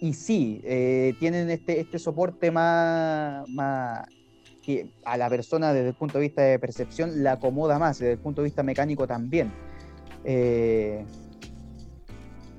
Y 0.00 0.14
sí, 0.14 0.60
eh, 0.62 1.14
tienen 1.18 1.50
este, 1.50 1.80
este 1.80 1.98
soporte 1.98 2.52
más, 2.52 3.48
más 3.48 4.06
que 4.64 4.86
a 5.04 5.16
la 5.16 5.28
persona 5.28 5.72
desde 5.72 5.88
el 5.88 5.94
punto 5.94 6.18
de 6.18 6.22
vista 6.22 6.42
de 6.42 6.58
percepción 6.60 7.24
la 7.24 7.32
acomoda 7.32 7.78
más, 7.78 7.98
desde 7.98 8.12
el 8.12 8.18
punto 8.18 8.42
de 8.42 8.46
vista 8.46 8.62
mecánico 8.62 9.06
también. 9.08 9.50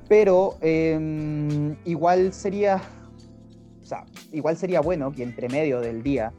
Pero 0.07 0.57
eh, 0.61 1.75
igual 1.85 2.33
sería, 2.33 2.81
igual 4.31 4.57
sería 4.57 4.81
bueno 4.81 5.11
que 5.11 5.23
entre 5.23 5.49
medio 5.49 5.79
del 5.79 6.03
día 6.03 6.31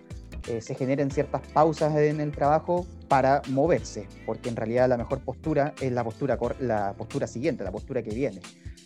eh, 0.48 0.60
se 0.60 0.74
generen 0.76 1.10
ciertas 1.10 1.42
pausas 1.48 1.96
en 1.96 2.20
el 2.20 2.30
trabajo 2.30 2.86
para 3.08 3.42
moverse, 3.48 4.06
porque 4.24 4.48
en 4.48 4.56
realidad 4.56 4.88
la 4.88 4.96
mejor 4.96 5.20
postura 5.20 5.74
es 5.80 5.90
la 5.90 6.04
postura, 6.04 6.38
la 6.60 6.94
postura 6.96 7.26
siguiente, 7.26 7.64
la 7.64 7.72
postura 7.72 8.02
que 8.02 8.10
viene. 8.10 8.40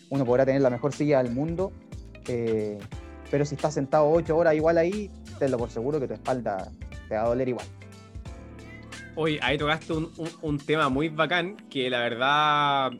Uno 0.09 0.25
podrá 0.25 0.45
tener 0.45 0.61
la 0.61 0.71
mejor 0.71 0.93
silla 0.93 1.21
del 1.21 1.31
mundo, 1.31 1.71
eh, 2.27 2.79
pero 3.29 3.45
si 3.45 3.55
estás 3.55 3.75
sentado 3.75 4.09
ocho 4.09 4.35
horas 4.35 4.55
igual 4.55 4.77
ahí, 4.77 5.11
tenlo 5.37 5.59
por 5.59 5.69
seguro 5.69 5.99
que 5.99 6.07
tu 6.07 6.15
espalda 6.15 6.71
te 7.07 7.15
va 7.15 7.21
a 7.21 7.27
doler 7.27 7.49
igual. 7.49 7.67
Oye, 9.15 9.39
ahí 9.43 9.57
tocaste 9.57 9.93
un 9.93 10.57
tema 10.57 10.89
muy 10.89 11.09
bacán 11.09 11.57
que 11.69 11.89
la 11.89 11.99
verdad 11.99 12.91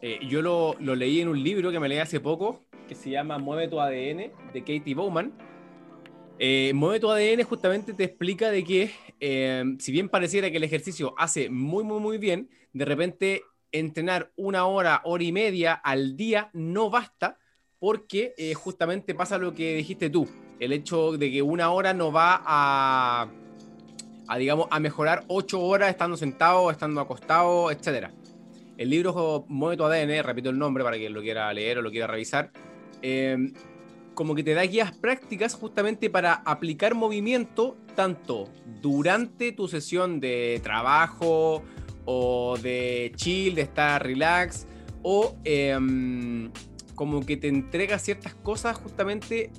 eh, 0.00 0.20
yo 0.28 0.42
lo, 0.42 0.76
leí 0.78 1.20
en 1.20 1.28
un 1.28 1.42
libro 1.42 1.70
que 1.70 1.80
me 1.80 1.88
leí 1.88 1.98
hace 1.98 2.20
poco 2.20 2.64
que 2.88 2.94
se 2.94 3.10
llama 3.10 3.38
Mueve 3.38 3.68
tu 3.68 3.80
ADN 3.80 4.32
de 4.52 4.60
Katie 4.60 4.94
Bowman. 4.94 5.32
Eh, 6.38 6.72
Mueve 6.74 7.00
tu 7.00 7.10
ADN 7.10 7.42
justamente 7.42 7.92
te 7.92 8.04
explica 8.04 8.50
de 8.50 8.64
que 8.64 8.90
eh, 9.20 9.64
si 9.78 9.92
bien 9.92 10.08
pareciera 10.08 10.50
que 10.50 10.56
el 10.56 10.64
ejercicio 10.64 11.14
hace 11.18 11.50
muy, 11.50 11.84
muy, 11.84 12.00
muy 12.00 12.18
bien, 12.18 12.48
de 12.72 12.84
repente 12.84 13.42
entrenar 13.72 14.32
una 14.36 14.66
hora, 14.66 15.02
hora 15.04 15.24
y 15.24 15.32
media 15.32 15.74
al 15.74 16.16
día 16.16 16.48
no 16.54 16.88
basta 16.88 17.38
porque 17.78 18.34
justamente 18.56 19.14
pasa 19.14 19.38
lo 19.38 19.54
que 19.54 19.76
dijiste 19.76 20.10
tú, 20.10 20.26
el 20.58 20.72
hecho 20.72 21.12
de 21.12 21.30
que 21.30 21.42
una 21.42 21.70
hora 21.70 21.92
no 21.92 22.10
va 22.10 22.42
a 22.44 23.28
a, 24.28 24.36
digamos, 24.36 24.68
a 24.70 24.78
mejorar 24.78 25.24
ocho 25.26 25.60
horas 25.60 25.90
estando 25.90 26.16
sentado, 26.16 26.70
estando 26.70 27.00
acostado, 27.00 27.70
etc. 27.70 28.10
El 28.78 28.90
libro 28.90 29.44
Mueve 29.48 29.76
tu 29.76 29.84
ADN, 29.84 30.22
repito 30.22 30.50
el 30.50 30.58
nombre 30.58 30.84
para 30.84 30.96
quien 30.96 31.12
lo 31.12 31.20
quiera 31.20 31.52
leer 31.52 31.78
o 31.78 31.82
lo 31.82 31.90
quiera 31.90 32.06
revisar, 32.06 32.52
eh, 33.02 33.52
como 34.14 34.36
que 34.36 34.44
te 34.44 34.54
da 34.54 34.62
guías 34.62 34.92
prácticas 34.92 35.54
justamente 35.54 36.08
para 36.10 36.34
aplicar 36.34 36.94
movimiento 36.94 37.76
tanto 37.96 38.48
durante 38.80 39.50
tu 39.50 39.66
sesión 39.66 40.20
de 40.20 40.60
trabajo 40.62 41.64
o 42.04 42.56
de 42.62 43.12
chill, 43.16 43.56
de 43.56 43.62
estar 43.62 44.00
relax, 44.00 44.68
o 45.02 45.36
eh, 45.44 45.76
como 46.94 47.26
que 47.26 47.36
te 47.36 47.48
entrega 47.48 47.98
ciertas 47.98 48.36
cosas 48.36 48.76
justamente 48.76 49.50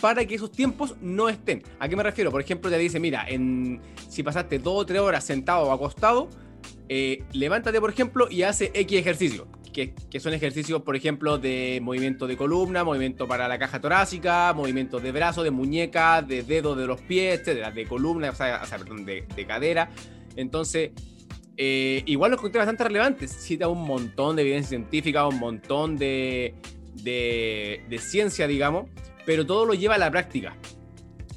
para 0.00 0.26
que 0.26 0.34
esos 0.34 0.52
tiempos 0.52 0.96
no 1.00 1.30
estén. 1.30 1.62
¿A 1.78 1.88
qué 1.88 1.96
me 1.96 2.02
refiero? 2.02 2.30
Por 2.30 2.40
ejemplo, 2.40 2.70
te 2.70 2.76
dice, 2.76 3.00
mira, 3.00 3.24
en, 3.28 3.80
si 4.08 4.22
pasaste 4.22 4.58
dos 4.58 4.82
o 4.82 4.86
tres 4.86 5.00
horas 5.00 5.24
sentado 5.24 5.68
o 5.68 5.72
acostado, 5.72 6.28
eh, 6.88 7.22
levántate, 7.32 7.80
por 7.80 7.90
ejemplo, 7.90 8.28
y 8.30 8.42
hace 8.42 8.70
X 8.74 8.98
ejercicio. 8.98 9.48
Que, 9.72 9.94
son 10.18 10.34
ejercicios, 10.34 10.82
por 10.82 10.96
ejemplo, 10.96 11.38
de 11.38 11.78
movimiento 11.80 12.26
de 12.26 12.36
columna, 12.36 12.82
movimiento 12.82 13.28
para 13.28 13.46
la 13.46 13.58
caja 13.58 13.80
torácica, 13.80 14.52
movimiento 14.52 14.98
de 14.98 15.12
brazo, 15.12 15.44
de 15.44 15.52
muñeca, 15.52 16.22
de 16.22 16.42
dedos 16.42 16.76
de 16.76 16.86
los 16.86 17.00
pies, 17.00 17.38
etcétera, 17.38 17.70
de 17.70 17.86
columna, 17.86 18.30
o 18.30 18.34
sea, 18.34 18.60
o 18.62 18.66
sea 18.66 18.78
perdón, 18.78 19.04
de, 19.04 19.24
de, 19.34 19.46
cadera. 19.46 19.90
Entonces, 20.34 20.90
eh, 21.56 22.02
igual 22.06 22.32
lo 22.32 22.36
encontré 22.36 22.58
bastante 22.58 22.82
relevante. 22.82 23.28
Cita 23.28 23.68
un 23.68 23.86
montón 23.86 24.34
de 24.34 24.42
evidencia 24.42 24.70
científica, 24.70 25.26
un 25.28 25.38
montón 25.38 25.96
de, 25.96 26.54
de 27.04 27.98
ciencia, 28.00 28.48
digamos, 28.48 28.90
pero 29.24 29.46
todo 29.46 29.64
lo 29.64 29.74
lleva 29.74 29.94
a 29.94 29.98
la 29.98 30.10
práctica. 30.10 30.56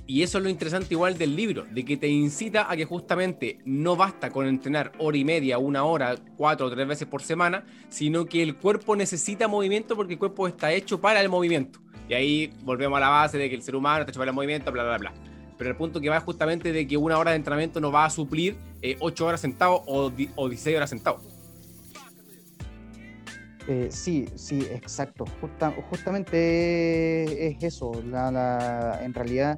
Y 0.05 0.21
eso 0.21 0.37
es 0.37 0.43
lo 0.43 0.49
interesante 0.49 0.93
igual 0.93 1.17
del 1.17 1.35
libro, 1.35 1.65
de 1.71 1.85
que 1.85 1.95
te 1.95 2.09
incita 2.09 2.69
a 2.69 2.75
que 2.75 2.83
justamente 2.83 3.59
no 3.63 3.95
basta 3.95 4.31
con 4.31 4.47
entrenar 4.47 4.91
hora 4.97 5.17
y 5.17 5.23
media, 5.23 5.57
una 5.57 5.85
hora, 5.85 6.15
cuatro 6.35 6.67
o 6.67 6.71
tres 6.71 6.85
veces 6.85 7.07
por 7.07 7.21
semana, 7.21 7.65
sino 7.87 8.25
que 8.25 8.43
el 8.43 8.57
cuerpo 8.57 8.97
necesita 8.97 9.47
movimiento 9.47 9.95
porque 9.95 10.13
el 10.13 10.19
cuerpo 10.19 10.47
está 10.47 10.73
hecho 10.73 10.99
para 10.99 11.21
el 11.21 11.29
movimiento. 11.29 11.79
Y 12.09 12.15
ahí 12.15 12.53
volvemos 12.63 12.97
a 12.97 12.99
la 12.99 13.09
base 13.09 13.37
de 13.37 13.49
que 13.49 13.55
el 13.55 13.61
ser 13.61 13.77
humano 13.77 14.01
está 14.01 14.11
hecho 14.11 14.19
para 14.19 14.31
el 14.31 14.35
movimiento, 14.35 14.71
bla, 14.73 14.83
bla, 14.83 14.97
bla. 14.97 15.13
Pero 15.57 15.69
el 15.69 15.77
punto 15.77 16.01
que 16.01 16.09
va 16.09 16.17
es 16.17 16.23
justamente 16.23 16.73
de 16.73 16.85
que 16.85 16.97
una 16.97 17.17
hora 17.17 17.31
de 17.31 17.37
entrenamiento 17.37 17.79
no 17.79 17.89
va 17.89 18.03
a 18.03 18.09
suplir 18.09 18.57
eh, 18.81 18.97
ocho 18.99 19.25
horas 19.25 19.39
sentado 19.39 19.83
o, 19.85 20.11
o 20.35 20.49
16 20.49 20.75
horas 20.75 20.89
sentado. 20.89 21.21
Eh, 23.68 23.88
sí, 23.91 24.26
sí, 24.36 24.68
exacto. 24.72 25.26
justamente 25.89 27.47
es 27.47 27.64
eso. 27.64 27.93
en 27.93 29.14
realidad, 29.14 29.57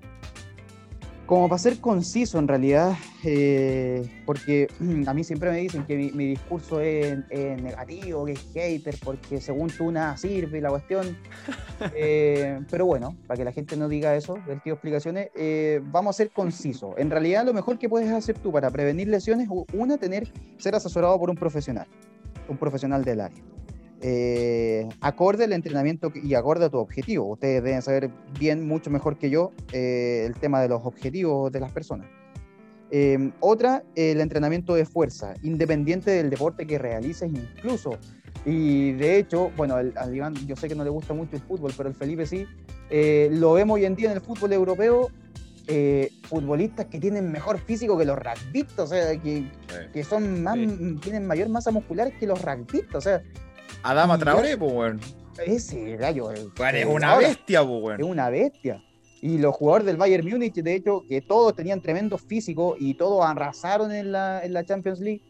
como 1.25 1.49
para 1.49 1.57
ser 1.57 1.79
conciso, 1.79 2.37
en 2.37 2.47
realidad, 2.47 2.93
eh, 3.23 4.07
porque 4.27 4.67
a 5.07 5.13
mí 5.13 5.23
siempre 5.23 5.49
me 5.49 5.57
dicen 5.57 5.83
que 5.85 5.97
mi, 5.97 6.27
discurso 6.27 6.81
es, 6.81 7.17
negativo, 7.31 8.25
que 8.25 8.33
es 8.33 8.45
hater, 8.53 8.95
porque 9.03 9.41
según 9.41 9.69
tú 9.71 9.91
nada 9.91 10.17
sirve 10.17 10.61
la 10.61 10.69
cuestión. 10.69 11.17
Eh, 11.95 12.59
pero 12.69 12.85
bueno, 12.85 13.17
para 13.25 13.39
que 13.39 13.43
la 13.43 13.51
gente 13.51 13.75
no 13.75 13.89
diga 13.89 14.15
eso, 14.15 14.37
del 14.45 14.61
tío 14.61 14.73
explicaciones, 14.73 15.29
vamos 15.91 16.15
a 16.15 16.17
ser 16.17 16.29
concisos. 16.29 16.93
En 16.97 17.09
realidad, 17.09 17.43
lo 17.43 17.55
mejor 17.55 17.79
que 17.79 17.89
puedes 17.89 18.11
hacer 18.11 18.37
tú 18.37 18.51
para 18.51 18.69
prevenir 18.69 19.07
lesiones, 19.07 19.49
una, 19.73 19.97
tener, 19.97 20.31
ser 20.59 20.75
asesorado 20.75 21.17
por 21.17 21.31
un 21.31 21.35
profesional, 21.35 21.87
un 22.47 22.57
profesional 22.57 23.03
del 23.03 23.21
área 23.21 23.54
eh, 24.07 24.87
acorde 25.01 25.45
al 25.45 25.53
entrenamiento 25.53 26.11
y 26.13 26.35
acorde 26.35 26.65
a 26.65 26.69
tu 26.69 26.77
objetivo. 26.77 27.25
Ustedes 27.25 27.63
deben 27.63 27.81
saber 27.81 28.11
bien, 28.39 28.67
mucho 28.67 28.91
mejor 28.91 29.17
que 29.17 29.31
yo, 29.31 29.51
eh, 29.71 30.25
el 30.27 30.35
tema 30.35 30.61
de 30.61 30.69
los 30.69 30.85
objetivos 30.85 31.51
de 31.51 31.59
las 31.59 31.71
personas. 31.71 32.05
Eh, 32.91 33.31
otra, 33.39 33.81
el 33.95 34.21
entrenamiento 34.21 34.75
de 34.75 34.85
fuerza, 34.85 35.33
independiente 35.41 36.11
del 36.11 36.29
deporte 36.29 36.67
que 36.67 36.77
realices 36.77 37.31
incluso. 37.33 37.97
Y 38.45 38.91
de 38.91 39.17
hecho, 39.17 39.49
bueno, 39.57 39.73
al, 39.73 40.15
Iván 40.15 40.35
yo 40.45 40.55
sé 40.55 40.67
que 40.67 40.75
no 40.75 40.83
le 40.83 40.91
gusta 40.91 41.15
mucho 41.15 41.35
el 41.35 41.41
fútbol, 41.41 41.73
pero 41.75 41.89
el 41.89 41.95
Felipe 41.95 42.27
sí, 42.27 42.45
eh, 42.91 43.29
lo 43.31 43.53
vemos 43.53 43.77
hoy 43.77 43.85
en 43.85 43.95
día 43.95 44.11
en 44.11 44.17
el 44.17 44.21
fútbol 44.21 44.53
europeo, 44.53 45.09
futbolistas 46.29 46.85
que 46.85 46.99
tienen 46.99 47.31
mejor 47.31 47.57
físico 47.57 47.97
que 47.97 48.05
los 48.05 48.19
rugbyistas, 48.19 48.79
o 48.81 48.85
sea, 48.85 49.19
que, 49.19 49.49
que 49.91 50.03
son 50.03 50.43
más, 50.43 50.59
tienen 51.01 51.25
mayor 51.25 51.49
masa 51.49 51.71
muscular 51.71 52.11
que 52.19 52.27
los 52.27 52.39
rugbyistas, 52.39 52.97
o 52.97 53.01
sea, 53.01 53.23
Adama 53.85 54.17
Traoré, 54.17 54.57
pues, 54.57 54.71
weón. 54.71 54.99
Ese 55.45 55.95
gallo. 55.97 56.31
es 56.31 56.85
una 56.87 57.17
bestia, 57.17 57.63
pues, 57.63 57.83
weón. 57.83 58.01
Es 58.01 58.05
una 58.07 58.29
bestia. 58.29 58.83
Y 59.21 59.37
los 59.37 59.55
jugadores 59.55 59.85
del 59.85 59.97
Bayern 59.97 60.27
Múnich, 60.27 60.55
de 60.55 60.75
hecho, 60.75 61.03
que 61.07 61.21
todos 61.21 61.55
tenían 61.55 61.81
tremendo 61.81 62.17
físico 62.17 62.75
y 62.79 62.95
todos 62.95 63.23
arrasaron 63.23 63.91
en 63.91 64.11
la, 64.11 64.43
en 64.43 64.53
la 64.53 64.65
Champions 64.65 64.99
League. 64.99 65.21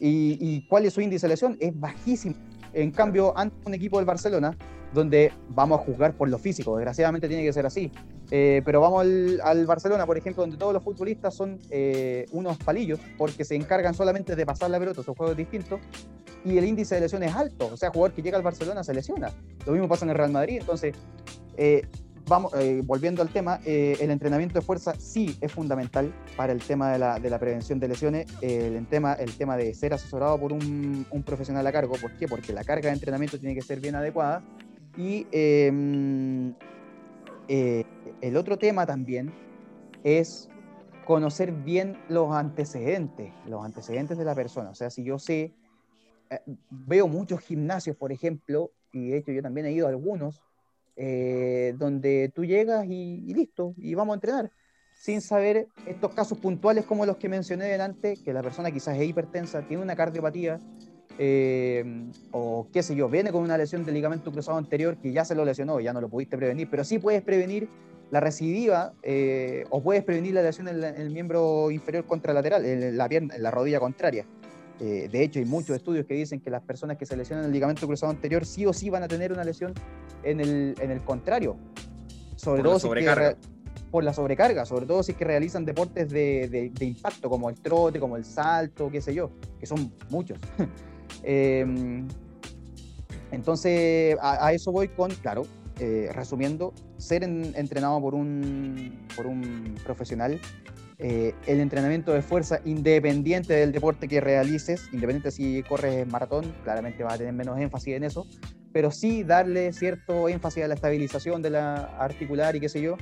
Y, 0.00 0.66
cuál 0.66 0.86
es 0.86 0.94
su 0.94 1.00
índice 1.00 1.26
de 1.26 1.34
lesión? 1.34 1.56
Es 1.60 1.78
bajísimo. 1.78 2.34
En 2.72 2.90
cambio, 2.90 3.36
ante 3.38 3.54
un 3.64 3.74
equipo 3.74 3.98
del 3.98 4.06
Barcelona, 4.06 4.56
donde 4.92 5.32
vamos 5.50 5.80
a 5.80 5.84
juzgar 5.84 6.16
por 6.16 6.28
lo 6.28 6.38
físico, 6.38 6.76
desgraciadamente 6.76 7.28
tiene 7.28 7.44
que 7.44 7.52
ser 7.52 7.66
así. 7.66 7.92
Eh, 8.30 8.62
pero 8.64 8.80
vamos 8.80 9.04
al, 9.42 9.66
Barcelona, 9.66 10.06
por 10.06 10.16
ejemplo, 10.16 10.42
donde 10.42 10.56
todos 10.56 10.72
los 10.72 10.82
futbolistas 10.82 11.34
son 11.34 11.58
eh, 11.70 12.26
unos 12.32 12.56
palillos, 12.58 13.00
porque 13.18 13.44
se 13.44 13.56
encargan 13.56 13.94
solamente 13.94 14.36
de 14.36 14.46
pasar 14.46 14.70
la 14.70 14.78
pelota, 14.78 15.02
son 15.02 15.14
juegos 15.14 15.36
distintos, 15.36 15.80
y 16.44 16.56
el 16.56 16.64
índice 16.64 16.94
de 16.94 17.02
lesiones 17.02 17.30
es 17.30 17.36
alto. 17.36 17.70
O 17.72 17.76
sea, 17.76 17.90
jugador 17.90 18.14
que 18.14 18.22
llega 18.22 18.36
al 18.36 18.42
Barcelona 18.42 18.84
se 18.84 18.94
lesiona. 18.94 19.30
Lo 19.66 19.72
mismo 19.72 19.88
pasa 19.88 20.04
en 20.04 20.10
el 20.10 20.16
Real 20.16 20.30
Madrid. 20.30 20.58
Entonces, 20.60 20.94
eh, 21.56 21.82
vamos, 22.26 22.52
eh, 22.54 22.80
volviendo 22.84 23.20
al 23.20 23.28
tema, 23.28 23.60
el 23.66 24.10
entrenamiento 24.10 24.54
de 24.54 24.64
fuerza 24.64 24.94
sí 24.98 25.36
es 25.42 25.52
fundamental 25.52 26.14
para 26.36 26.52
el 26.52 26.60
tema 26.60 26.92
de 26.92 26.98
la, 26.98 27.18
de 27.18 27.28
la 27.28 27.38
prevención 27.38 27.78
de 27.78 27.88
lesiones. 27.88 28.26
el, 28.40 28.86
tema, 28.86 29.14
el 29.14 29.36
tema 29.36 29.56
de 29.56 29.74
ser 29.74 29.92
asesorado 29.92 30.38
por 30.38 30.52
un, 30.52 31.04
un, 31.10 31.22
profesional 31.24 31.66
a 31.66 31.72
cargo. 31.72 31.96
¿Por 32.00 32.12
qué? 32.12 32.26
Porque 32.26 32.54
la 32.54 32.64
carga 32.64 32.88
de 32.88 32.94
entrenamiento 32.94 33.38
tiene 33.38 33.54
que 33.54 33.62
ser 33.62 33.80
bien 33.80 33.96
adecuada. 33.96 34.42
Y 34.96 35.26
em, 35.32 36.54
el 38.20 38.36
otro 38.36 38.58
tema 38.58 38.86
también 38.86 39.32
es 40.04 40.48
conocer 41.04 41.52
bien 41.52 41.98
los 42.08 42.32
antecedentes, 42.32 43.32
los 43.46 43.64
antecedentes 43.64 44.18
de 44.18 44.24
la 44.24 44.34
persona. 44.34 44.70
O 44.70 44.74
sea, 44.74 44.90
si 44.90 45.02
yo 45.02 45.18
sé 45.18 45.54
eh, 46.30 46.40
veo 46.70 47.08
muchos 47.08 47.40
gimnasios, 47.40 47.96
por 47.96 48.12
ejemplo, 48.12 48.70
y 48.92 49.10
de 49.10 49.18
hecho 49.18 49.32
yo 49.32 49.42
también 49.42 49.66
he 49.66 49.72
ido 49.72 49.86
a 49.86 49.90
algunos, 49.90 50.40
eh, 50.96 51.74
donde 51.78 52.30
tú 52.34 52.44
llegas 52.44 52.86
y, 52.86 53.34
listo, 53.34 53.74
y 53.76 53.94
vamos 53.94 54.14
a 54.14 54.16
entrenar, 54.16 54.52
sin 54.94 55.20
saber 55.20 55.66
estos 55.86 56.12
casos 56.14 56.38
puntuales 56.38 56.84
como 56.84 57.06
los 57.06 57.16
que 57.16 57.28
mencioné 57.28 57.64
delante, 57.64 58.16
que 58.22 58.32
la 58.32 58.42
persona 58.42 58.70
quizás 58.70 58.96
es 58.98 59.08
hipertensa, 59.08 59.66
tiene 59.66 59.82
una 59.82 59.96
cardiopatía, 59.96 60.60
eh, 61.18 61.84
o 62.30 62.68
qué 62.72 62.82
sé 62.82 62.94
yo, 62.94 63.08
viene 63.08 63.32
con 63.32 63.42
una 63.42 63.56
lesión 63.58 63.84
del 63.84 63.94
ligamento 63.94 64.30
cruzado 64.30 64.58
anterior 64.58 64.96
que 64.98 65.12
ya 65.12 65.24
se 65.24 65.34
lo 65.34 65.44
lesionó, 65.44 65.80
ya 65.80 65.92
no 65.92 66.00
lo 66.00 66.08
pudiste 66.08 66.36
prevenir, 66.36 66.68
pero 66.70 66.84
sí 66.84 66.98
puedes 66.98 67.22
prevenir 67.22 67.68
la 68.10 68.20
recidiva 68.20 68.92
o 69.70 69.82
puedes 69.82 70.04
prevenir 70.04 70.34
la 70.34 70.42
lesión 70.42 70.68
en, 70.68 70.82
el 70.82 71.10
miembro 71.10 71.70
inferior 71.70 72.04
contralateral, 72.04 72.64
en 72.64 72.96
la, 72.96 73.08
pierna, 73.08 73.36
en 73.36 73.42
la 73.42 73.50
rodilla 73.50 73.80
contraria. 73.80 74.26
Eh, 74.80 75.10
de 75.12 75.22
hecho, 75.22 75.38
hay 75.38 75.44
muchos 75.44 75.76
estudios 75.76 76.06
que 76.06 76.14
dicen 76.14 76.40
que 76.40 76.48
las 76.48 76.62
personas 76.62 76.96
que 76.96 77.04
se 77.04 77.14
lesionan 77.14 77.44
el 77.44 77.52
ligamento 77.52 77.86
cruzado 77.86 78.10
anterior 78.10 78.46
sí 78.46 78.64
o 78.64 78.72
sí 78.72 78.88
van 78.88 79.02
a 79.02 79.08
tener 79.08 79.30
una 79.30 79.44
lesión 79.44 79.74
en 80.22 80.40
el, 80.40 80.74
en 80.80 80.90
el 80.90 81.02
contrario. 81.02 81.56
Sobre 82.36 82.62
por 82.62 82.80
todo 82.80 82.94
la 82.94 83.36
por 83.90 84.04
la 84.04 84.14
sobrecarga, 84.14 84.64
sobre 84.66 84.86
todo 84.86 85.02
si 85.02 85.12
es 85.12 85.18
que 85.18 85.24
realizan 85.24 85.64
deportes 85.64 86.10
de, 86.10 86.70
de, 86.72 86.84
impacto, 86.84 87.28
como 87.28 87.50
el 87.50 87.56
trote, 87.60 87.98
como 87.98 88.16
el 88.16 88.24
salto, 88.24 88.88
qué 88.88 89.00
sé 89.00 89.12
yo, 89.12 89.32
que 89.58 89.66
son 89.66 89.92
muchos. 90.08 90.38
Em, 91.24 92.06
entonces, 93.32 94.16
a, 94.22 94.52
eso 94.52 94.70
voy 94.70 94.86
con, 94.88 95.10
claro, 95.10 95.42
eh, 95.80 96.10
resumiendo, 96.12 96.72
ser 96.98 97.24
entrenado 97.24 98.00
por 98.00 98.14
un, 98.14 99.06
por 99.16 99.26
un 99.26 99.74
profesional 99.82 100.38
eh, 101.02 101.34
el 101.46 101.60
entrenamiento 101.60 102.12
de 102.12 102.20
fuerza 102.20 102.60
independiente 102.66 103.54
del 103.54 103.72
deporte 103.72 104.06
que 104.06 104.20
realices, 104.20 104.90
independiente 104.92 105.30
si 105.30 105.62
corres 105.62 106.06
maratón, 106.06 106.54
claramente 106.62 107.02
vas 107.02 107.14
a 107.14 107.18
tener 107.18 107.32
menos 107.32 107.58
énfasis 107.58 107.94
en 107.94 108.04
eso, 108.04 108.26
pero 108.70 108.90
sí 108.90 109.24
darle 109.24 109.72
cierto 109.72 110.28
énfasis 110.28 110.64
a 110.64 110.68
la 110.68 110.74
estabilización 110.74 111.40
de 111.40 111.48
la 111.48 111.84
articular 111.98 112.54
y 112.54 112.60
qué 112.60 112.68
sé 112.68 112.82
yo, 112.82 112.98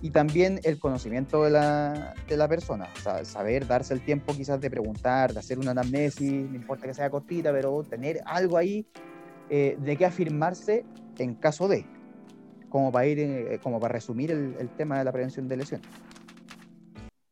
y 0.00 0.08
también 0.08 0.60
el 0.64 0.78
conocimiento 0.78 1.44
de 1.44 1.50
la, 1.50 2.14
de 2.26 2.38
la 2.38 2.48
persona, 2.48 2.88
saber 3.22 3.66
darse 3.66 3.92
el 3.92 4.02
tiempo 4.02 4.32
quizás 4.32 4.58
de 4.58 4.70
preguntar, 4.70 5.34
de 5.34 5.40
hacer 5.40 5.58
una 5.58 5.72
anamnesis, 5.72 6.48
no 6.48 6.56
importa 6.56 6.86
que 6.86 6.94
sea 6.94 7.10
cortita, 7.10 7.52
pero 7.52 7.82
tener 7.84 8.22
algo 8.24 8.56
ahí 8.56 8.86
eh, 9.50 9.76
de 9.78 9.96
qué 9.98 10.06
afirmarse 10.06 10.86
en 11.18 11.34
caso 11.34 11.68
de, 11.68 11.84
como 12.72 12.90
para, 12.90 13.06
ir, 13.06 13.20
eh, 13.20 13.60
como 13.62 13.78
para 13.78 13.92
resumir 13.92 14.30
el, 14.30 14.56
el 14.58 14.70
tema 14.70 14.98
de 14.98 15.04
la 15.04 15.12
prevención 15.12 15.46
de 15.46 15.58
lesiones. 15.58 15.86